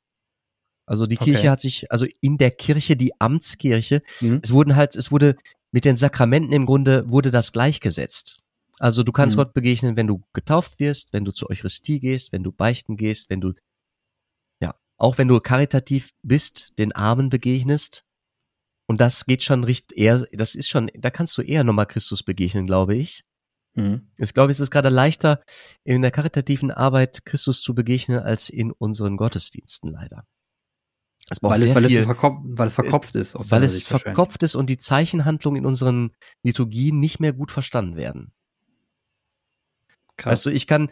Also 0.86 1.06
die 1.06 1.17
Kirche 1.17 1.39
okay. 1.39 1.50
hat 1.50 1.62
sich, 1.62 1.89
also 1.91 2.06
in 2.19 2.38
der 2.38 2.52
Kirche, 2.52 2.97
die 2.97 3.13
Amtskirche, 3.19 4.02
mhm. 4.19 4.41
es 4.43 4.52
wurden 4.52 4.76
halt, 4.76 4.95
es 4.95 5.12
wurde 5.12 5.38
mit 5.71 5.86
den 5.86 5.95
Sakramenten 5.95 6.52
im 6.52 6.65
Grunde 6.65 7.10
wurde 7.10 7.32
das 7.32 7.54
gleichgesetzt. 7.54 8.39
Also 8.78 9.04
du 9.04 9.12
kannst 9.13 9.36
mhm. 9.36 9.41
Gott 9.41 9.54
begegnen, 9.54 9.95
wenn 9.95 10.08
du 10.08 10.21
getauft 10.34 10.80
wirst, 10.80 11.13
wenn 11.13 11.24
du 11.24 11.32
zur 11.32 11.50
Eucharistie 11.50 12.00
gehst, 12.00 12.34
wenn 12.34 12.43
du 12.43 12.52
beichten 12.52 12.97
gehst, 12.97 13.30
wenn 13.30 13.39
du 13.39 13.54
auch 15.02 15.18
wenn 15.18 15.28
du 15.28 15.40
karitativ 15.40 16.12
bist, 16.22 16.78
den 16.78 16.92
Armen 16.92 17.30
begegnest. 17.30 18.06
Und 18.88 19.02
das 19.02 19.26
geht 19.26 19.42
schon 19.42 19.64
richtig 19.64 19.98
eher, 19.98 20.24
das 20.32 20.54
ist 20.54 20.70
schon, 20.70 20.92
da 20.94 21.10
kannst 21.10 21.36
du 21.38 21.42
eher 21.42 21.64
nochmal 21.64 21.88
Christus 21.88 22.22
begegnen, 22.24 22.68
glaube 22.68 22.96
ich. 22.96 23.24
Mhm. 23.74 24.12
Ich 24.18 24.34
glaube, 24.34 24.52
es 24.52 24.60
ist 24.60 24.70
gerade 24.70 24.90
leichter, 24.90 25.42
in 25.84 26.04
der 26.04 26.12
karitativen 26.12 26.70
Arbeit 26.70 27.26
Christus 27.26 27.64
zu 27.64 27.74
begegnen, 27.74 28.20
als 28.20 28.50
in 28.50 28.72
unseren 28.72 29.18
Gottesdiensten 29.18 29.92
leider. 29.92 30.26
weil, 31.42 31.64
es, 31.64 31.74
weil, 31.74 31.88
viel, 31.88 32.00
es 32.00 32.06
verkopf, 32.06 32.40
weil 32.44 32.68
es 32.68 32.74
verkopft 32.74 33.16
ist. 33.16 33.36
Weil 33.40 33.64
es 33.64 33.86
verkopft 33.88 34.44
ist 34.44 34.54
und 34.54 34.70
die 34.70 34.78
Zeichenhandlungen 34.78 35.62
in 35.62 35.66
unseren 35.66 36.12
Liturgien 36.44 37.00
nicht 37.00 37.20
mehr 37.20 37.34
gut 37.34 37.52
verstanden 37.52 37.96
werden. 37.96 38.34
Krass. 40.18 40.32
Weißt 40.32 40.46
du, 40.46 40.50
ich 40.52 40.68
kann, 40.68 40.92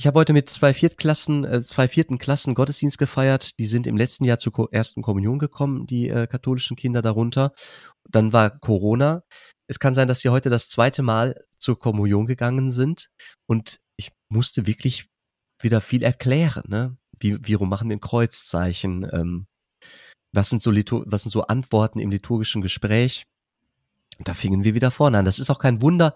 ich 0.00 0.06
habe 0.06 0.20
heute 0.20 0.32
mit 0.32 0.48
zwei 0.48 0.72
Viertklassen, 0.74 1.44
äh, 1.44 1.62
zwei 1.62 1.88
vierten 1.88 2.18
Klassen 2.18 2.54
Gottesdienst 2.54 2.98
gefeiert. 2.98 3.58
Die 3.58 3.66
sind 3.66 3.86
im 3.88 3.96
letzten 3.96 4.24
Jahr 4.24 4.38
zur 4.38 4.72
ersten 4.72 5.02
Kommunion 5.02 5.40
gekommen, 5.40 5.86
die 5.86 6.08
äh, 6.08 6.28
katholischen 6.28 6.76
Kinder 6.76 7.02
darunter. 7.02 7.52
Dann 8.08 8.32
war 8.32 8.56
Corona. 8.60 9.24
Es 9.66 9.80
kann 9.80 9.94
sein, 9.94 10.06
dass 10.06 10.20
sie 10.20 10.28
heute 10.28 10.50
das 10.50 10.68
zweite 10.68 11.02
Mal 11.02 11.44
zur 11.58 11.80
Kommunion 11.80 12.26
gegangen 12.26 12.70
sind. 12.70 13.08
Und 13.46 13.80
ich 13.96 14.12
musste 14.28 14.68
wirklich 14.68 15.08
wieder 15.60 15.80
viel 15.80 16.04
erklären. 16.04 16.62
Ne? 16.68 16.96
Wie, 17.18 17.44
wie 17.44 17.54
rum 17.54 17.68
machen 17.68 17.88
wir 17.88 17.96
ein 17.96 18.00
Kreuzzeichen? 18.00 19.04
Ähm, 19.12 19.46
was 20.32 20.48
sind 20.48 20.62
so 20.62 20.70
was 20.72 21.22
sind 21.22 21.32
so 21.32 21.42
Antworten 21.42 21.98
im 21.98 22.12
liturgischen 22.12 22.62
Gespräch? 22.62 23.24
Da 24.20 24.34
fingen 24.34 24.62
wir 24.62 24.76
wieder 24.76 24.92
vorne 24.92 25.18
an. 25.18 25.24
Das 25.24 25.40
ist 25.40 25.50
auch 25.50 25.58
kein 25.58 25.82
Wunder. 25.82 26.14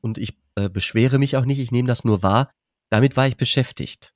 Und 0.00 0.18
ich 0.18 0.38
äh, 0.54 0.68
beschwere 0.68 1.18
mich 1.18 1.36
auch 1.36 1.46
nicht. 1.46 1.58
Ich 1.58 1.72
nehme 1.72 1.88
das 1.88 2.04
nur 2.04 2.22
wahr 2.22 2.52
damit 2.94 3.16
war 3.16 3.26
ich 3.26 3.36
beschäftigt. 3.36 4.14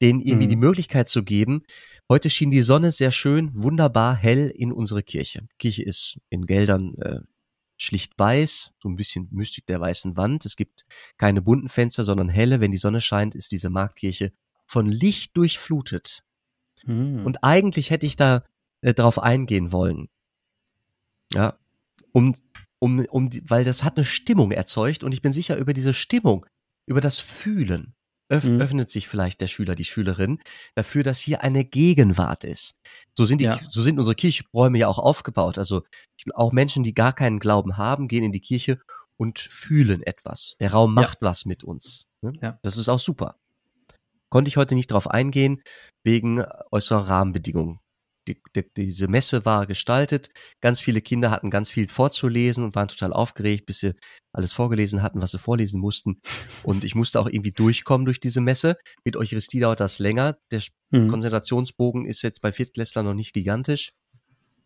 Denen 0.00 0.20
irgendwie 0.20 0.46
mhm. 0.46 0.50
die 0.50 0.56
Möglichkeit 0.56 1.08
zu 1.08 1.24
geben. 1.24 1.64
Heute 2.08 2.30
schien 2.30 2.52
die 2.52 2.62
Sonne 2.62 2.92
sehr 2.92 3.10
schön, 3.10 3.50
wunderbar 3.52 4.14
hell 4.14 4.48
in 4.48 4.70
unsere 4.70 5.02
Kirche. 5.02 5.40
Die 5.40 5.56
Kirche 5.58 5.82
ist 5.82 6.20
in 6.30 6.46
Geldern 6.46 6.94
äh, 6.98 7.18
schlicht 7.76 8.12
weiß, 8.16 8.74
so 8.80 8.88
ein 8.88 8.94
bisschen 8.94 9.26
Mystik 9.32 9.66
der 9.66 9.80
weißen 9.80 10.16
Wand. 10.16 10.44
Es 10.44 10.54
gibt 10.54 10.84
keine 11.16 11.42
bunten 11.42 11.68
Fenster, 11.68 12.04
sondern 12.04 12.28
helle. 12.28 12.60
Wenn 12.60 12.70
die 12.70 12.76
Sonne 12.76 13.00
scheint, 13.00 13.34
ist 13.34 13.50
diese 13.50 13.70
Marktkirche 13.70 14.32
von 14.68 14.88
Licht 14.88 15.36
durchflutet. 15.36 16.22
Hm. 16.84 17.26
Und 17.26 17.42
eigentlich 17.42 17.90
hätte 17.90 18.06
ich 18.06 18.14
da 18.14 18.44
äh, 18.82 18.94
drauf 18.94 19.18
eingehen 19.18 19.72
wollen. 19.72 20.08
Ja, 21.32 21.58
um, 22.12 22.36
um, 22.78 23.04
um, 23.06 23.30
weil 23.48 23.64
das 23.64 23.82
hat 23.82 23.96
eine 23.96 24.04
Stimmung 24.04 24.52
erzeugt 24.52 25.02
und 25.02 25.10
ich 25.10 25.22
bin 25.22 25.32
sicher 25.32 25.56
über 25.56 25.72
diese 25.72 25.92
Stimmung, 25.92 26.46
über 26.86 27.00
das 27.00 27.18
Fühlen, 27.18 27.96
öff 28.32 28.44
mhm. 28.44 28.60
öffnet 28.60 28.90
sich 28.90 29.06
vielleicht 29.06 29.40
der 29.40 29.46
Schüler, 29.46 29.74
die 29.74 29.84
Schülerin 29.84 30.40
dafür, 30.74 31.02
dass 31.02 31.18
hier 31.18 31.42
eine 31.42 31.64
Gegenwart 31.64 32.44
ist. 32.44 32.80
So 33.14 33.26
sind 33.26 33.40
die, 33.40 33.44
ja. 33.44 33.60
so 33.68 33.82
sind 33.82 33.98
unsere 33.98 34.14
Kirchräume 34.14 34.78
ja 34.78 34.88
auch 34.88 34.98
aufgebaut. 34.98 35.58
Also 35.58 35.82
auch 36.34 36.52
Menschen, 36.52 36.82
die 36.82 36.94
gar 36.94 37.12
keinen 37.12 37.38
Glauben 37.38 37.76
haben, 37.76 38.08
gehen 38.08 38.24
in 38.24 38.32
die 38.32 38.40
Kirche 38.40 38.80
und 39.16 39.38
fühlen 39.38 40.02
etwas. 40.02 40.56
Der 40.58 40.72
Raum 40.72 40.94
macht 40.94 41.18
ja. 41.20 41.28
was 41.28 41.44
mit 41.44 41.62
uns. 41.62 42.08
Ne? 42.22 42.32
Ja. 42.40 42.58
Das 42.62 42.78
ist 42.78 42.88
auch 42.88 42.98
super. 42.98 43.36
Konnte 44.30 44.48
ich 44.48 44.56
heute 44.56 44.74
nicht 44.74 44.90
drauf 44.90 45.10
eingehen, 45.10 45.62
wegen 46.02 46.42
äußerer 46.70 47.08
Rahmenbedingungen 47.08 47.78
die, 48.28 48.40
die, 48.54 48.64
diese 48.76 49.08
Messe 49.08 49.44
war 49.44 49.66
gestaltet. 49.66 50.30
Ganz 50.60 50.80
viele 50.80 51.00
Kinder 51.00 51.30
hatten 51.30 51.50
ganz 51.50 51.70
viel 51.70 51.88
vorzulesen 51.88 52.64
und 52.64 52.74
waren 52.74 52.88
total 52.88 53.12
aufgeregt, 53.12 53.66
bis 53.66 53.78
sie 53.78 53.94
alles 54.32 54.52
vorgelesen 54.52 55.02
hatten, 55.02 55.20
was 55.20 55.32
sie 55.32 55.38
vorlesen 55.38 55.80
mussten. 55.80 56.20
Und 56.62 56.84
ich 56.84 56.94
musste 56.94 57.20
auch 57.20 57.26
irgendwie 57.26 57.52
durchkommen 57.52 58.04
durch 58.04 58.20
diese 58.20 58.40
Messe. 58.40 58.76
Mit 59.04 59.16
Eucharistie 59.16 59.60
dauert 59.60 59.80
das 59.80 59.98
länger. 59.98 60.38
Der 60.50 60.62
mhm. 60.90 61.08
Konzentrationsbogen 61.08 62.06
ist 62.06 62.22
jetzt 62.22 62.40
bei 62.40 62.52
Viertklässlern 62.52 63.04
noch 63.04 63.14
nicht 63.14 63.32
gigantisch. 63.32 63.92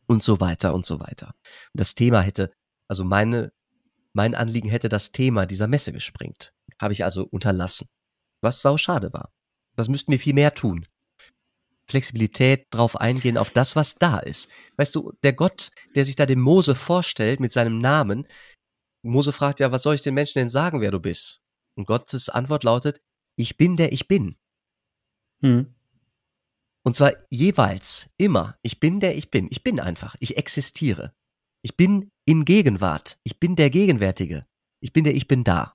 Und 0.07 0.23
so 0.23 0.41
weiter 0.41 0.73
und 0.73 0.87
so 0.87 1.01
weiter. 1.01 1.35
Und 1.73 1.81
das 1.81 1.95
Thema 1.95 2.21
hätte, 2.21 2.53
also 2.87 3.05
meine, 3.05 3.53
mein 4.13 4.35
Anliegen 4.37 4.69
hätte 4.69 4.89
das 4.89 5.11
Thema 5.11 5.47
dieser 5.47 5.67
Messe 5.67 5.93
gesprengt. 5.93 6.53
Habe 6.81 6.93
ich 6.93 7.05
also 7.05 7.27
unterlassen. 7.27 7.89
Was 8.41 8.61
sau 8.61 8.77
schade 8.77 9.13
war. 9.13 9.33
Das 9.75 9.89
müssten 9.89 10.13
wir 10.13 10.21
viel 10.21 10.35
mehr 10.35 10.53
tun. 10.53 10.87
Flexibilität 11.89 12.67
drauf 12.71 12.97
eingehen, 12.97 13.39
auf 13.39 13.51
das, 13.51 13.77
was 13.77 13.95
da 13.95 14.19
ist. 14.19 14.51
Weißt 14.77 14.95
du, 14.95 15.13
der 15.23 15.33
Gott, 15.33 15.71
der 15.95 16.05
sich 16.05 16.17
da 16.17 16.27
dem 16.27 16.41
Mose 16.41 16.75
vorstellt 16.75 17.41
mit 17.41 17.53
seinem 17.53 17.79
Namen, 17.79 18.27
Mose 19.03 19.33
fragt 19.33 19.61
ja, 19.61 19.71
was 19.73 19.83
soll 19.83 19.95
ich 19.95 20.03
den 20.03 20.15
Menschen 20.15 20.39
denn 20.39 20.49
sagen, 20.49 20.81
wer 20.81 20.91
du 20.91 21.01
bist? 21.01 21.41
Und 21.77 21.87
Gottes 21.87 22.29
Antwort 22.29 22.65
lautet, 22.65 23.01
ich 23.37 23.57
bin 23.57 23.77
der 23.77 23.93
ich 23.93 24.09
bin. 24.09 24.37
Hm. 25.41 25.75
Und 26.83 26.97
zwar 26.97 27.13
jeweils, 27.31 28.11
immer, 28.17 28.59
ich 28.63 28.81
bin 28.81 29.01
der 29.01 29.17
ich 29.17 29.31
bin. 29.31 29.49
Ich 29.51 29.63
bin 29.63 29.81
einfach, 29.81 30.15
ich 30.21 30.37
existiere. 30.37 31.13
Ich 31.63 31.77
bin 31.77 32.11
in 32.25 32.45
Gegenwart. 32.45 33.19
Ich 33.25 33.41
bin 33.41 33.57
der 33.57 33.71
Gegenwärtige. 33.71 34.47
Ich 34.81 34.93
bin 34.93 35.05
der 35.05 35.15
ich 35.15 35.27
bin 35.27 35.45
da. 35.45 35.75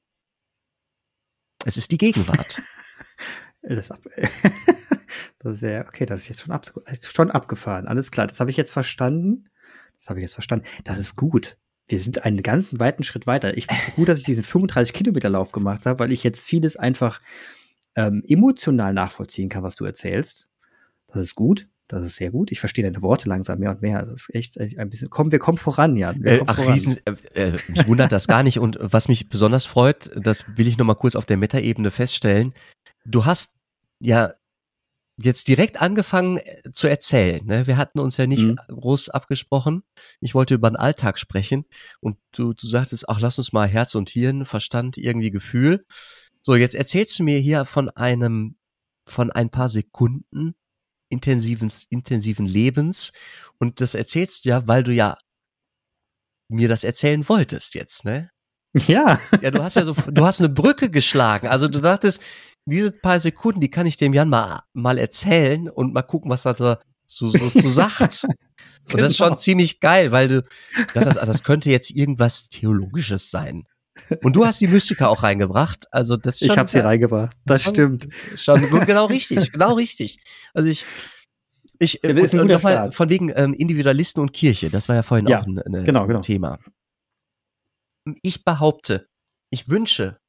Es 1.65 1.77
ist 1.77 1.91
die 1.91 1.97
Gegenwart. 1.97 2.61
das 3.61 3.89
Das 5.39 5.55
ist 5.55 5.61
ja, 5.61 5.81
okay, 5.81 6.05
das 6.05 6.21
ist 6.21 6.29
jetzt 6.29 6.41
schon, 6.41 6.51
ab, 6.51 6.65
schon 7.01 7.31
abgefahren. 7.31 7.87
Alles 7.87 8.11
klar, 8.11 8.27
das 8.27 8.39
habe 8.39 8.51
ich 8.51 8.57
jetzt 8.57 8.71
verstanden. 8.71 9.49
Das 9.97 10.09
habe 10.09 10.19
ich 10.19 10.23
jetzt 10.23 10.33
verstanden. 10.33 10.65
Das 10.83 10.97
ist 10.97 11.15
gut. 11.15 11.57
Wir 11.87 11.99
sind 11.99 12.25
einen 12.25 12.41
ganzen 12.41 12.79
weiten 12.79 13.03
Schritt 13.03 13.27
weiter. 13.27 13.57
Ich 13.57 13.65
finde 13.65 13.81
es 13.87 13.95
gut, 13.95 14.07
dass 14.07 14.19
ich 14.19 14.23
diesen 14.23 14.43
35 14.43 14.93
Kilometer 14.93 15.29
Lauf 15.29 15.51
gemacht 15.51 15.85
habe, 15.85 15.99
weil 15.99 16.11
ich 16.11 16.23
jetzt 16.23 16.45
vieles 16.45 16.77
einfach 16.77 17.21
ähm, 17.95 18.23
emotional 18.27 18.93
nachvollziehen 18.93 19.49
kann, 19.49 19.63
was 19.63 19.75
du 19.75 19.85
erzählst. 19.85 20.47
Das 21.07 21.21
ist 21.21 21.35
gut. 21.35 21.67
Das 21.87 22.05
ist 22.05 22.15
sehr 22.15 22.31
gut. 22.31 22.51
Ich 22.53 22.61
verstehe 22.61 22.85
deine 22.85 23.01
Worte 23.01 23.27
langsam 23.27 23.59
mehr 23.59 23.71
und 23.71 23.81
mehr. 23.81 23.99
Das 23.99 24.13
ist 24.13 24.33
echt 24.33 24.57
ein 24.57 24.89
bisschen. 24.89 25.09
Komm, 25.09 25.33
wir 25.33 25.39
kommen 25.39 25.57
voran, 25.57 25.97
Jan. 25.97 26.23
Äh, 26.23 26.39
ach, 26.45 26.55
voran. 26.55 26.71
Riesen, 26.71 26.97
äh, 27.03 27.49
äh, 27.49 27.57
mich 27.67 27.85
wundert 27.85 28.13
das 28.13 28.27
gar 28.27 28.43
nicht. 28.43 28.59
Und 28.59 28.79
was 28.79 29.09
mich 29.09 29.27
besonders 29.27 29.65
freut, 29.65 30.09
das 30.15 30.45
will 30.55 30.67
ich 30.67 30.77
nochmal 30.77 30.95
kurz 30.95 31.17
auf 31.17 31.25
der 31.25 31.35
Metaebene 31.35 31.91
feststellen. 31.91 32.53
Du 33.05 33.25
hast 33.25 33.55
ja 33.99 34.33
jetzt 35.23 35.47
direkt 35.47 35.81
angefangen 35.81 36.37
äh, 36.37 36.71
zu 36.71 36.87
erzählen. 36.87 37.45
Ne? 37.45 37.67
Wir 37.67 37.77
hatten 37.77 37.99
uns 37.99 38.17
ja 38.17 38.27
nicht 38.27 38.43
mhm. 38.43 38.57
groß 38.67 39.09
abgesprochen. 39.09 39.83
Ich 40.19 40.35
wollte 40.35 40.55
über 40.55 40.69
den 40.69 40.75
Alltag 40.75 41.19
sprechen 41.19 41.65
und 41.99 42.17
du, 42.31 42.53
du 42.53 42.67
sagtest, 42.67 43.09
ach, 43.09 43.19
lass 43.19 43.37
uns 43.37 43.53
mal 43.53 43.67
Herz 43.67 43.95
und 43.95 44.09
Hirn, 44.09 44.45
Verstand, 44.45 44.97
irgendwie 44.97 45.31
Gefühl. 45.31 45.85
So, 46.41 46.55
jetzt 46.55 46.75
erzählst 46.75 47.19
du 47.19 47.23
mir 47.23 47.39
hier 47.39 47.65
von 47.65 47.89
einem, 47.89 48.55
von 49.07 49.31
ein 49.31 49.49
paar 49.49 49.69
Sekunden 49.69 50.55
intensiven, 51.09 51.71
intensiven 51.89 52.45
Lebens 52.45 53.11
und 53.59 53.81
das 53.81 53.95
erzählst 53.95 54.45
du 54.45 54.49
ja, 54.49 54.67
weil 54.67 54.83
du 54.83 54.93
ja 54.93 55.17
mir 56.49 56.67
das 56.67 56.83
erzählen 56.83 57.27
wolltest 57.29 57.75
jetzt, 57.75 58.05
ne? 58.05 58.29
Ja. 58.73 59.19
Ja, 59.41 59.51
du 59.51 59.61
hast 59.61 59.75
ja 59.75 59.83
so, 59.83 59.93
du 59.93 60.25
hast 60.25 60.39
eine 60.39 60.49
Brücke 60.49 60.89
geschlagen. 60.89 61.47
Also 61.47 61.67
du 61.67 61.81
dachtest, 61.81 62.21
diese 62.65 62.91
paar 62.91 63.19
Sekunden, 63.19 63.61
die 63.61 63.71
kann 63.71 63.85
ich 63.85 63.97
dem 63.97 64.13
Jan 64.13 64.29
mal, 64.29 64.63
mal 64.73 64.97
erzählen 64.97 65.69
und 65.69 65.93
mal 65.93 66.03
gucken, 66.03 66.29
was 66.29 66.45
er 66.45 66.53
da 66.53 66.79
so, 67.05 67.27
so, 67.27 67.49
so 67.49 67.69
sagt. 67.69 68.25
Und 68.83 68.87
genau. 68.87 69.03
das 69.03 69.11
ist 69.11 69.17
schon 69.17 69.27
genau. 69.27 69.37
ziemlich 69.37 69.79
geil, 69.79 70.11
weil 70.11 70.27
du 70.27 70.43
ah, 70.95 71.25
das 71.25 71.43
könnte 71.43 71.69
jetzt 71.69 71.91
irgendwas 71.91 72.49
Theologisches 72.49 73.29
sein. 73.29 73.67
Und 74.23 74.35
du 74.35 74.43
hast 74.43 74.59
die 74.59 74.67
Mystiker 74.67 75.09
auch 75.09 75.21
reingebracht. 75.21 75.85
Also 75.91 76.17
das 76.17 76.39
schon, 76.39 76.47
Ich 76.47 76.57
habe 76.57 76.69
sie 76.69 76.79
reingebracht. 76.79 77.37
Das 77.45 77.61
schon, 77.61 77.73
stimmt. 77.73 78.07
Schon 78.35 78.61
genau 78.87 79.05
richtig, 79.05 79.51
genau 79.51 79.73
richtig. 79.73 80.17
Also 80.55 80.67
ich 80.67 80.85
ich 81.81 82.03
äh, 82.03 82.11
und, 82.11 82.33
und 82.35 82.47
nochmal 82.47 82.91
von 82.91 83.09
wegen 83.09 83.31
ähm, 83.35 83.53
Individualisten 83.53 84.21
und 84.21 84.33
Kirche, 84.33 84.69
das 84.69 84.87
war 84.87 84.95
ja 84.95 85.03
vorhin 85.03 85.27
ja, 85.27 85.39
auch 85.39 85.47
ein, 85.47 85.57
ein 85.59 85.83
genau, 85.83 86.05
genau. 86.05 86.21
Thema. 86.21 86.59
Ich 88.21 88.43
behaupte, 88.43 89.07
ich 89.49 89.67
wünsche 89.67 90.19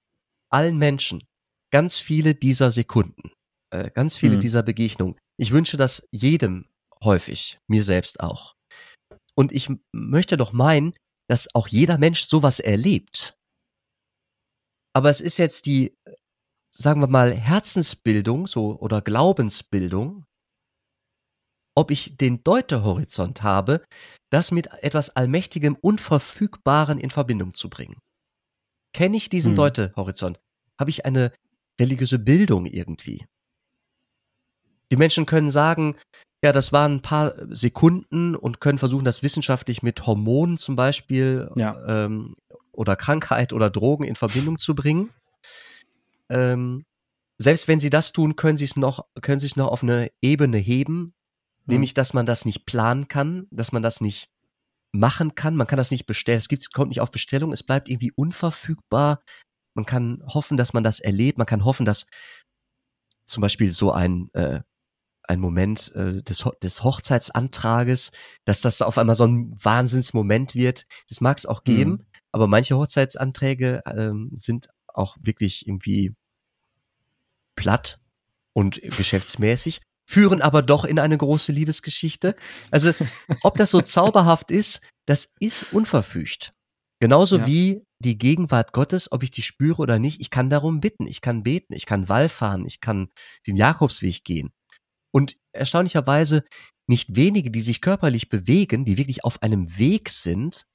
allen 0.50 0.78
Menschen, 0.78 1.22
ganz 1.72 2.00
viele 2.00 2.34
dieser 2.34 2.70
Sekunden, 2.70 3.32
äh, 3.70 3.90
ganz 3.90 4.16
viele 4.16 4.36
mhm. 4.36 4.40
dieser 4.40 4.62
Begegnungen. 4.62 5.18
Ich 5.38 5.52
wünsche 5.52 5.76
das 5.76 6.06
jedem 6.12 6.68
häufig, 7.02 7.58
mir 7.68 7.82
selbst 7.82 8.20
auch. 8.20 8.54
Und 9.34 9.52
ich 9.52 9.68
möchte 9.92 10.36
doch 10.36 10.52
meinen, 10.52 10.92
dass 11.28 11.54
auch 11.54 11.66
jeder 11.66 11.98
Mensch 11.98 12.28
sowas 12.28 12.60
erlebt. 12.60 13.38
Aber 14.94 15.08
es 15.08 15.20
ist 15.20 15.38
jetzt 15.38 15.66
die, 15.66 15.96
sagen 16.74 17.00
wir 17.00 17.08
mal, 17.08 17.34
Herzensbildung 17.34 18.46
so 18.46 18.78
oder 18.78 19.00
Glaubensbildung, 19.00 20.26
ob 21.74 21.90
ich 21.90 22.18
den 22.18 22.44
Deutehorizont 22.44 23.42
habe, 23.42 23.82
das 24.30 24.50
mit 24.50 24.66
etwas 24.82 25.10
Allmächtigem, 25.16 25.76
Unverfügbaren 25.80 26.98
in 26.98 27.08
Verbindung 27.08 27.54
zu 27.54 27.70
bringen. 27.70 27.98
Kenne 28.94 29.16
ich 29.16 29.30
diesen 29.30 29.52
hm. 29.52 29.56
Deutehorizont? 29.56 30.38
Habe 30.78 30.90
ich 30.90 31.06
eine 31.06 31.32
religiöse 31.80 32.18
Bildung 32.18 32.66
irgendwie. 32.66 33.26
Die 34.90 34.96
Menschen 34.96 35.26
können 35.26 35.50
sagen, 35.50 35.96
ja, 36.44 36.52
das 36.52 36.72
waren 36.72 36.96
ein 36.96 37.02
paar 37.02 37.34
Sekunden 37.48 38.34
und 38.34 38.60
können 38.60 38.78
versuchen, 38.78 39.04
das 39.04 39.22
wissenschaftlich 39.22 39.82
mit 39.82 40.06
Hormonen 40.06 40.58
zum 40.58 40.76
Beispiel 40.76 41.50
ja. 41.56 41.76
ähm, 41.86 42.34
oder 42.72 42.96
Krankheit 42.96 43.52
oder 43.52 43.70
Drogen 43.70 44.04
in 44.04 44.16
Verbindung 44.16 44.58
zu 44.58 44.74
bringen. 44.74 45.10
Ähm, 46.28 46.84
selbst 47.38 47.68
wenn 47.68 47.80
sie 47.80 47.90
das 47.90 48.12
tun, 48.12 48.36
können 48.36 48.56
sie 48.56 48.64
es 48.64 48.76
noch, 48.76 49.06
können 49.20 49.40
sie 49.40 49.46
es 49.46 49.56
noch 49.56 49.68
auf 49.68 49.82
eine 49.82 50.10
Ebene 50.20 50.58
heben, 50.58 51.06
hm. 51.06 51.10
nämlich, 51.66 51.94
dass 51.94 52.12
man 52.12 52.26
das 52.26 52.44
nicht 52.44 52.66
planen 52.66 53.08
kann, 53.08 53.46
dass 53.50 53.72
man 53.72 53.82
das 53.82 54.00
nicht 54.00 54.28
machen 54.92 55.34
kann, 55.34 55.56
man 55.56 55.66
kann 55.66 55.78
das 55.78 55.90
nicht 55.90 56.06
bestellen, 56.06 56.38
es 56.38 56.48
gibt, 56.48 56.72
kommt 56.72 56.90
nicht 56.90 57.00
auf 57.00 57.10
Bestellung, 57.10 57.52
es 57.52 57.62
bleibt 57.62 57.88
irgendwie 57.88 58.12
unverfügbar, 58.12 59.20
man 59.74 59.86
kann 59.86 60.22
hoffen, 60.26 60.56
dass 60.56 60.72
man 60.72 60.84
das 60.84 61.00
erlebt. 61.00 61.38
Man 61.38 61.46
kann 61.46 61.64
hoffen, 61.64 61.86
dass 61.86 62.06
zum 63.24 63.40
Beispiel 63.40 63.70
so 63.70 63.92
ein, 63.92 64.28
äh, 64.34 64.60
ein 65.24 65.40
Moment 65.40 65.92
äh, 65.94 66.22
des, 66.22 66.44
Ho 66.44 66.52
des 66.62 66.82
Hochzeitsantrages, 66.82 68.12
dass 68.44 68.60
das 68.60 68.78
da 68.78 68.86
auf 68.86 68.98
einmal 68.98 69.14
so 69.14 69.26
ein 69.26 69.56
Wahnsinnsmoment 69.62 70.54
wird. 70.54 70.86
Das 71.08 71.20
mag 71.20 71.38
es 71.38 71.46
auch 71.46 71.64
geben, 71.64 71.90
mhm. 71.90 72.06
aber 72.32 72.46
manche 72.46 72.76
Hochzeitsanträge 72.76 73.82
ähm, 73.86 74.30
sind 74.34 74.68
auch 74.88 75.16
wirklich 75.20 75.66
irgendwie 75.66 76.14
platt 77.56 78.00
und 78.52 78.82
geschäftsmäßig, 78.82 79.80
führen 80.04 80.42
aber 80.42 80.62
doch 80.62 80.84
in 80.84 80.98
eine 80.98 81.16
große 81.16 81.52
Liebesgeschichte. 81.52 82.36
Also, 82.70 82.92
ob 83.42 83.56
das 83.56 83.70
so 83.70 83.80
zauberhaft 83.80 84.50
ist, 84.50 84.82
das 85.06 85.32
ist 85.40 85.72
unverfügt. 85.72 86.52
Genauso 87.00 87.38
ja. 87.38 87.46
wie 87.46 87.86
die 88.02 88.18
Gegenwart 88.18 88.72
Gottes, 88.72 89.10
ob 89.10 89.22
ich 89.22 89.30
die 89.30 89.42
spüre 89.42 89.78
oder 89.78 89.98
nicht, 89.98 90.20
ich 90.20 90.30
kann 90.30 90.50
darum 90.50 90.80
bitten, 90.80 91.06
ich 91.06 91.20
kann 91.20 91.42
beten, 91.42 91.72
ich 91.72 91.86
kann 91.86 92.08
Wallfahren, 92.08 92.66
ich 92.66 92.80
kann 92.80 93.08
den 93.46 93.56
Jakobsweg 93.56 94.24
gehen. 94.24 94.52
Und 95.10 95.36
erstaunlicherweise 95.52 96.44
nicht 96.86 97.16
wenige, 97.16 97.50
die 97.50 97.60
sich 97.60 97.80
körperlich 97.80 98.28
bewegen, 98.28 98.84
die 98.84 98.98
wirklich 98.98 99.24
auf 99.24 99.42
einem 99.42 99.78
Weg 99.78 100.10
sind, 100.10 100.66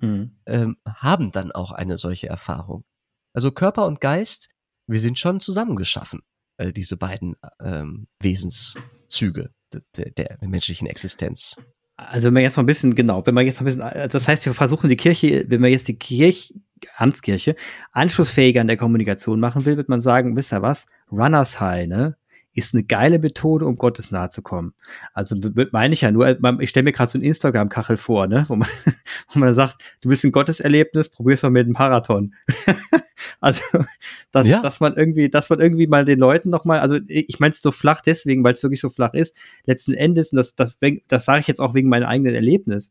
mhm. 0.00 0.36
ähm, 0.46 0.76
haben 0.86 1.32
dann 1.32 1.52
auch 1.52 1.72
eine 1.72 1.96
solche 1.96 2.28
Erfahrung. 2.28 2.84
Also 3.34 3.50
Körper 3.50 3.86
und 3.86 4.00
Geist, 4.00 4.50
wir 4.86 5.00
sind 5.00 5.18
schon 5.18 5.40
zusammengeschaffen, 5.40 6.20
äh, 6.58 6.72
diese 6.72 6.96
beiden 6.96 7.36
ähm, 7.60 8.06
Wesenszüge 8.20 9.50
der, 9.72 9.82
der, 9.96 10.10
der 10.38 10.48
menschlichen 10.48 10.86
Existenz. 10.86 11.56
Also 11.96 12.26
wenn 12.26 12.34
wir 12.34 12.42
jetzt 12.42 12.56
mal 12.56 12.62
ein 12.62 12.66
bisschen, 12.66 12.94
genau, 12.94 13.26
wenn 13.26 13.34
wir 13.34 13.42
jetzt 13.42 13.60
mal 13.60 13.70
ein 13.70 13.76
bisschen, 13.76 14.10
das 14.10 14.28
heißt, 14.28 14.44
wir 14.44 14.54
versuchen 14.54 14.88
die 14.88 14.96
Kirche, 14.96 15.46
wenn 15.48 15.62
wir 15.62 15.70
jetzt 15.70 15.88
die 15.88 15.98
Kirche, 15.98 16.54
Amtskirche, 16.96 17.56
anschlussfähiger 17.92 18.60
in 18.60 18.66
der 18.66 18.76
Kommunikation 18.76 19.40
machen 19.40 19.64
will, 19.64 19.76
wird 19.76 19.88
man 19.88 20.00
sagen, 20.00 20.36
wisst 20.36 20.52
ihr 20.52 20.62
was, 20.62 20.86
Runners 21.10 21.60
High, 21.60 21.86
ne? 21.86 22.16
ist 22.56 22.74
eine 22.74 22.84
geile 22.84 23.18
Methode, 23.18 23.66
um 23.66 23.76
Gottes 23.76 24.10
nahe 24.10 24.30
zu 24.30 24.40
kommen. 24.40 24.72
Also 25.12 25.36
meine 25.72 25.92
ich 25.92 26.00
ja 26.00 26.10
nur, 26.10 26.38
ich 26.60 26.70
stelle 26.70 26.84
mir 26.84 26.92
gerade 26.92 27.10
so 27.10 27.18
ein 27.18 27.22
Instagram-Kachel 27.22 27.98
vor, 27.98 28.26
ne, 28.26 28.46
wo 28.48 28.56
man, 28.56 28.68
wo 29.32 29.38
man 29.38 29.54
sagt, 29.54 29.76
du 30.00 30.08
willst 30.08 30.24
ein 30.24 30.32
Gotteserlebnis, 30.32 31.10
probier's 31.10 31.42
mal 31.42 31.50
mit 31.50 31.66
einem 31.66 31.74
Marathon. 31.74 32.34
also, 33.40 33.62
dass, 34.32 34.46
ja. 34.46 34.60
dass 34.60 34.80
man 34.80 34.94
irgendwie, 34.94 35.28
dass 35.28 35.50
man 35.50 35.60
irgendwie 35.60 35.86
mal 35.86 36.06
den 36.06 36.18
Leuten 36.18 36.48
noch 36.48 36.64
mal, 36.64 36.80
also 36.80 36.98
ich 37.06 37.38
meine 37.40 37.52
es 37.52 37.60
so 37.60 37.72
flach 37.72 38.00
deswegen, 38.00 38.42
weil 38.42 38.54
es 38.54 38.62
wirklich 38.62 38.80
so 38.80 38.88
flach 38.88 39.12
ist, 39.12 39.36
letzten 39.66 39.92
Endes, 39.92 40.32
und 40.32 40.36
das, 40.36 40.54
das, 40.54 40.78
das 41.08 41.24
sage 41.26 41.40
ich 41.40 41.46
jetzt 41.48 41.60
auch 41.60 41.74
wegen 41.74 41.90
meinem 41.90 42.06
eigenen 42.06 42.34
Erlebnis, 42.34 42.90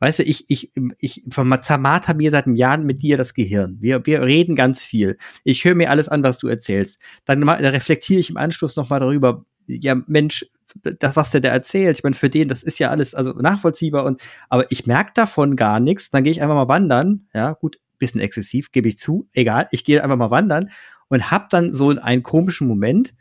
Weißt 0.00 0.18
du, 0.18 0.22
ich, 0.22 0.48
ich, 0.48 0.72
ich 0.98 1.22
zermarter 1.28 2.14
mir 2.14 2.30
seit 2.30 2.46
einem 2.46 2.56
Jahr 2.56 2.78
mit 2.78 3.02
dir 3.02 3.16
das 3.16 3.34
Gehirn. 3.34 3.76
Wir, 3.80 4.04
wir 4.06 4.22
reden 4.22 4.56
ganz 4.56 4.82
viel. 4.82 5.18
Ich 5.44 5.64
höre 5.64 5.74
mir 5.74 5.90
alles 5.90 6.08
an, 6.08 6.22
was 6.22 6.38
du 6.38 6.48
erzählst. 6.48 6.98
Dann, 7.26 7.46
reflektiere 7.48 8.20
ich 8.20 8.30
im 8.30 8.38
Anschluss 8.38 8.76
nochmal 8.76 9.00
darüber, 9.00 9.44
ja, 9.66 9.94
Mensch, 10.06 10.46
das, 10.82 11.16
was 11.16 11.30
der 11.30 11.40
da 11.40 11.48
erzählt, 11.48 11.98
ich 11.98 12.04
meine, 12.04 12.14
für 12.14 12.30
den, 12.30 12.48
das 12.48 12.62
ist 12.62 12.78
ja 12.78 12.90
alles 12.90 13.14
also 13.14 13.32
nachvollziehbar 13.32 14.04
und 14.04 14.20
aber 14.48 14.70
ich 14.70 14.86
merke 14.86 15.12
davon 15.14 15.56
gar 15.56 15.80
nichts. 15.80 16.10
Dann 16.10 16.24
gehe 16.24 16.30
ich 16.30 16.42
einfach 16.42 16.54
mal 16.54 16.68
wandern. 16.68 17.26
Ja, 17.34 17.52
gut, 17.52 17.78
bisschen 17.98 18.20
exzessiv, 18.20 18.72
gebe 18.72 18.88
ich 18.88 18.98
zu. 18.98 19.28
Egal, 19.32 19.68
ich 19.70 19.84
gehe 19.84 20.02
einfach 20.02 20.16
mal 20.16 20.30
wandern 20.30 20.70
und 21.08 21.30
hab 21.30 21.50
dann 21.50 21.72
so 21.72 21.90
einen 21.90 22.22
komischen 22.22 22.66
Moment, 22.66 23.14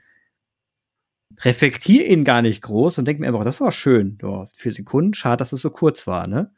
reflektiere 1.44 2.06
ihn 2.06 2.24
gar 2.24 2.42
nicht 2.42 2.62
groß 2.62 2.98
und 2.98 3.06
denke 3.06 3.22
mir 3.22 3.28
einfach, 3.28 3.44
das 3.44 3.62
war 3.62 3.72
schön. 3.72 4.18
Ja, 4.22 4.48
für 4.54 4.72
Sekunden, 4.72 5.14
schade, 5.14 5.38
dass 5.38 5.54
es 5.54 5.62
so 5.62 5.70
kurz 5.70 6.08
war, 6.08 6.28
ne? 6.28 6.52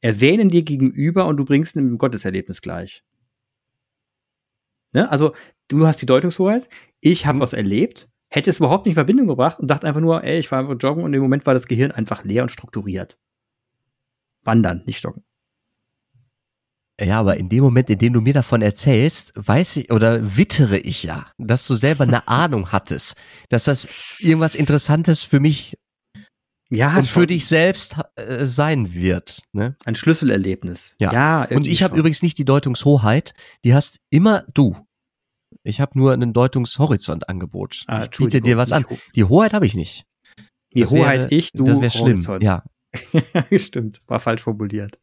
Erwähnen 0.00 0.48
dir 0.48 0.62
gegenüber 0.62 1.26
und 1.26 1.36
du 1.36 1.44
bringst 1.44 1.76
ein 1.76 1.98
Gotteserlebnis 1.98 2.62
gleich. 2.62 3.04
Ne? 4.92 5.10
Also 5.10 5.34
du 5.68 5.86
hast 5.86 6.00
die 6.02 6.06
Deutungshoheit, 6.06 6.68
ich 7.00 7.26
habe 7.26 7.36
mhm. 7.36 7.42
was 7.42 7.52
erlebt, 7.52 8.08
hätte 8.28 8.50
es 8.50 8.58
überhaupt 8.58 8.86
nicht 8.86 8.92
in 8.92 8.96
Verbindung 8.96 9.26
gebracht 9.28 9.58
und 9.58 9.68
dachte 9.68 9.86
einfach 9.86 10.00
nur, 10.00 10.24
ey, 10.24 10.38
ich 10.38 10.50
war 10.50 10.60
einfach 10.60 10.76
joggen 10.80 11.04
und 11.04 11.14
im 11.14 11.22
Moment 11.22 11.46
war 11.46 11.54
das 11.54 11.66
Gehirn 11.66 11.92
einfach 11.92 12.24
leer 12.24 12.42
und 12.42 12.50
strukturiert. 12.50 13.18
Wandern, 14.42 14.82
nicht 14.86 15.02
joggen. 15.02 15.24
Ja, 17.00 17.18
aber 17.18 17.38
in 17.38 17.48
dem 17.48 17.62
Moment, 17.64 17.88
in 17.88 17.98
dem 17.98 18.12
du 18.12 18.20
mir 18.20 18.34
davon 18.34 18.60
erzählst, 18.60 19.32
weiß 19.34 19.76
ich 19.76 19.90
oder 19.90 20.36
wittere 20.36 20.78
ich 20.78 21.02
ja, 21.02 21.32
dass 21.38 21.66
du 21.66 21.74
selber 21.74 22.04
eine 22.04 22.28
Ahnung 22.28 22.72
hattest, 22.72 23.16
dass 23.48 23.64
das 23.64 24.20
irgendwas 24.20 24.54
Interessantes 24.54 25.24
für 25.24 25.40
mich 25.40 25.78
ja, 26.70 26.96
und 26.96 27.08
für 27.08 27.26
dich 27.26 27.46
selbst 27.46 27.96
äh, 28.14 28.46
sein 28.46 28.94
wird. 28.94 29.42
Ne? 29.52 29.76
Ein 29.84 29.96
Schlüsselerlebnis. 29.96 30.96
Ja. 31.00 31.12
ja 31.12 31.44
und 31.50 31.66
ich 31.66 31.82
habe 31.82 31.96
übrigens 31.96 32.22
nicht 32.22 32.38
die 32.38 32.44
Deutungshoheit, 32.44 33.34
die 33.64 33.74
hast 33.74 33.98
immer 34.10 34.44
du. 34.54 34.76
Ich 35.64 35.80
habe 35.80 35.98
nur 35.98 36.12
einen 36.12 36.32
Deutungshorizontangebot. 36.32 37.84
Ah, 37.86 38.00
ich 38.00 38.10
biete 38.10 38.40
dir 38.40 38.56
was 38.56 38.72
an. 38.72 38.86
Die 39.16 39.24
Hoheit 39.24 39.52
habe 39.52 39.66
ich 39.66 39.74
nicht. 39.74 40.04
Die 40.72 40.80
das 40.80 40.92
Hoheit 40.92 41.22
wäre, 41.22 41.34
ich, 41.34 41.50
du. 41.52 41.64
Das 41.64 41.80
wäre 41.80 41.90
schlimm. 41.90 42.24
Ja. 42.40 42.62
Stimmt, 43.56 44.00
war 44.06 44.20
falsch 44.20 44.42
formuliert. 44.42 44.98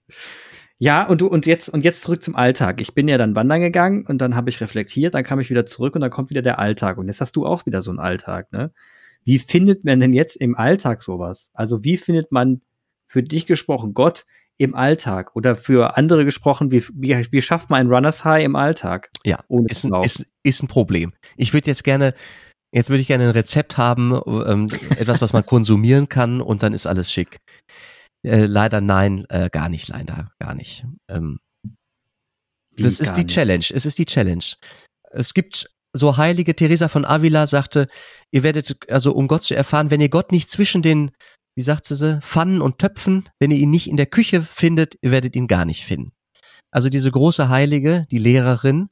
Ja, 0.80 1.08
und 1.08 1.22
du, 1.22 1.28
und 1.28 1.46
jetzt, 1.46 1.70
und 1.70 1.84
jetzt 1.84 2.02
zurück 2.02 2.22
zum 2.22 2.36
Alltag. 2.36 2.80
Ich 2.82 2.94
bin 2.94 3.08
ja 3.08 3.18
dann 3.18 3.36
wandern 3.36 3.62
gegangen 3.62 4.06
und 4.06 4.20
dann 4.20 4.36
habe 4.36 4.50
ich 4.50 4.62
reflektiert, 4.62 5.16
dann 5.16 5.24
kam 5.24 5.40
ich 5.40 5.50
wieder 5.50 5.66
zurück 5.66 5.96
und 5.96 6.02
dann 6.02 6.12
kommt 6.12 6.30
wieder 6.30 6.42
der 6.42 6.60
Alltag. 6.60 6.98
Und 6.98 7.08
jetzt 7.08 7.20
hast 7.20 7.36
du 7.36 7.46
auch 7.46 7.66
wieder 7.66 7.82
so 7.82 7.90
einen 7.90 8.00
Alltag, 8.00 8.52
ne? 8.52 8.72
Wie 9.28 9.40
findet 9.40 9.84
man 9.84 10.00
denn 10.00 10.14
jetzt 10.14 10.38
im 10.38 10.56
Alltag 10.56 11.04
sowas? 11.04 11.52
Also 11.54 11.84
wie 11.84 11.98
findet 11.98 12.32
man 12.32 12.62
für 13.12 13.22
dich 13.22 13.46
gesprochen 13.46 13.94
Gott 13.94 14.26
im 14.58 14.74
Alltag 14.74 15.36
oder 15.36 15.58
für 15.58 15.98
andere 15.98 16.24
gesprochen, 16.24 16.72
wie, 16.72 16.82
wie, 16.94 17.28
wie 17.30 17.42
schafft 17.42 17.70
man 17.70 17.82
ein 17.82 17.94
Runners 17.94 18.24
High 18.24 18.46
im 18.46 18.56
Alltag? 18.56 19.10
Ja, 19.26 19.44
ist 19.68 19.84
ein, 19.84 20.02
ist, 20.02 20.26
ist 20.44 20.64
ein 20.64 20.70
Problem. 20.70 21.14
Ich 21.36 21.54
würde 21.54 21.68
jetzt 21.68 21.84
gerne, 21.84 22.14
jetzt 22.74 22.90
würde 22.90 23.02
ich 23.02 23.08
gerne 23.08 23.26
ein 23.26 23.32
Rezept 23.32 23.76
haben, 23.76 24.14
ähm, 24.26 24.68
etwas, 24.98 25.22
was 25.22 25.34
man 25.34 25.46
konsumieren 25.46 26.08
kann 26.08 26.40
und 26.40 26.64
dann 26.64 26.72
ist 26.72 26.88
alles 26.88 27.12
schick. 27.12 27.40
Äh, 28.26 28.46
leider 28.46 28.80
nein, 28.80 29.26
äh, 29.28 29.50
gar 29.52 29.68
nicht, 29.68 29.90
leider, 29.90 30.32
gar 30.40 30.56
nicht. 30.56 30.86
Ähm, 31.10 31.40
das 32.78 33.02
ist 33.02 33.18
die 33.18 33.26
nicht? 33.26 33.34
Challenge. 33.34 33.66
Es 33.74 33.86
ist 33.86 34.00
die 34.00 34.06
Challenge. 34.06 34.46
Es 35.12 35.34
gibt 35.34 35.70
so 35.98 36.18
heilige 36.18 36.56
Teresa 36.56 36.88
von 36.88 37.06
Avila 37.06 37.48
sagte, 37.48 37.88
ihr 38.32 38.44
werdet, 38.44 38.90
also 38.90 39.14
um 39.14 39.28
Gott 39.28 39.44
zu 39.44 39.56
erfahren, 39.56 39.92
wenn 39.92 40.02
ihr 40.02 40.10
Gott 40.10 40.32
nicht 40.32 40.50
zwischen 40.50 40.82
den, 40.82 41.12
wie 41.56 41.62
sagt 41.62 41.86
sie, 41.86 42.20
Pfannen 42.22 42.62
und 42.62 42.80
Töpfen, 42.80 43.26
wenn 43.40 43.52
ihr 43.52 43.58
ihn 43.58 43.72
nicht 43.72 43.90
in 43.90 43.98
der 43.98 44.06
Küche 44.06 44.42
findet, 44.42 44.98
ihr 45.02 45.12
werdet 45.12 45.36
ihn 45.36 45.48
gar 45.48 45.66
nicht 45.66 45.86
finden. 45.86 46.12
Also 46.72 46.90
diese 46.90 47.12
große 47.12 47.50
Heilige, 47.50 48.06
die 48.12 48.18
Lehrerin, 48.18 48.90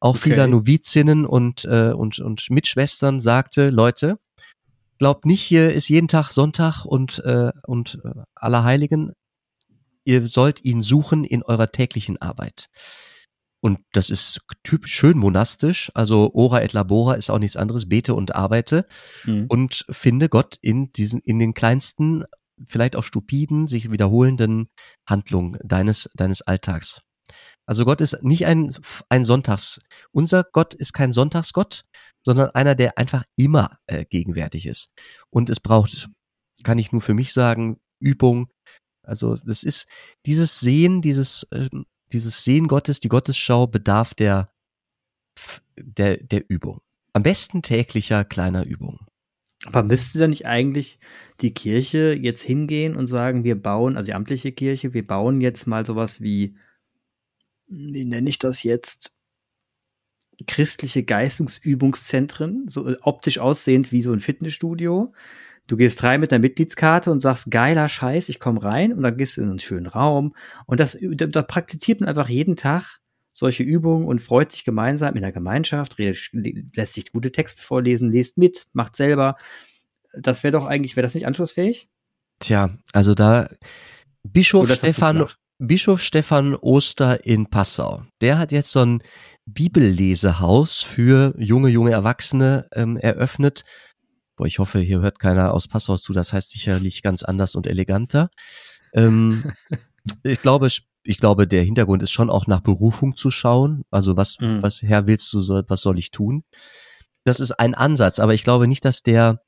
auch 0.00 0.16
okay. 0.16 0.30
vieler 0.30 0.46
Novizinnen 0.46 1.24
und, 1.24 1.64
äh, 1.64 1.92
und, 1.92 2.18
und 2.18 2.50
Mitschwestern 2.50 3.20
sagte, 3.20 3.70
Leute, 3.70 4.18
glaubt 4.98 5.24
nicht, 5.24 5.42
hier 5.42 5.72
ist 5.72 5.88
jeden 5.88 6.08
Tag 6.08 6.30
Sonntag 6.30 6.84
und, 6.84 7.20
äh, 7.20 7.52
und 7.66 8.00
äh, 8.04 8.22
Allerheiligen. 8.34 9.12
Ihr 10.04 10.26
sollt 10.26 10.62
ihn 10.64 10.82
suchen 10.82 11.24
in 11.24 11.42
eurer 11.42 11.72
täglichen 11.72 12.20
Arbeit. 12.20 12.68
Und 13.64 13.80
das 13.92 14.10
ist 14.10 14.42
typisch 14.62 14.92
schön 14.92 15.16
monastisch. 15.16 15.90
Also 15.94 16.32
ora 16.34 16.62
et 16.62 16.74
labora 16.74 17.14
ist 17.14 17.30
auch 17.30 17.38
nichts 17.38 17.56
anderes. 17.56 17.88
Bete 17.88 18.12
und 18.12 18.34
arbeite 18.34 18.86
mhm. 19.24 19.46
und 19.48 19.86
finde 19.88 20.28
Gott 20.28 20.58
in 20.60 20.92
diesen, 20.92 21.20
in 21.20 21.38
den 21.38 21.54
kleinsten, 21.54 22.24
vielleicht 22.68 22.94
auch 22.94 23.04
stupiden, 23.04 23.66
sich 23.66 23.90
wiederholenden 23.90 24.68
Handlungen 25.08 25.58
deines, 25.64 26.10
deines 26.14 26.42
Alltags. 26.42 27.00
Also 27.64 27.86
Gott 27.86 28.02
ist 28.02 28.22
nicht 28.22 28.44
ein, 28.44 28.70
ein 29.08 29.24
Sonntags, 29.24 29.80
unser 30.12 30.44
Gott 30.44 30.74
ist 30.74 30.92
kein 30.92 31.12
Sonntagsgott, 31.12 31.86
sondern 32.22 32.50
einer, 32.50 32.74
der 32.74 32.98
einfach 32.98 33.24
immer 33.34 33.78
äh, 33.86 34.04
gegenwärtig 34.04 34.66
ist. 34.66 34.90
Und 35.30 35.48
es 35.48 35.60
braucht, 35.60 36.10
kann 36.64 36.76
ich 36.76 36.92
nur 36.92 37.00
für 37.00 37.14
mich 37.14 37.32
sagen, 37.32 37.78
Übung. 37.98 38.50
Also 39.02 39.36
das 39.36 39.62
ist 39.62 39.86
dieses 40.26 40.60
Sehen, 40.60 41.00
dieses 41.00 41.48
ähm, 41.50 41.86
dieses 42.12 42.44
Sehen 42.44 42.68
Gottes, 42.68 43.00
die 43.00 43.08
Gottesschau 43.08 43.66
bedarf 43.66 44.14
der, 44.14 44.52
der, 45.76 46.18
der 46.18 46.44
Übung. 46.48 46.80
Am 47.12 47.22
besten 47.22 47.62
täglicher 47.62 48.24
kleiner 48.24 48.66
Übung. 48.66 49.06
Aber 49.66 49.82
müsste 49.82 50.18
da 50.18 50.26
nicht 50.26 50.46
eigentlich 50.46 50.98
die 51.40 51.54
Kirche 51.54 52.12
jetzt 52.20 52.42
hingehen 52.42 52.96
und 52.96 53.06
sagen, 53.06 53.44
wir 53.44 53.60
bauen, 53.60 53.96
also 53.96 54.06
die 54.06 54.14
amtliche 54.14 54.52
Kirche, 54.52 54.92
wir 54.92 55.06
bauen 55.06 55.40
jetzt 55.40 55.66
mal 55.66 55.86
sowas 55.86 56.20
wie, 56.20 56.56
wie 57.66 58.04
nenne 58.04 58.28
ich 58.28 58.38
das 58.38 58.62
jetzt? 58.62 59.12
Christliche 60.46 61.04
Geistungsübungszentren, 61.04 62.68
so 62.68 62.94
optisch 63.02 63.38
aussehend 63.38 63.92
wie 63.92 64.02
so 64.02 64.12
ein 64.12 64.20
Fitnessstudio, 64.20 65.14
Du 65.66 65.76
gehst 65.76 66.02
rein 66.02 66.20
mit 66.20 66.30
der 66.30 66.38
Mitgliedskarte 66.38 67.10
und 67.10 67.20
sagst, 67.20 67.50
geiler 67.50 67.88
Scheiß, 67.88 68.28
ich 68.28 68.38
komme 68.38 68.62
rein 68.62 68.92
und 68.92 69.02
dann 69.02 69.16
gehst 69.16 69.36
du 69.36 69.42
in 69.42 69.50
einen 69.50 69.58
schönen 69.58 69.86
Raum. 69.86 70.34
Und 70.66 70.78
das, 70.78 70.98
da, 71.00 71.42
praktiziert 71.42 72.00
man 72.00 72.08
einfach 72.08 72.28
jeden 72.28 72.56
Tag 72.56 73.00
solche 73.32 73.62
Übungen 73.62 74.06
und 74.06 74.20
freut 74.20 74.52
sich 74.52 74.64
gemeinsam 74.64 75.16
in 75.16 75.22
der 75.22 75.32
Gemeinschaft, 75.32 75.98
redet, 75.98 76.30
lässt 76.76 76.94
sich 76.94 77.12
gute 77.12 77.32
Texte 77.32 77.62
vorlesen, 77.62 78.10
liest 78.10 78.36
mit, 78.36 78.66
macht 78.72 78.94
selber. 78.94 79.36
Das 80.12 80.44
wäre 80.44 80.52
doch 80.52 80.66
eigentlich, 80.66 80.96
wäre 80.96 81.04
das 81.04 81.14
nicht 81.14 81.26
anschlussfähig? 81.26 81.88
Tja, 82.40 82.76
also 82.92 83.14
da 83.14 83.48
Bischof 84.22 84.70
Stefan, 84.70 85.26
Bischof 85.58 86.00
Stefan 86.00 86.54
Oster 86.54 87.24
in 87.24 87.46
Passau, 87.46 88.02
der 88.20 88.38
hat 88.38 88.52
jetzt 88.52 88.70
so 88.70 88.84
ein 88.84 89.02
Bibellesehaus 89.46 90.82
für 90.82 91.34
junge, 91.38 91.68
junge 91.68 91.90
Erwachsene 91.90 92.68
ähm, 92.72 92.96
eröffnet. 92.96 93.64
Boah, 94.36 94.46
ich 94.46 94.58
hoffe, 94.58 94.80
hier 94.80 95.00
hört 95.00 95.18
keiner 95.18 95.54
aus 95.54 95.68
Passau 95.68 95.96
zu, 95.96 96.12
das 96.12 96.32
heißt 96.32 96.50
sicherlich 96.50 97.02
ganz 97.02 97.22
anders 97.22 97.54
und 97.54 97.66
eleganter. 97.66 98.30
Ähm, 98.92 99.52
ich 100.22 100.42
glaube, 100.42 100.68
ich 101.04 101.18
glaube, 101.18 101.46
der 101.46 101.62
Hintergrund 101.62 102.02
ist 102.02 102.10
schon 102.10 102.30
auch 102.30 102.46
nach 102.46 102.60
Berufung 102.60 103.16
zu 103.16 103.30
schauen. 103.30 103.84
Also 103.90 104.16
was, 104.16 104.38
mhm. 104.40 104.62
was 104.62 104.82
Herr 104.82 105.06
willst 105.06 105.32
du, 105.32 105.38
was 105.68 105.80
soll 105.80 105.98
ich 105.98 106.10
tun? 106.10 106.44
Das 107.24 107.40
ist 107.40 107.52
ein 107.52 107.74
Ansatz, 107.74 108.18
aber 108.18 108.34
ich 108.34 108.42
glaube 108.42 108.66
nicht, 108.66 108.84
dass 108.84 109.02
der, 109.02 109.40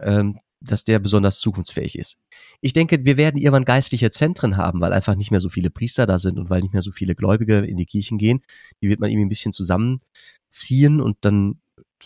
ähm, 0.00 0.38
dass 0.60 0.84
der 0.84 0.98
besonders 0.98 1.40
zukunftsfähig 1.40 1.98
ist. 1.98 2.18
Ich 2.60 2.72
denke, 2.72 3.04
wir 3.04 3.16
werden 3.16 3.38
irgendwann 3.38 3.64
geistliche 3.64 4.10
Zentren 4.10 4.56
haben, 4.56 4.80
weil 4.80 4.92
einfach 4.92 5.14
nicht 5.14 5.30
mehr 5.30 5.40
so 5.40 5.48
viele 5.48 5.70
Priester 5.70 6.06
da 6.06 6.18
sind 6.18 6.38
und 6.38 6.50
weil 6.50 6.60
nicht 6.60 6.72
mehr 6.72 6.82
so 6.82 6.92
viele 6.92 7.14
Gläubige 7.14 7.58
in 7.58 7.76
die 7.76 7.86
Kirchen 7.86 8.18
gehen. 8.18 8.42
Die 8.82 8.88
wird 8.88 9.00
man 9.00 9.10
irgendwie 9.10 9.26
ein 9.26 9.30
bisschen 9.30 9.52
zusammenziehen 9.52 11.00
und 11.00 11.18
dann 11.20 11.60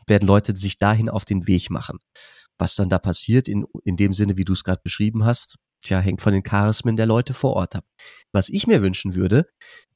werden 0.06 0.26
Leute 0.26 0.56
sich 0.56 0.78
dahin 0.78 1.08
auf 1.08 1.24
den 1.24 1.46
Weg 1.46 1.70
machen. 1.70 1.98
Was 2.58 2.74
dann 2.74 2.88
da 2.88 2.98
passiert, 2.98 3.48
in, 3.48 3.66
in 3.84 3.96
dem 3.96 4.12
Sinne, 4.12 4.36
wie 4.36 4.44
du 4.44 4.52
es 4.52 4.64
gerade 4.64 4.80
beschrieben 4.82 5.24
hast, 5.24 5.56
tja, 5.82 6.00
hängt 6.00 6.20
von 6.20 6.32
den 6.32 6.42
Charismen 6.42 6.96
der 6.96 7.06
Leute 7.06 7.34
vor 7.34 7.54
Ort 7.54 7.76
ab. 7.76 7.84
Was 8.32 8.48
ich 8.48 8.66
mir 8.66 8.82
wünschen 8.82 9.14
würde, 9.14 9.46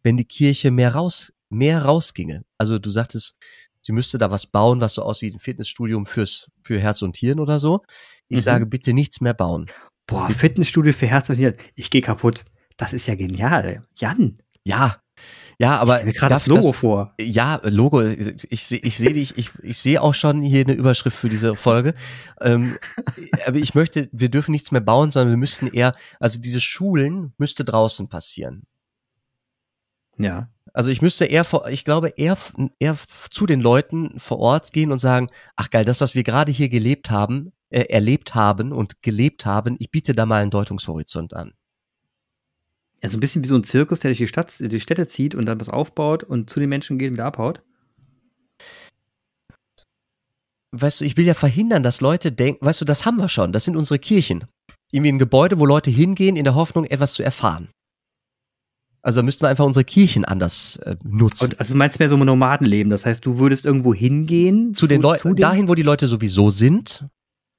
wenn 0.02 0.16
die 0.16 0.24
Kirche 0.24 0.70
mehr 0.70 0.94
raus, 0.94 1.32
mehr 1.50 1.84
rausginge. 1.84 2.44
Also 2.58 2.78
du 2.78 2.90
sagtest, 2.90 3.38
sie 3.80 3.92
müsste 3.92 4.18
da 4.18 4.30
was 4.30 4.46
bauen, 4.46 4.80
was 4.80 4.94
so 4.94 5.02
aussieht 5.02 5.32
wie 5.32 5.36
ein 5.36 5.40
Fitnessstudium 5.40 6.06
fürs, 6.06 6.50
für 6.62 6.78
Herz 6.78 7.02
und 7.02 7.14
Tieren 7.14 7.40
oder 7.40 7.58
so. 7.58 7.82
Ich 8.28 8.38
mhm. 8.38 8.42
sage 8.42 8.66
bitte 8.66 8.92
nichts 8.92 9.20
mehr 9.20 9.34
bauen. 9.34 9.66
Boah, 10.06 10.30
Fitnessstudio 10.30 10.92
für 10.92 11.06
Herz 11.06 11.30
und 11.30 11.36
Hirn. 11.36 11.56
Ich 11.74 11.90
gehe 11.90 12.02
kaputt. 12.02 12.44
Das 12.76 12.92
ist 12.92 13.06
ja 13.06 13.14
genial. 13.14 13.82
Jan. 13.96 14.38
Ja, 14.64 15.01
ja, 15.62 15.78
aber 15.78 16.00
ich 16.00 16.06
mir 16.06 16.12
gerade 16.12 16.34
das 16.34 16.48
Logo 16.48 16.70
das, 16.70 16.76
vor. 16.76 17.14
Ja, 17.20 17.60
Logo. 17.62 18.02
Ich, 18.02 18.50
ich, 18.50 18.84
ich 18.84 18.96
sehe 18.98 19.12
dich. 19.12 19.38
Ich, 19.38 19.50
ich 19.62 19.78
sehe 19.78 20.02
auch 20.02 20.12
schon 20.12 20.42
hier 20.42 20.64
eine 20.64 20.72
Überschrift 20.72 21.16
für 21.16 21.28
diese 21.28 21.54
Folge. 21.54 21.94
ähm, 22.40 22.76
aber 23.46 23.58
ich 23.58 23.76
möchte, 23.76 24.08
wir 24.10 24.28
dürfen 24.28 24.50
nichts 24.50 24.72
mehr 24.72 24.80
bauen, 24.80 25.12
sondern 25.12 25.30
wir 25.30 25.36
müssten 25.36 25.68
eher, 25.68 25.94
also 26.18 26.40
diese 26.40 26.60
Schulen 26.60 27.32
müsste 27.38 27.64
draußen 27.64 28.08
passieren. 28.08 28.64
Ja. 30.18 30.50
Also 30.74 30.90
ich 30.90 31.00
müsste 31.00 31.26
eher, 31.26 31.44
vor, 31.44 31.68
ich 31.68 31.84
glaube 31.84 32.08
eher, 32.16 32.36
eher 32.80 32.96
zu 33.30 33.46
den 33.46 33.60
Leuten 33.60 34.18
vor 34.18 34.40
Ort 34.40 34.72
gehen 34.72 34.90
und 34.90 34.98
sagen, 34.98 35.28
ach 35.54 35.70
geil, 35.70 35.84
das, 35.84 36.00
was 36.00 36.16
wir 36.16 36.24
gerade 36.24 36.50
hier 36.50 36.70
gelebt 36.70 37.08
haben, 37.10 37.52
äh, 37.70 37.82
erlebt 37.82 38.34
haben 38.34 38.72
und 38.72 39.00
gelebt 39.00 39.46
haben, 39.46 39.76
ich 39.78 39.92
biete 39.92 40.12
da 40.12 40.26
mal 40.26 40.42
einen 40.42 40.50
Deutungshorizont 40.50 41.34
an. 41.34 41.52
Ja, 43.02 43.08
so 43.08 43.16
ein 43.16 43.20
bisschen 43.20 43.42
wie 43.42 43.48
so 43.48 43.56
ein 43.56 43.64
Zirkus, 43.64 43.98
der 43.98 44.10
durch 44.10 44.18
die 44.18 44.26
Stadt, 44.28 44.54
die 44.58 44.80
Städte 44.80 45.08
zieht 45.08 45.34
und 45.34 45.46
dann 45.46 45.60
was 45.60 45.68
aufbaut 45.68 46.22
und 46.22 46.48
zu 46.48 46.60
den 46.60 46.68
Menschen 46.68 46.98
geht 46.98 47.08
und 47.08 47.14
wieder 47.14 47.26
abhaut. 47.26 47.62
Weißt 50.74 51.00
du, 51.00 51.04
ich 51.04 51.16
will 51.16 51.26
ja 51.26 51.34
verhindern, 51.34 51.82
dass 51.82 52.00
Leute 52.00 52.32
denken, 52.32 52.64
weißt 52.64 52.80
du, 52.80 52.84
das 52.84 53.04
haben 53.04 53.18
wir 53.18 53.28
schon, 53.28 53.52
das 53.52 53.64
sind 53.64 53.76
unsere 53.76 53.98
Kirchen. 53.98 54.44
Irgendwie 54.90 55.12
ein 55.12 55.18
Gebäude, 55.18 55.58
wo 55.58 55.66
Leute 55.66 55.90
hingehen 55.90 56.36
in 56.36 56.44
der 56.44 56.54
Hoffnung, 56.54 56.84
etwas 56.84 57.14
zu 57.14 57.22
erfahren. 57.22 57.68
Also 59.02 59.20
da 59.20 59.24
müssten 59.24 59.42
wir 59.42 59.48
einfach 59.48 59.64
unsere 59.64 59.84
Kirchen 59.84 60.24
anders 60.24 60.76
äh, 60.76 60.96
nutzen. 61.02 61.46
Und, 61.46 61.60
also 61.60 61.72
du 61.72 61.78
meinst 61.78 61.98
mehr 61.98 62.08
so 62.08 62.16
ein 62.16 62.24
Nomadenleben, 62.24 62.88
das 62.88 63.04
heißt, 63.04 63.26
du 63.26 63.38
würdest 63.38 63.66
irgendwo 63.66 63.92
hingehen? 63.92 64.74
Zu, 64.74 64.80
zu 64.80 64.86
den 64.86 65.02
Leuten, 65.02 65.34
dahin, 65.34 65.68
wo 65.68 65.74
die 65.74 65.82
Leute 65.82 66.06
sowieso 66.06 66.50
sind. 66.50 67.06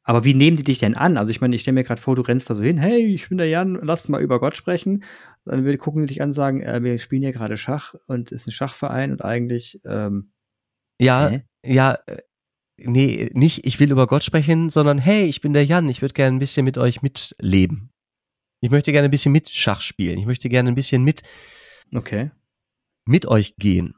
Aber 0.03 0.23
wie 0.23 0.33
nehmen 0.33 0.57
die 0.57 0.63
dich 0.63 0.79
denn 0.79 0.97
an? 0.97 1.17
Also 1.17 1.31
ich 1.31 1.41
meine, 1.41 1.55
ich 1.55 1.61
stelle 1.61 1.75
mir 1.75 1.83
gerade 1.83 2.01
vor, 2.01 2.15
du 2.15 2.21
rennst 2.21 2.49
da 2.49 2.53
so 2.53 2.63
hin, 2.63 2.77
hey, 2.77 3.05
ich 3.05 3.29
bin 3.29 3.37
der 3.37 3.47
Jan, 3.47 3.79
lass 3.81 4.09
mal 4.09 4.21
über 4.21 4.39
Gott 4.39 4.55
sprechen. 4.55 5.03
Dann 5.45 5.65
wir 5.65 5.77
gucken 5.77 6.07
dich 6.07 6.21
an 6.21 6.29
und 6.29 6.33
sagen, 6.33 6.61
äh, 6.61 6.81
wir 6.83 6.97
spielen 6.99 7.21
hier 7.21 7.33
gerade 7.33 7.57
Schach 7.57 7.95
und 8.07 8.31
es 8.31 8.41
ist 8.41 8.47
ein 8.47 8.51
Schachverein 8.51 9.11
und 9.11 9.23
eigentlich 9.23 9.81
ähm, 9.85 10.31
Ja, 11.01 11.29
hä? 11.29 11.43
ja, 11.65 11.97
äh, 12.07 12.21
nee, 12.77 13.29
nicht 13.33 13.65
ich 13.65 13.79
will 13.79 13.91
über 13.91 14.07
Gott 14.07 14.23
sprechen, 14.23 14.69
sondern 14.69 14.97
hey, 14.97 15.25
ich 15.25 15.41
bin 15.41 15.53
der 15.53 15.65
Jan, 15.65 15.89
ich 15.89 16.01
würde 16.01 16.13
gerne 16.13 16.35
ein 16.35 16.39
bisschen 16.39 16.63
mit 16.65 16.77
euch 16.77 17.01
mitleben. 17.01 17.89
Ich 18.61 18.69
möchte 18.71 18.93
gerne 18.93 19.09
ein 19.09 19.11
bisschen 19.11 19.33
mit 19.33 19.49
Schach 19.49 19.81
spielen. 19.81 20.17
Ich 20.17 20.25
möchte 20.25 20.47
gerne 20.47 20.69
ein 20.69 20.75
bisschen 20.75 21.03
mit 21.03 21.21
Okay. 21.93 22.31
mit 23.05 23.25
euch 23.25 23.55
gehen. 23.57 23.95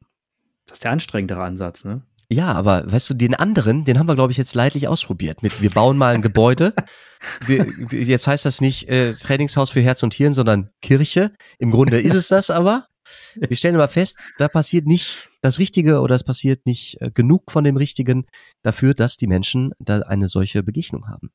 Das 0.66 0.78
ist 0.78 0.84
der 0.84 0.92
anstrengendere 0.92 1.44
Ansatz, 1.44 1.86
ne? 1.86 2.02
Ja, 2.30 2.54
aber 2.54 2.92
weißt 2.92 3.10
du, 3.10 3.14
den 3.14 3.36
anderen, 3.36 3.86
den 3.86 4.00
haben 4.00 4.08
wir, 4.08 4.16
glaube 4.16 4.32
ich, 4.32 4.38
jetzt 4.38 4.56
leidlich 4.56 4.88
ausprobiert. 4.88 5.44
Mit 5.44 5.62
wir 5.62 5.70
bauen 5.70 5.98
mal 5.98 6.16
ein 6.16 6.22
Gebäude. 6.22 6.74
wir, 7.46 7.66
jetzt 7.92 8.28
heißt 8.28 8.46
das 8.46 8.62
nicht 8.62 8.90
äh, 8.90 9.14
Trainingshaus 9.14 9.70
für 9.70 9.82
Herz 9.82 10.02
und 10.02 10.14
Hirn, 10.14 10.34
sondern 10.34 10.70
Kirche. 10.82 11.34
Im 11.60 11.72
Grunde 11.72 12.00
ist 12.00 12.16
es 12.16 12.28
das 12.30 12.50
aber. 12.50 12.88
Wir 13.36 13.56
stellen 13.56 13.76
aber 13.76 13.88
fest, 13.88 14.18
da 14.40 14.48
passiert 14.48 14.88
nicht 14.88 15.30
das 15.42 15.60
Richtige 15.60 16.02
oder 16.02 16.16
es 16.16 16.24
passiert 16.24 16.66
nicht 16.66 17.00
äh, 17.02 17.12
genug 17.12 17.52
von 17.52 17.64
dem 17.64 17.78
Richtigen 17.78 18.26
dafür, 18.64 18.96
dass 18.96 19.18
die 19.18 19.28
Menschen 19.28 19.74
da 19.78 20.00
eine 20.00 20.28
solche 20.28 20.64
Begegnung 20.64 21.08
haben. 21.08 21.30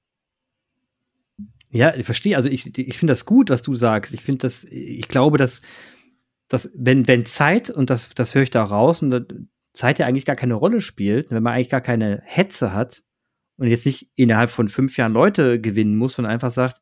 Ja, 1.70 1.94
ich 1.94 2.04
verstehe. 2.04 2.36
Also 2.36 2.48
ich, 2.48 2.76
ich 2.76 2.98
finde 2.98 3.12
das 3.12 3.24
gut, 3.24 3.50
was 3.50 3.62
du 3.62 3.76
sagst. 3.76 4.12
Ich 4.12 4.22
finde 4.22 4.38
das, 4.38 4.64
ich 4.64 5.06
glaube, 5.06 5.38
dass, 5.38 5.62
dass 6.48 6.68
wenn, 6.74 7.06
wenn 7.06 7.26
Zeit, 7.26 7.70
und 7.70 7.90
das, 7.90 8.10
das 8.10 8.34
höre 8.34 8.42
ich 8.42 8.50
da 8.50 8.64
raus, 8.64 9.02
und 9.02 9.48
Zeit 9.72 9.98
ja 9.98 10.06
eigentlich 10.06 10.24
gar 10.24 10.36
keine 10.36 10.54
Rolle 10.54 10.80
spielt, 10.80 11.30
wenn 11.30 11.42
man 11.42 11.54
eigentlich 11.54 11.70
gar 11.70 11.80
keine 11.80 12.22
Hetze 12.24 12.72
hat 12.72 13.02
und 13.56 13.68
jetzt 13.68 13.86
nicht 13.86 14.10
innerhalb 14.14 14.50
von 14.50 14.68
fünf 14.68 14.96
Jahren 14.96 15.12
Leute 15.12 15.60
gewinnen 15.60 15.96
muss 15.96 16.18
und 16.18 16.26
einfach 16.26 16.50
sagt, 16.50 16.80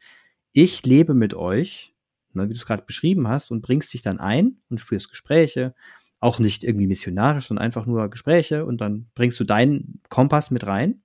ich 0.53 0.85
lebe 0.87 1.15
mit 1.15 1.35
euch, 1.35 1.95
ne, 2.33 2.45
wie 2.45 2.53
du 2.53 2.59
es 2.59 2.67
gerade 2.67 2.85
beschrieben 2.85 3.29
hast, 3.29 3.51
und 3.51 3.63
bringst 3.63 3.93
dich 3.93 4.03
dann 4.03 4.19
ein 4.19 4.59
und 4.71 4.81
führst 4.81 5.11
Gespräche, 5.11 5.75
auch 6.21 6.39
nicht 6.39 6.65
irgendwie 6.65 6.87
missionarisch, 6.87 7.47
sondern 7.47 7.65
einfach 7.65 7.87
nur 7.87 8.09
Gespräche 8.11 8.65
und 8.65 8.81
dann 8.81 9.09
bringst 9.15 9.39
du 9.39 9.45
deinen 9.45 10.01
Kompass 10.09 10.51
mit 10.51 10.67
rein. 10.67 11.03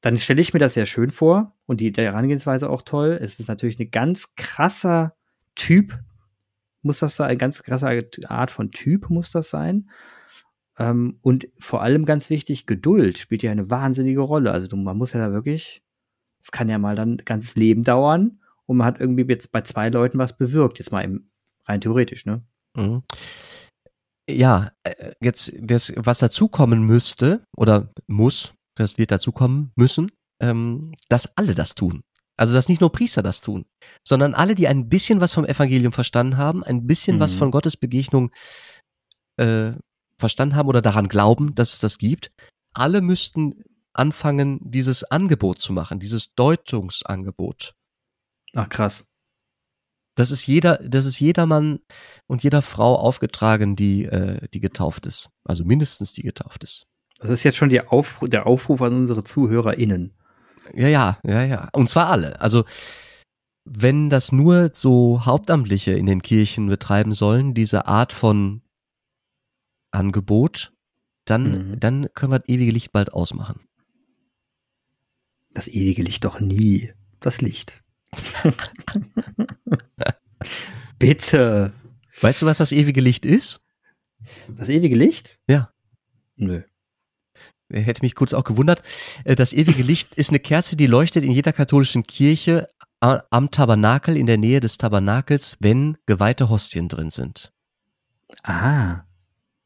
Dann 0.00 0.18
stelle 0.18 0.40
ich 0.40 0.54
mir 0.54 0.60
das 0.60 0.74
sehr 0.74 0.86
schön 0.86 1.10
vor 1.10 1.54
und 1.66 1.80
die 1.80 1.92
Herangehensweise 1.92 2.70
auch 2.70 2.82
toll. 2.82 3.18
Es 3.20 3.40
ist 3.40 3.48
natürlich 3.48 3.78
eine 3.78 3.88
ganz 3.88 4.34
krasser 4.36 5.16
Typ, 5.54 5.98
muss 6.82 7.00
das 7.00 7.16
sein, 7.16 7.28
eine 7.28 7.38
ganz 7.38 7.62
krasse 7.62 7.98
Art 8.28 8.50
von 8.50 8.70
Typ 8.70 9.10
muss 9.10 9.30
das 9.30 9.50
sein. 9.50 9.90
Ähm, 10.78 11.18
und 11.22 11.48
vor 11.58 11.82
allem 11.82 12.04
ganz 12.04 12.30
wichtig, 12.30 12.66
Geduld 12.66 13.18
spielt 13.18 13.42
ja 13.42 13.50
eine 13.50 13.70
wahnsinnige 13.70 14.20
Rolle. 14.20 14.52
Also 14.52 14.66
du, 14.66 14.76
man 14.76 14.96
muss 14.96 15.12
ja 15.12 15.20
da 15.20 15.32
wirklich, 15.32 15.82
es 16.40 16.50
kann 16.50 16.68
ja 16.68 16.78
mal 16.78 16.94
dann 16.94 17.14
ein 17.14 17.24
ganzes 17.24 17.56
Leben 17.56 17.84
dauern 17.84 18.40
und 18.66 18.78
man 18.78 18.86
hat 18.86 19.00
irgendwie 19.00 19.24
jetzt 19.28 19.52
bei 19.52 19.62
zwei 19.62 19.88
Leuten 19.88 20.18
was 20.18 20.36
bewirkt, 20.36 20.78
jetzt 20.78 20.92
mal 20.92 21.02
im, 21.02 21.30
rein 21.66 21.80
theoretisch, 21.80 22.26
ne? 22.26 22.42
Mhm. 22.76 23.02
Ja, 24.28 24.72
äh, 24.82 25.12
jetzt 25.20 25.52
das, 25.60 25.92
was 25.96 26.18
dazukommen 26.18 26.82
müsste 26.82 27.44
oder 27.56 27.92
muss, 28.06 28.54
das 28.74 28.98
wird 28.98 29.12
dazukommen 29.12 29.72
müssen, 29.76 30.10
ähm, 30.40 30.92
dass 31.08 31.36
alle 31.36 31.54
das 31.54 31.74
tun. 31.74 32.02
Also 32.36 32.52
dass 32.52 32.68
nicht 32.68 32.82
nur 32.82 32.92
Priester 32.92 33.22
das 33.22 33.40
tun, 33.40 33.64
sondern 34.06 34.34
alle, 34.34 34.54
die 34.54 34.68
ein 34.68 34.88
bisschen 34.88 35.20
was 35.22 35.32
vom 35.32 35.46
Evangelium 35.46 35.92
verstanden 35.92 36.36
haben, 36.36 36.62
ein 36.62 36.86
bisschen 36.86 37.16
mhm. 37.16 37.20
was 37.20 37.34
von 37.34 37.50
Gottes 37.50 37.78
Begegnung 37.78 38.30
äh, 39.38 39.72
verstanden 40.18 40.56
haben 40.56 40.68
oder 40.68 40.82
daran 40.82 41.08
glauben, 41.08 41.54
dass 41.54 41.74
es 41.74 41.80
das 41.80 41.98
gibt, 41.98 42.32
alle 42.74 43.00
müssten 43.00 43.64
anfangen, 43.92 44.58
dieses 44.62 45.04
Angebot 45.04 45.58
zu 45.58 45.72
machen, 45.72 45.98
dieses 45.98 46.34
Deutungsangebot. 46.34 47.74
Ach 48.54 48.68
krass. 48.68 49.06
Das 50.14 50.30
ist 50.30 50.46
jeder, 50.46 50.78
das 50.78 51.04
ist 51.04 51.20
jedermann 51.20 51.80
und 52.26 52.42
jeder 52.42 52.62
Frau 52.62 52.96
aufgetragen, 52.96 53.76
die, 53.76 54.04
äh, 54.04 54.48
die 54.52 54.60
getauft 54.60 55.06
ist. 55.06 55.30
Also 55.44 55.64
mindestens 55.64 56.12
die 56.12 56.22
getauft 56.22 56.64
ist. 56.64 56.86
Das 57.18 57.30
ist 57.30 57.44
jetzt 57.44 57.56
schon 57.56 57.68
die 57.68 57.80
Aufruf, 57.80 58.28
der 58.28 58.46
Aufruf 58.46 58.80
an 58.82 58.94
unsere 58.94 59.24
ZuhörerInnen. 59.24 60.14
Ja, 60.74 60.88
ja, 60.88 61.18
ja, 61.22 61.44
ja. 61.44 61.68
Und 61.72 61.88
zwar 61.88 62.08
alle. 62.08 62.40
Also, 62.40 62.64
wenn 63.64 64.10
das 64.10 64.32
nur 64.32 64.70
so 64.72 65.24
Hauptamtliche 65.24 65.92
in 65.92 66.06
den 66.06 66.22
Kirchen 66.22 66.66
betreiben 66.66 67.12
sollen, 67.12 67.54
diese 67.54 67.86
Art 67.86 68.12
von 68.12 68.62
Angebot, 69.96 70.72
dann, 71.24 71.70
mhm. 71.70 71.80
dann 71.80 72.08
können 72.14 72.32
wir 72.32 72.38
das 72.38 72.48
ewige 72.48 72.70
Licht 72.70 72.92
bald 72.92 73.12
ausmachen. 73.12 73.60
Das 75.50 75.68
ewige 75.68 76.02
Licht 76.02 76.24
doch 76.24 76.38
nie. 76.38 76.92
Das 77.20 77.40
Licht. 77.40 77.82
Bitte. 80.98 81.72
Weißt 82.20 82.42
du, 82.42 82.46
was 82.46 82.58
das 82.58 82.72
ewige 82.72 83.00
Licht 83.00 83.24
ist? 83.24 83.64
Das 84.48 84.68
ewige 84.68 84.96
Licht? 84.96 85.38
Ja. 85.48 85.72
Nö. 86.36 86.62
Hätte 87.72 88.02
mich 88.02 88.14
kurz 88.14 88.32
auch 88.32 88.44
gewundert. 88.44 88.82
Äh, 89.24 89.34
das 89.34 89.52
ewige 89.52 89.82
Licht 89.82 90.14
ist 90.14 90.30
eine 90.30 90.38
Kerze, 90.38 90.76
die 90.76 90.86
leuchtet 90.86 91.24
in 91.24 91.32
jeder 91.32 91.52
katholischen 91.52 92.04
Kirche 92.04 92.68
am 93.00 93.50
Tabernakel, 93.50 94.16
in 94.16 94.26
der 94.26 94.38
Nähe 94.38 94.60
des 94.60 94.78
Tabernakels, 94.78 95.58
wenn 95.60 95.98
geweihte 96.06 96.48
Hostien 96.48 96.88
drin 96.88 97.10
sind. 97.10 97.52
Ah. 98.42 99.02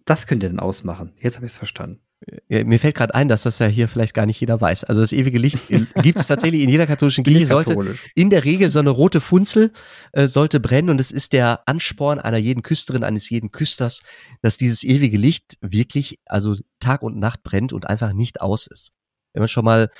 Das 0.04 0.26
könnt 0.26 0.42
ihr 0.42 0.48
denn 0.48 0.60
ausmachen. 0.60 1.12
Jetzt 1.20 1.36
habe 1.36 1.46
ich 1.46 1.52
es 1.52 1.58
verstanden. 1.58 2.00
Ja, 2.48 2.64
mir 2.64 2.78
fällt 2.78 2.96
gerade 2.96 3.14
ein, 3.14 3.28
dass 3.28 3.44
das 3.44 3.58
ja 3.60 3.66
hier 3.66 3.88
vielleicht 3.88 4.12
gar 4.12 4.26
nicht 4.26 4.38
jeder 4.38 4.60
weiß. 4.60 4.84
Also 4.84 5.00
das 5.00 5.12
ewige 5.12 5.38
Licht 5.38 5.58
gibt 6.02 6.20
es 6.20 6.26
tatsächlich 6.26 6.60
in 6.62 6.68
jeder 6.68 6.86
katholischen 6.86 7.24
Kirche. 7.24 7.46
Sollte 7.46 7.94
in 8.14 8.28
der 8.28 8.44
Regel 8.44 8.70
so 8.70 8.78
eine 8.78 8.90
rote 8.90 9.20
Funzel 9.20 9.72
äh, 10.12 10.26
sollte 10.26 10.60
brennen 10.60 10.90
und 10.90 11.00
es 11.00 11.12
ist 11.12 11.32
der 11.32 11.66
Ansporn 11.66 12.18
einer 12.18 12.36
jeden 12.36 12.62
Küsterin, 12.62 13.04
eines 13.04 13.30
jeden 13.30 13.52
Küsters, 13.52 14.02
dass 14.42 14.58
dieses 14.58 14.84
ewige 14.84 15.16
Licht 15.16 15.56
wirklich 15.62 16.18
also 16.26 16.56
Tag 16.78 17.02
und 17.02 17.18
Nacht 17.18 17.42
brennt 17.42 17.72
und 17.72 17.86
einfach 17.86 18.12
nicht 18.12 18.42
aus 18.42 18.66
ist. 18.66 18.92
Wenn 19.32 19.40
man 19.40 19.48
schon 19.48 19.64
mal 19.64 19.90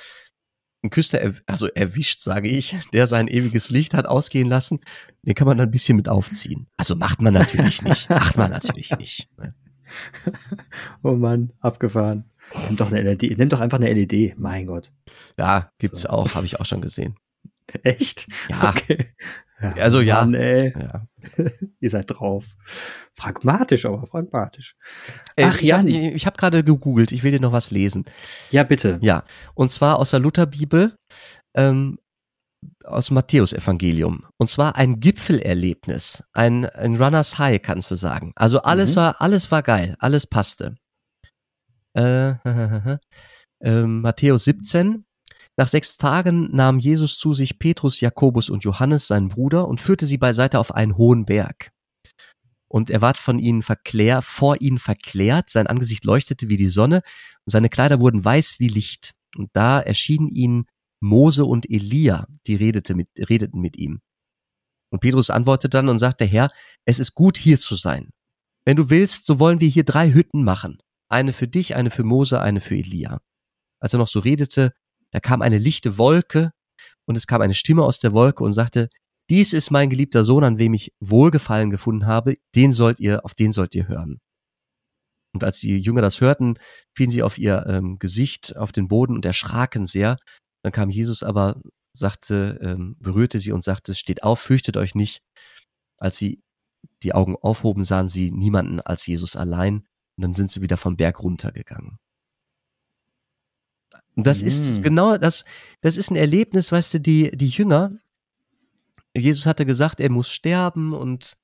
einen 0.83 0.91
Küster, 0.91 1.19
er, 1.21 1.33
also 1.47 1.67
erwischt, 1.67 2.21
sage 2.21 2.49
ich, 2.49 2.75
der 2.93 3.07
sein 3.07 3.27
ewiges 3.27 3.71
Licht 3.71 3.95
hat 3.95 4.05
ausgehen 4.05 4.47
lassen, 4.47 4.79
den 5.23 5.33
kann 5.33 5.47
man 5.47 5.57
dann 5.57 5.69
ein 5.69 5.71
bisschen 5.71 5.95
mit 5.95 6.09
aufziehen. 6.09 6.67
Also 6.77 6.95
macht 6.95 7.21
man 7.21 7.33
natürlich 7.33 7.81
nicht. 7.81 8.09
Macht 8.09 8.37
man 8.37 8.51
natürlich 8.51 8.91
nicht. 8.97 9.29
Ne? 9.37 9.55
oh 11.03 11.13
Mann, 11.13 11.53
abgefahren. 11.59 12.25
Nimm 12.67 12.77
doch 12.77 12.91
eine 12.91 12.99
LED. 12.99 13.37
Nimm 13.37 13.49
doch 13.49 13.59
einfach 13.59 13.79
eine 13.79 13.93
LED, 13.93 14.37
mein 14.37 14.67
Gott. 14.67 14.91
Ja, 15.37 15.71
gibt's 15.77 16.01
so. 16.01 16.09
auch, 16.09 16.35
habe 16.35 16.45
ich 16.45 16.59
auch 16.59 16.65
schon 16.65 16.81
gesehen. 16.81 17.15
Echt? 17.83 18.27
Ja. 18.49 18.69
Okay. 18.69 19.07
ja 19.61 19.83
also 19.83 20.01
ja. 20.01 20.25
Mann, 20.25 20.33
ja. 20.33 21.07
Ihr 21.79 21.89
seid 21.89 22.09
drauf. 22.09 22.45
Pragmatisch, 23.15 23.85
aber 23.85 24.01
pragmatisch. 24.01 24.75
Äh, 25.35 25.45
Ach, 25.45 25.61
ja. 25.61 25.83
Ich, 25.83 25.95
ich 25.97 26.25
habe 26.25 26.37
gerade 26.37 26.63
gegoogelt, 26.63 27.11
ich 27.11 27.23
will 27.23 27.31
dir 27.31 27.41
noch 27.41 27.51
was 27.51 27.71
lesen. 27.71 28.05
Ja, 28.49 28.63
bitte. 28.63 28.99
Ja, 29.01 29.23
und 29.53 29.71
zwar 29.71 29.99
aus 29.99 30.11
der 30.11 30.19
Lutherbibel. 30.19 30.95
Ähm, 31.53 31.99
aus 32.83 33.07
dem 33.07 33.15
Matthäusevangelium. 33.15 34.25
Und 34.37 34.49
zwar 34.49 34.75
ein 34.75 34.99
Gipfelerlebnis, 34.99 36.23
ein, 36.33 36.65
ein 36.65 37.01
Runners 37.01 37.37
High, 37.37 37.61
kannst 37.61 37.91
du 37.91 37.95
sagen. 37.95 38.31
Also 38.35 38.61
alles 38.61 38.91
mhm. 38.91 38.95
war, 38.97 39.21
alles 39.21 39.51
war 39.51 39.63
geil, 39.63 39.95
alles 39.99 40.27
passte. 40.27 40.75
Äh, 41.93 42.31
äh, 43.63 43.83
Matthäus 43.83 44.45
17. 44.45 45.05
Nach 45.57 45.67
sechs 45.67 45.97
Tagen 45.97 46.49
nahm 46.55 46.79
Jesus 46.79 47.17
zu 47.17 47.33
sich 47.33 47.59
Petrus, 47.59 47.99
Jakobus 47.99 48.49
und 48.49 48.63
Johannes, 48.63 49.07
seinen 49.07 49.29
Bruder, 49.29 49.67
und 49.67 49.79
führte 49.79 50.05
sie 50.05 50.17
beiseite 50.17 50.59
auf 50.59 50.73
einen 50.73 50.97
hohen 50.97 51.25
Berg. 51.25 51.71
Und 52.69 52.89
er 52.89 53.01
ward 53.01 53.17
von 53.17 53.37
ihnen 53.37 53.61
verklärt, 53.61 54.23
vor 54.23 54.61
ihnen 54.61 54.79
verklärt, 54.79 55.49
sein 55.49 55.67
Angesicht 55.67 56.05
leuchtete 56.05 56.47
wie 56.47 56.55
die 56.55 56.67
Sonne, 56.67 57.01
und 57.45 57.51
seine 57.51 57.69
Kleider 57.69 57.99
wurden 57.99 58.23
weiß 58.23 58.55
wie 58.59 58.69
Licht. 58.69 59.13
Und 59.35 59.49
da 59.53 59.79
erschienen 59.79 60.29
ihnen 60.29 60.65
Mose 61.01 61.45
und 61.45 61.69
Elia, 61.69 62.27
die 62.47 62.55
redete 62.55 62.95
mit, 62.95 63.09
redeten 63.17 63.59
mit 63.59 63.77
ihm. 63.77 63.99
Und 64.91 64.99
Petrus 64.99 65.29
antwortete 65.29 65.69
dann 65.69 65.89
und 65.89 65.97
sagte, 65.97 66.25
Herr, 66.25 66.49
es 66.85 66.99
ist 66.99 67.13
gut 67.15 67.37
hier 67.37 67.57
zu 67.57 67.75
sein. 67.75 68.09
Wenn 68.65 68.77
du 68.77 68.89
willst, 68.89 69.25
so 69.25 69.39
wollen 69.39 69.59
wir 69.59 69.69
hier 69.69 69.83
drei 69.83 70.13
Hütten 70.13 70.43
machen. 70.43 70.77
Eine 71.09 71.33
für 71.33 71.47
dich, 71.47 71.75
eine 71.75 71.89
für 71.89 72.03
Mose, 72.03 72.41
eine 72.41 72.61
für 72.61 72.75
Elia. 72.75 73.19
Als 73.79 73.93
er 73.93 73.99
noch 73.99 74.07
so 74.07 74.19
redete, 74.19 74.73
da 75.11 75.19
kam 75.19 75.41
eine 75.41 75.57
lichte 75.57 75.97
Wolke 75.97 76.51
und 77.05 77.17
es 77.17 77.27
kam 77.27 77.41
eine 77.41 77.55
Stimme 77.55 77.83
aus 77.83 77.99
der 77.99 78.13
Wolke 78.13 78.43
und 78.43 78.53
sagte, 78.53 78.89
dies 79.29 79.53
ist 79.53 79.71
mein 79.71 79.89
geliebter 79.89 80.23
Sohn, 80.23 80.43
an 80.43 80.57
wem 80.57 80.73
ich 80.73 80.93
Wohlgefallen 80.99 81.69
gefunden 81.69 82.05
habe, 82.05 82.37
den 82.55 82.73
sollt 82.73 82.99
ihr, 82.99 83.25
auf 83.25 83.33
den 83.33 83.51
sollt 83.51 83.75
ihr 83.75 83.87
hören. 83.87 84.19
Und 85.33 85.43
als 85.43 85.59
die 85.59 85.77
Jünger 85.77 86.01
das 86.01 86.19
hörten, 86.19 86.55
fielen 86.95 87.09
sie 87.09 87.23
auf 87.23 87.37
ihr 87.37 87.65
ähm, 87.67 87.97
Gesicht 87.97 88.57
auf 88.57 88.71
den 88.71 88.87
Boden 88.87 89.15
und 89.15 89.25
erschraken 89.25 89.85
sehr. 89.85 90.17
Dann 90.63 90.71
kam 90.71 90.89
Jesus 90.89 91.23
aber, 91.23 91.61
sagte, 91.93 92.59
ähm, 92.61 92.95
berührte 92.99 93.39
sie 93.39 93.51
und 93.51 93.63
sagte, 93.63 93.95
steht 93.95 94.23
auf, 94.23 94.39
fürchtet 94.39 94.77
euch 94.77 94.95
nicht. 94.95 95.23
Als 95.97 96.17
sie 96.17 96.41
die 97.03 97.13
Augen 97.13 97.35
aufhoben, 97.35 97.83
sahen 97.83 98.07
sie 98.07 98.31
niemanden 98.31 98.79
als 98.79 99.05
Jesus 99.05 99.35
allein 99.35 99.87
und 100.17 100.23
dann 100.23 100.33
sind 100.33 100.51
sie 100.51 100.61
wieder 100.61 100.77
vom 100.77 100.97
Berg 100.97 101.21
runtergegangen. 101.21 101.97
Und 104.15 104.27
das 104.27 104.43
mm. 104.43 104.47
ist 104.47 104.83
genau 104.83 105.17
das, 105.17 105.45
das 105.81 105.97
ist 105.97 106.11
ein 106.11 106.15
Erlebnis, 106.15 106.71
weißt 106.71 106.95
du, 106.95 106.99
die, 106.99 107.31
die 107.31 107.49
Jünger, 107.49 107.97
Jesus 109.15 109.45
hatte 109.45 109.65
gesagt, 109.65 109.99
er 109.99 110.09
muss 110.09 110.29
sterben 110.29 110.93
und 110.93 111.37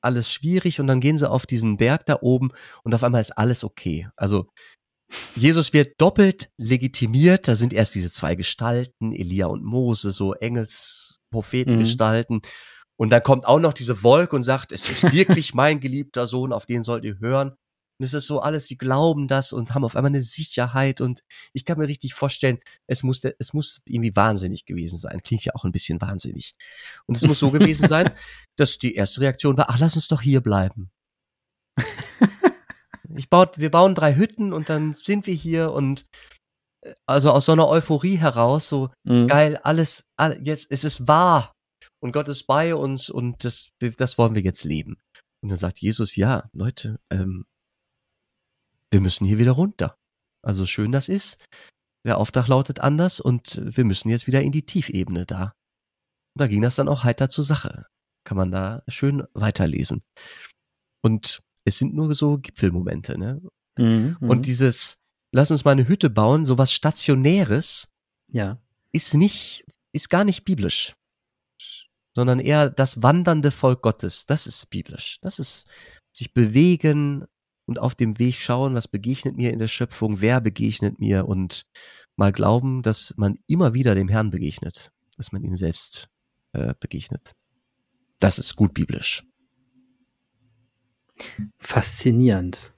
alles 0.00 0.30
schwierig 0.30 0.80
und 0.80 0.86
dann 0.86 1.00
gehen 1.00 1.18
sie 1.18 1.28
auf 1.28 1.46
diesen 1.46 1.76
Berg 1.76 2.06
da 2.06 2.18
oben 2.20 2.50
und 2.82 2.94
auf 2.94 3.02
einmal 3.02 3.20
ist 3.20 3.32
alles 3.32 3.64
okay. 3.64 4.08
Also 4.16 4.48
Jesus 5.36 5.72
wird 5.72 6.00
doppelt 6.00 6.50
legitimiert, 6.56 7.48
da 7.48 7.54
sind 7.54 7.72
erst 7.72 7.94
diese 7.94 8.10
zwei 8.10 8.34
Gestalten, 8.34 9.12
Elia 9.12 9.46
und 9.46 9.64
Mose, 9.64 10.12
so 10.12 10.34
Engels-Prophetengestalten. 10.34 12.36
Mhm. 12.36 12.42
Und 12.96 13.10
dann 13.10 13.22
kommt 13.22 13.46
auch 13.46 13.58
noch 13.58 13.72
diese 13.72 14.02
Wolke 14.02 14.36
und 14.36 14.44
sagt, 14.44 14.72
es 14.72 14.88
ist 14.88 15.12
wirklich 15.12 15.54
mein 15.54 15.80
geliebter 15.80 16.26
Sohn, 16.26 16.52
auf 16.52 16.66
den 16.66 16.84
sollt 16.84 17.04
ihr 17.04 17.18
hören. 17.18 17.54
Und 17.98 18.06
es 18.06 18.14
ist 18.14 18.26
so 18.26 18.40
alles, 18.40 18.66
sie 18.66 18.76
glauben 18.76 19.28
das 19.28 19.52
und 19.52 19.72
haben 19.72 19.84
auf 19.84 19.94
einmal 19.94 20.10
eine 20.10 20.22
Sicherheit 20.22 21.00
und 21.00 21.22
ich 21.52 21.64
kann 21.64 21.78
mir 21.78 21.86
richtig 21.86 22.12
vorstellen, 22.12 22.58
es 22.88 23.04
muss, 23.04 23.22
es 23.38 23.52
muss 23.52 23.82
irgendwie 23.86 24.16
wahnsinnig 24.16 24.64
gewesen 24.64 24.98
sein. 24.98 25.22
Klingt 25.22 25.44
ja 25.44 25.52
auch 25.54 25.64
ein 25.64 25.70
bisschen 25.70 26.00
wahnsinnig. 26.00 26.54
Und 27.06 27.16
es 27.16 27.22
muss 27.22 27.38
so 27.38 27.50
gewesen 27.50 27.86
sein, 27.88 28.10
dass 28.56 28.78
die 28.78 28.94
erste 28.94 29.20
Reaktion 29.20 29.56
war, 29.56 29.70
ach, 29.70 29.78
lass 29.78 29.94
uns 29.94 30.08
doch 30.08 30.22
hier 30.22 30.40
bleiben. 30.40 30.90
Ich 33.16 33.30
baut, 33.30 33.58
wir 33.58 33.70
bauen 33.70 33.94
drei 33.94 34.16
Hütten 34.16 34.52
und 34.52 34.68
dann 34.68 34.94
sind 34.94 35.26
wir 35.26 35.34
hier 35.34 35.72
und 35.72 36.06
äh, 36.82 36.94
also 37.06 37.30
aus 37.30 37.46
so 37.46 37.52
einer 37.52 37.68
Euphorie 37.68 38.16
heraus, 38.16 38.68
so 38.68 38.90
mhm. 39.04 39.26
geil, 39.28 39.58
alles, 39.62 40.06
alles, 40.16 40.38
jetzt 40.42 40.70
es 40.70 40.84
ist 40.84 41.06
wahr 41.06 41.54
und 42.00 42.12
Gott 42.12 42.28
ist 42.28 42.44
bei 42.44 42.74
uns 42.74 43.10
und 43.10 43.44
das, 43.44 43.70
das 43.78 44.18
wollen 44.18 44.34
wir 44.34 44.42
jetzt 44.42 44.64
leben. 44.64 44.98
Und 45.42 45.50
dann 45.50 45.58
sagt 45.58 45.80
Jesus, 45.80 46.16
ja, 46.16 46.48
Leute, 46.52 46.98
ähm, 47.10 47.44
wir 48.90 49.00
müssen 49.00 49.26
hier 49.26 49.38
wieder 49.38 49.52
runter. 49.52 49.96
Also 50.42 50.66
schön 50.66 50.92
das 50.92 51.08
ist. 51.08 51.44
Der 52.06 52.18
Auftrag 52.18 52.48
lautet 52.48 52.80
anders 52.80 53.20
und 53.20 53.60
wir 53.62 53.84
müssen 53.84 54.08
jetzt 54.08 54.26
wieder 54.26 54.42
in 54.42 54.52
die 54.52 54.66
Tiefebene 54.66 55.26
da. 55.26 55.54
Und 56.34 56.40
da 56.40 56.46
ging 56.46 56.62
das 56.62 56.76
dann 56.76 56.88
auch 56.88 57.04
heiter 57.04 57.28
zur 57.28 57.44
Sache. 57.44 57.86
Kann 58.24 58.36
man 58.36 58.50
da 58.50 58.82
schön 58.88 59.26
weiterlesen. 59.34 60.02
Und 61.02 61.42
es 61.64 61.78
sind 61.78 61.94
nur 61.94 62.14
so 62.14 62.38
Gipfelmomente, 62.38 63.18
ne? 63.18 63.40
Mhm, 63.76 64.16
und 64.20 64.38
mhm. 64.38 64.42
dieses, 64.42 64.98
lass 65.32 65.50
uns 65.50 65.64
mal 65.64 65.72
eine 65.72 65.88
Hütte 65.88 66.10
bauen, 66.10 66.44
sowas 66.44 66.72
Stationäres, 66.72 67.92
ja. 68.28 68.58
ist 68.92 69.14
nicht, 69.14 69.64
ist 69.92 70.10
gar 70.10 70.24
nicht 70.24 70.44
biblisch. 70.44 70.94
Sondern 72.14 72.38
eher 72.38 72.70
das 72.70 73.02
wandernde 73.02 73.50
Volk 73.50 73.82
Gottes. 73.82 74.26
Das 74.26 74.46
ist 74.46 74.70
biblisch. 74.70 75.18
Das 75.20 75.40
ist 75.40 75.68
sich 76.12 76.32
bewegen, 76.32 77.26
und 77.66 77.78
auf 77.78 77.94
dem 77.94 78.18
Weg 78.18 78.36
schauen, 78.36 78.74
was 78.74 78.88
begegnet 78.88 79.36
mir 79.36 79.52
in 79.52 79.58
der 79.58 79.68
Schöpfung, 79.68 80.20
wer 80.20 80.40
begegnet 80.40 80.98
mir 80.98 81.26
und 81.26 81.66
mal 82.16 82.32
glauben, 82.32 82.82
dass 82.82 83.14
man 83.16 83.38
immer 83.46 83.74
wieder 83.74 83.94
dem 83.94 84.08
Herrn 84.08 84.30
begegnet, 84.30 84.92
dass 85.16 85.32
man 85.32 85.42
ihm 85.42 85.56
selbst 85.56 86.08
äh, 86.52 86.74
begegnet. 86.78 87.32
Das 88.18 88.38
ist 88.38 88.56
gut 88.56 88.74
biblisch. 88.74 89.24
Faszinierend. 91.58 92.72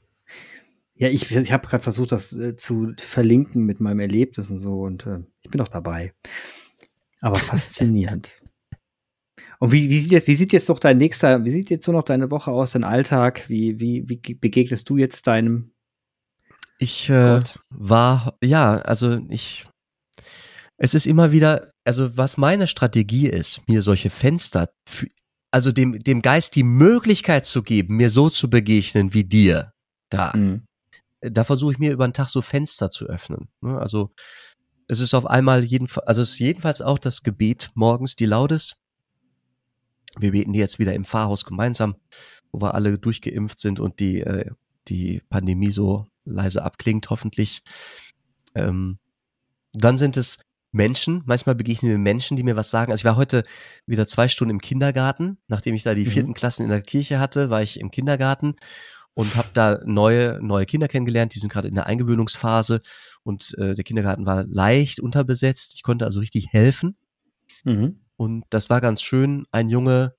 Ja, 0.95 1.09
ich, 1.09 1.30
ich 1.30 1.53
habe 1.53 1.66
gerade 1.66 1.82
versucht, 1.82 2.12
das 2.12 2.32
äh, 2.32 2.57
zu 2.57 2.95
verlinken 2.99 3.64
mit 3.64 3.80
meinem 3.80 4.01
Erlebnis 4.01 4.51
und 4.51 4.59
so 4.59 4.80
und 4.80 5.07
äh, 5.07 5.20
ich 5.43 5.51
bin 5.51 5.61
auch 5.61 5.68
dabei. 5.68 6.14
Aber 7.20 7.34
faszinierend. 7.37 8.43
Und 9.59 9.72
wie, 9.72 9.89
wie, 9.89 10.01
sieht 10.01 10.12
jetzt, 10.12 10.26
wie 10.26 10.37
sieht 10.37 10.53
jetzt 10.53 10.68
noch 10.68 10.78
dein 10.78 10.99
nächster, 10.99 11.45
wie 11.45 11.51
sieht 11.51 11.70
jetzt 11.70 11.84
so 11.84 11.93
noch 11.93 12.03
deine 12.03 12.30
Woche 12.30 12.51
aus, 12.51 12.72
dein 12.72 12.84
Alltag? 12.84 13.49
Wie, 13.49 13.80
wie, 13.80 14.09
wie 14.09 14.34
begegnest 14.34 14.89
du 14.89 14.97
jetzt 14.97 15.26
deinem? 15.26 15.72
Ich 16.78 17.09
äh, 17.09 17.43
war, 17.70 18.37
ja, 18.45 18.76
also 18.76 19.20
ich, 19.30 19.66
es 20.76 20.95
ist 20.95 21.07
immer 21.07 21.32
wieder, 21.32 21.70
also 21.84 22.16
was 22.18 22.37
meine 22.37 22.66
Strategie 22.66 23.28
ist, 23.28 23.66
mir 23.66 23.80
solche 23.80 24.11
Fenster, 24.11 24.68
also 25.51 25.72
dem, 25.72 25.99
dem 25.99 26.22
Geist 26.22 26.57
die 26.57 26.62
Möglichkeit 26.62 27.47
zu 27.47 27.62
geben, 27.62 27.97
mir 27.97 28.11
so 28.11 28.30
zu 28.30 28.51
begegnen 28.51 29.14
wie 29.14 29.24
dir 29.24 29.72
da. 30.11 30.32
Mhm. 30.34 30.66
Da 31.20 31.44
versuche 31.44 31.72
ich 31.72 31.78
mir 31.78 31.92
über 31.92 32.07
den 32.07 32.14
Tag 32.14 32.28
so 32.28 32.42
Fenster 32.42 32.90
zu 32.90 33.07
öffnen. 33.07 33.49
Ne? 33.61 33.78
Also 33.78 34.12
es 34.88 35.01
ist 35.01 35.14
auf 35.14 35.26
einmal 35.26 35.64
jedenfalls, 35.64 36.07
also 36.07 36.22
es 36.22 36.32
ist 36.32 36.38
jedenfalls 36.38 36.82
auch 36.82 36.99
das 36.99 37.22
Gebet 37.22 37.70
morgens, 37.74 38.16
die 38.16 38.26
Laudes, 38.26 38.80
wir 40.18 40.32
beten 40.32 40.55
jetzt 40.55 40.78
wieder 40.78 40.94
im 40.94 41.05
Pfarrhaus 41.05 41.44
gemeinsam, 41.44 41.97
wo 42.53 42.61
wir 42.61 42.74
alle 42.74 42.99
durchgeimpft 42.99 43.59
sind 43.59 43.80
und 43.80 44.01
die, 44.01 44.20
äh, 44.20 44.51
die 44.88 45.20
Pandemie 45.28 45.70
so 45.70 46.07
leise 46.24 46.64
abklingt, 46.64 47.11
hoffentlich. 47.11 47.62
Ähm, 48.55 48.99
dann 49.72 49.99
sind 49.99 50.16
es 50.16 50.38
Menschen, 50.76 51.22
manchmal 51.26 51.54
begegnen 51.54 51.90
wir 51.90 51.98
Menschen, 51.98 52.36
die 52.36 52.42
mir 52.42 52.56
was 52.56 52.70
sagen. 52.70 52.92
Also 52.92 53.00
ich 53.00 53.04
war 53.04 53.16
heute 53.16 53.42
wieder 53.86 54.06
zwei 54.06 54.28
Stunden 54.28 54.50
im 54.50 54.60
Kindergarten, 54.60 55.38
nachdem 55.48 55.74
ich 55.74 55.82
da 55.82 55.94
die 55.94 56.04
mhm. 56.04 56.10
vierten 56.10 56.34
Klassen 56.34 56.62
in 56.62 56.68
der 56.68 56.82
Kirche 56.82 57.18
hatte, 57.18 57.50
war 57.50 57.62
ich 57.62 57.80
im 57.80 57.90
Kindergarten 57.90 58.54
und 59.14 59.34
habe 59.34 59.48
da 59.54 59.80
neue 59.84 60.38
neue 60.42 60.66
Kinder 60.66 60.88
kennengelernt. 60.88 61.34
Die 61.34 61.38
sind 61.38 61.50
gerade 61.50 61.68
in 61.68 61.74
der 61.74 61.86
Eingewöhnungsphase 61.86 62.82
und 63.24 63.56
äh, 63.58 63.74
der 63.74 63.84
Kindergarten 63.84 64.26
war 64.26 64.44
leicht 64.44 65.00
unterbesetzt. 65.00 65.72
Ich 65.74 65.82
konnte 65.82 66.04
also 66.04 66.20
richtig 66.20 66.52
helfen. 66.52 66.96
Mhm. 67.64 68.00
Und 68.16 68.44
das 68.50 68.70
war 68.70 68.80
ganz 68.80 69.02
schön. 69.02 69.46
Ein 69.50 69.70
Junge, 69.70 70.14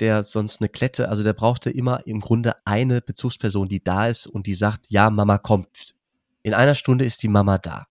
der 0.00 0.22
sonst 0.22 0.60
eine 0.60 0.68
Klette, 0.68 1.08
also 1.08 1.22
der 1.22 1.32
brauchte 1.32 1.70
immer 1.70 2.06
im 2.06 2.20
Grunde 2.20 2.54
eine 2.66 3.00
Bezugsperson, 3.00 3.68
die 3.68 3.82
da 3.82 4.08
ist 4.08 4.26
und 4.26 4.46
die 4.46 4.54
sagt, 4.54 4.90
ja, 4.90 5.10
Mama 5.10 5.38
kommt. 5.38 5.94
In 6.42 6.54
einer 6.54 6.74
Stunde 6.74 7.04
ist 7.04 7.22
die 7.22 7.28
Mama 7.28 7.58
da. 7.58 7.86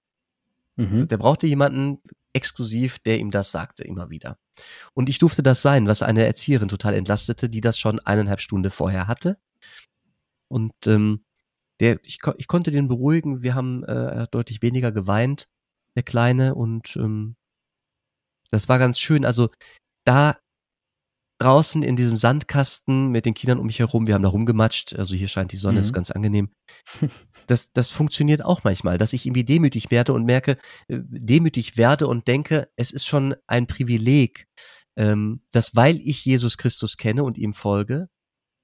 Mhm. 0.76 1.07
Der 1.07 1.17
brauchte 1.17 1.47
jemanden 1.47 2.01
exklusiv, 2.34 2.99
der 2.99 3.19
ihm 3.19 3.32
das 3.32 3.51
sagte, 3.51 3.84
immer 3.84 4.09
wieder. 4.09 4.38
Und 4.93 5.09
ich 5.09 5.19
durfte 5.19 5.41
das 5.41 5.61
sein, 5.61 5.88
was 5.88 6.01
eine 6.01 6.26
Erzieherin 6.26 6.67
total 6.67 6.93
entlastete, 6.93 7.49
die 7.49 7.61
das 7.61 7.80
schon 7.80 7.99
eineinhalb 7.99 8.41
Stunden 8.41 8.71
vorher 8.71 9.07
hatte. 9.07 9.38
Und 10.47 10.73
ähm, 10.86 11.23
der, 11.80 11.99
ich, 12.03 12.19
ich 12.38 12.47
konnte 12.47 12.71
den 12.71 12.88
beruhigen, 12.88 13.41
wir 13.41 13.55
haben 13.55 13.84
äh, 13.84 14.28
deutlich 14.32 14.61
weniger 14.61 14.91
geweint, 14.91 15.49
der 15.95 16.03
Kleine, 16.03 16.55
und 16.55 16.95
ähm, 16.97 17.36
das 18.51 18.69
war 18.69 18.80
ganz 18.80 18.99
schön. 18.99 19.26
Also 19.26 19.49
da 20.05 20.38
draußen 21.39 21.83
in 21.83 21.95
diesem 21.95 22.15
Sandkasten 22.15 23.09
mit 23.09 23.25
den 23.25 23.33
Kindern 23.33 23.59
um 23.59 23.65
mich 23.65 23.79
herum, 23.79 24.07
wir 24.07 24.13
haben 24.13 24.23
da 24.23 24.29
rumgematscht, 24.29 24.95
also 24.95 25.15
hier 25.15 25.27
scheint 25.27 25.51
die 25.51 25.57
Sonne, 25.57 25.79
mhm. 25.79 25.81
ist 25.81 25.93
ganz 25.93 26.11
angenehm. 26.11 26.49
Das, 27.47 27.71
das 27.71 27.89
funktioniert 27.89 28.43
auch 28.43 28.63
manchmal, 28.63 28.97
dass 28.97 29.13
ich 29.13 29.27
irgendwie 29.27 29.43
demütig 29.43 29.91
werde 29.91 30.13
und 30.13 30.25
merke, 30.25 30.53
äh, 30.88 30.99
demütig 31.03 31.77
werde 31.77 32.07
und 32.07 32.27
denke, 32.27 32.69
es 32.75 32.89
ist 32.89 33.05
schon 33.05 33.36
ein 33.45 33.67
Privileg, 33.67 34.47
ähm, 34.97 35.41
dass 35.51 35.75
weil 35.75 35.97
ich 35.97 36.25
Jesus 36.25 36.57
Christus 36.57 36.97
kenne 36.97 37.23
und 37.23 37.38
ihm 37.38 37.53
folge, 37.53 38.09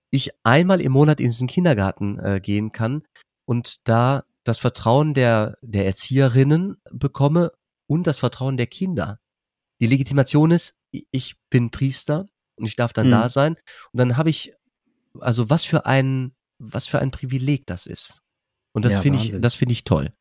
ich 0.09 0.31
einmal 0.43 0.81
im 0.81 0.93
Monat 0.93 1.19
in 1.19 1.27
diesen 1.27 1.47
Kindergarten 1.47 2.17
äh, 2.17 2.39
gehen 2.41 2.71
kann 2.71 3.03
und 3.45 3.87
da 3.87 4.23
das 4.43 4.57
Vertrauen 4.57 5.13
der, 5.13 5.59
der 5.61 5.85
Erzieherinnen 5.85 6.77
bekomme 6.89 7.51
und 7.87 8.07
das 8.07 8.17
Vertrauen 8.17 8.57
der 8.57 8.65
Kinder 8.65 9.19
die 9.81 9.87
Legitimation 9.87 10.51
ist, 10.51 10.75
ich 10.91 11.35
bin 11.49 11.71
Priester 11.71 12.27
und 12.61 12.67
ich 12.67 12.75
darf 12.75 12.93
dann 12.93 13.07
mhm. 13.07 13.11
da 13.11 13.29
sein. 13.29 13.55
Und 13.91 13.97
dann 13.97 14.17
habe 14.17 14.29
ich, 14.29 14.53
also 15.19 15.49
was 15.49 15.65
für 15.65 15.85
ein, 15.85 16.33
was 16.59 16.87
für 16.87 16.99
ein 16.99 17.11
Privileg 17.11 17.65
das 17.65 17.87
ist. 17.87 18.21
Und 18.73 18.85
das 18.85 18.93
ja, 18.93 19.01
finde 19.01 19.19
ich, 19.19 19.35
das 19.39 19.55
finde 19.55 19.73
ich 19.73 19.83
toll. 19.83 20.11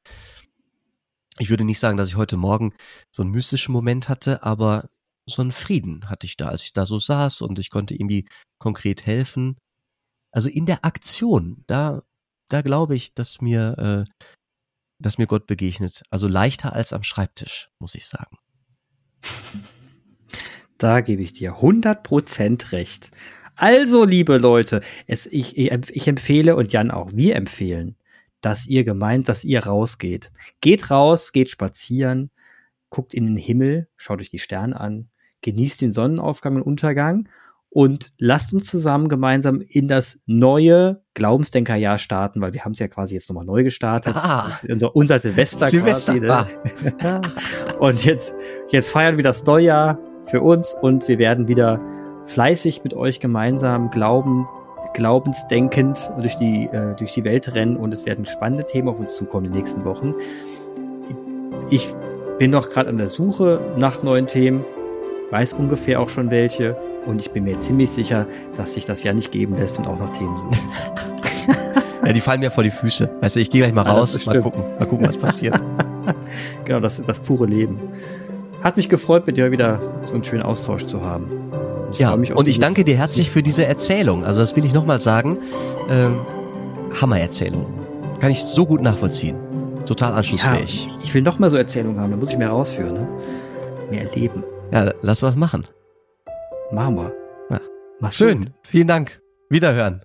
ich 1.39 1.51
würde 1.51 1.65
nicht 1.65 1.79
sagen, 1.79 1.97
dass 1.97 2.09
ich 2.09 2.17
heute 2.17 2.37
Morgen 2.37 2.75
so 3.13 3.23
einen 3.23 3.31
mystischen 3.31 3.73
Moment 3.73 4.09
hatte, 4.09 4.43
aber 4.43 4.89
so 5.27 5.43
einen 5.43 5.53
Frieden 5.53 6.11
hatte 6.11 6.27
ich 6.27 6.37
da, 6.37 6.49
als 6.49 6.63
ich 6.63 6.73
da 6.73 6.87
so 6.87 6.99
saß 6.99 7.43
und 7.43 7.59
ich 7.59 7.71
konnte 7.71 7.95
irgendwie 7.95 8.27
konkret 8.59 9.07
helfen. 9.07 9.57
Also 10.33 10.49
in 10.49 10.67
der 10.67 10.85
Aktion, 10.85 11.63
da, 11.67 12.03
da 12.49 12.63
glaube 12.63 12.97
ich, 12.97 13.15
dass 13.15 13.41
mir, 13.41 14.07
äh, 14.09 14.27
dass 14.99 15.19
mir 15.19 15.27
Gott 15.27 15.47
begegnet. 15.47 16.03
Also 16.11 16.27
leichter 16.27 16.73
als 16.73 16.93
am 16.93 17.03
Schreibtisch, 17.03 17.71
muss 17.79 17.95
ich 17.95 18.07
sagen. 18.07 18.37
Da 20.81 21.03
gebe 21.03 21.23
ich 21.23 21.35
dir 21.35 21.57
100% 21.57 22.73
recht. 22.73 23.11
Also, 23.55 24.07
liebe 24.07 24.39
Leute, 24.39 24.81
es, 25.07 25.27
ich, 25.27 25.59
ich 25.59 26.09
empfehle 26.09 26.57
und 26.57 26.73
Jan 26.73 26.91
auch, 26.91 27.11
wir 27.13 27.37
empfehlen, 27.37 27.97
dass 28.41 28.67
ihr 28.67 28.83
gemeint, 28.83 29.29
dass 29.29 29.45
ihr 29.45 29.67
rausgeht. 29.67 30.33
Geht 30.63 30.91
raus, 30.91 31.33
geht 31.33 31.51
spazieren, 31.51 32.31
guckt 32.89 33.13
in 33.13 33.27
den 33.27 33.37
Himmel, 33.37 33.89
schaut 33.99 34.23
euch 34.23 34.31
die 34.31 34.39
Sterne 34.39 34.81
an, 34.81 35.11
genießt 35.43 35.83
den 35.83 35.93
Sonnenaufgang 35.93 36.57
und 36.57 36.63
Untergang 36.63 37.29
und 37.69 38.15
lasst 38.17 38.55
uns 38.55 38.71
zusammen 38.71 39.11
gemeinsam 39.11 39.61
in 39.61 39.87
das 39.87 40.19
neue 40.25 41.03
Glaubensdenkerjahr 41.13 41.99
starten, 41.99 42.41
weil 42.41 42.55
wir 42.55 42.65
haben 42.65 42.73
es 42.73 42.79
ja 42.79 42.89
quasi 42.89 43.17
jetzt 43.17 43.29
nochmal 43.29 43.45
neu 43.45 43.65
gestartet. 43.65 44.17
Ah, 44.17 44.59
unser, 44.67 44.97
unser 44.97 45.19
Silvester, 45.19 45.67
Silvester 45.67 46.19
quasi. 46.19 46.49
Ne? 46.81 46.91
Ah. 47.03 47.21
und 47.79 48.03
jetzt, 48.03 48.35
jetzt 48.71 48.89
feiern 48.89 49.19
wir 49.19 49.25
das 49.25 49.45
Neujahr 49.45 49.99
für 50.31 50.41
uns 50.41 50.75
und 50.81 51.09
wir 51.09 51.19
werden 51.19 51.49
wieder 51.49 51.81
fleißig 52.27 52.85
mit 52.85 52.95
euch 52.95 53.21
gemeinsam 53.21 53.91
glauben, 53.91 54.49
glaubensdenkend 54.95 56.11
durch 56.19 56.37
die, 56.37 56.67
äh, 56.67 56.95
durch 56.97 57.13
die 57.13 57.25
Welt 57.25 57.55
rennen 57.55 57.77
und 57.77 57.93
es 57.93 58.07
werden 58.07 58.25
spannende 58.25 58.65
Themen 58.65 58.89
auf 58.89 58.99
uns 58.99 59.17
zukommen 59.17 59.47
in 59.47 59.53
den 59.53 59.59
nächsten 59.59 59.85
Wochen. 59.85 60.15
Ich 61.71 61.89
bin 62.39 62.51
noch 62.51 62.69
gerade 62.69 62.89
an 62.89 62.97
der 62.97 63.09
Suche 63.09 63.61
nach 63.77 64.03
neuen 64.03 64.27
Themen, 64.27 64.65
weiß 65.31 65.53
ungefähr 65.53 66.01
auch 66.01 66.09
schon 66.09 66.31
welche 66.31 66.77
und 67.07 67.21
ich 67.21 67.31
bin 67.31 67.45
mir 67.45 67.59
ziemlich 67.61 67.91
sicher, 67.91 68.27
dass 68.57 68.75
sich 68.75 68.85
das 68.87 69.03
ja 69.03 69.13
nicht 69.13 69.33
geben 69.33 69.57
lässt 69.57 69.79
und 69.79 69.87
auch 69.87 69.99
noch 69.99 70.11
Themen 70.11 70.37
suchen. 70.37 70.61
ja, 72.07 72.13
die 72.13 72.21
fallen 72.21 72.41
mir 72.41 72.51
vor 72.51 72.65
die 72.65 72.71
Füße. 72.71 73.11
Weißt 73.21 73.37
du, 73.37 73.41
ich 73.41 73.51
gehe 73.51 73.63
gleich 73.63 73.75
mal 73.75 73.83
raus, 73.83 74.25
mal 74.27 74.41
gucken, 74.41 74.65
mal 74.79 74.87
gucken, 74.87 75.07
was 75.07 75.19
passiert. 75.19 75.61
genau, 76.65 76.81
das, 76.81 77.03
das 77.05 77.21
pure 77.21 77.47
Leben. 77.47 77.81
Hat 78.63 78.77
mich 78.77 78.89
gefreut, 78.89 79.27
mit 79.27 79.37
dir 79.37 79.51
wieder 79.51 79.81
so 80.07 80.15
einen 80.15 80.25
schönen 80.25 80.43
Austausch 80.43 80.87
zu 80.87 81.03
haben. 81.03 81.31
Ich 81.93 81.99
ja, 81.99 82.13
und 82.13 82.47
ich 82.47 82.61
danke 82.61 82.85
dir 82.85 82.97
herzlich 82.97 83.31
für 83.31 83.43
diese 83.43 83.65
Erzählung. 83.65 84.25
Also 84.25 84.41
das 84.41 84.55
will 84.55 84.65
ich 84.65 84.73
nochmal 84.73 85.01
sagen. 85.01 85.39
Ähm, 85.89 86.21
Hammer-Erzählung. 87.01 87.67
Kann 88.21 88.31
ich 88.31 88.45
so 88.45 88.67
gut 88.67 88.83
nachvollziehen. 88.83 89.37
Total 89.87 90.13
anschlussfähig. 90.13 90.87
Ja, 90.87 90.99
ich 91.03 91.15
will 91.15 91.23
noch 91.23 91.39
mal 91.39 91.51
so 91.51 91.57
Erzählungen 91.57 91.99
haben, 92.01 92.11
da 92.11 92.17
muss 92.17 92.29
ich 92.31 92.37
mehr 92.37 92.51
rausführen, 92.51 92.93
ne? 92.93 93.09
Mehr 93.91 94.03
erleben. 94.03 94.45
Ja, 94.73 94.93
lass 95.03 95.23
was 95.23 95.37
machen. 95.37 95.65
Machen 96.71 96.97
wir. 96.97 97.13
Ja. 97.51 97.61
Mach's 97.99 98.17
Schön. 98.17 98.41
Gut. 98.41 98.53
Vielen 98.63 98.87
Dank. 98.87 99.21
Wiederhören. 99.49 100.03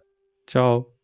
Ciao. 0.47 0.94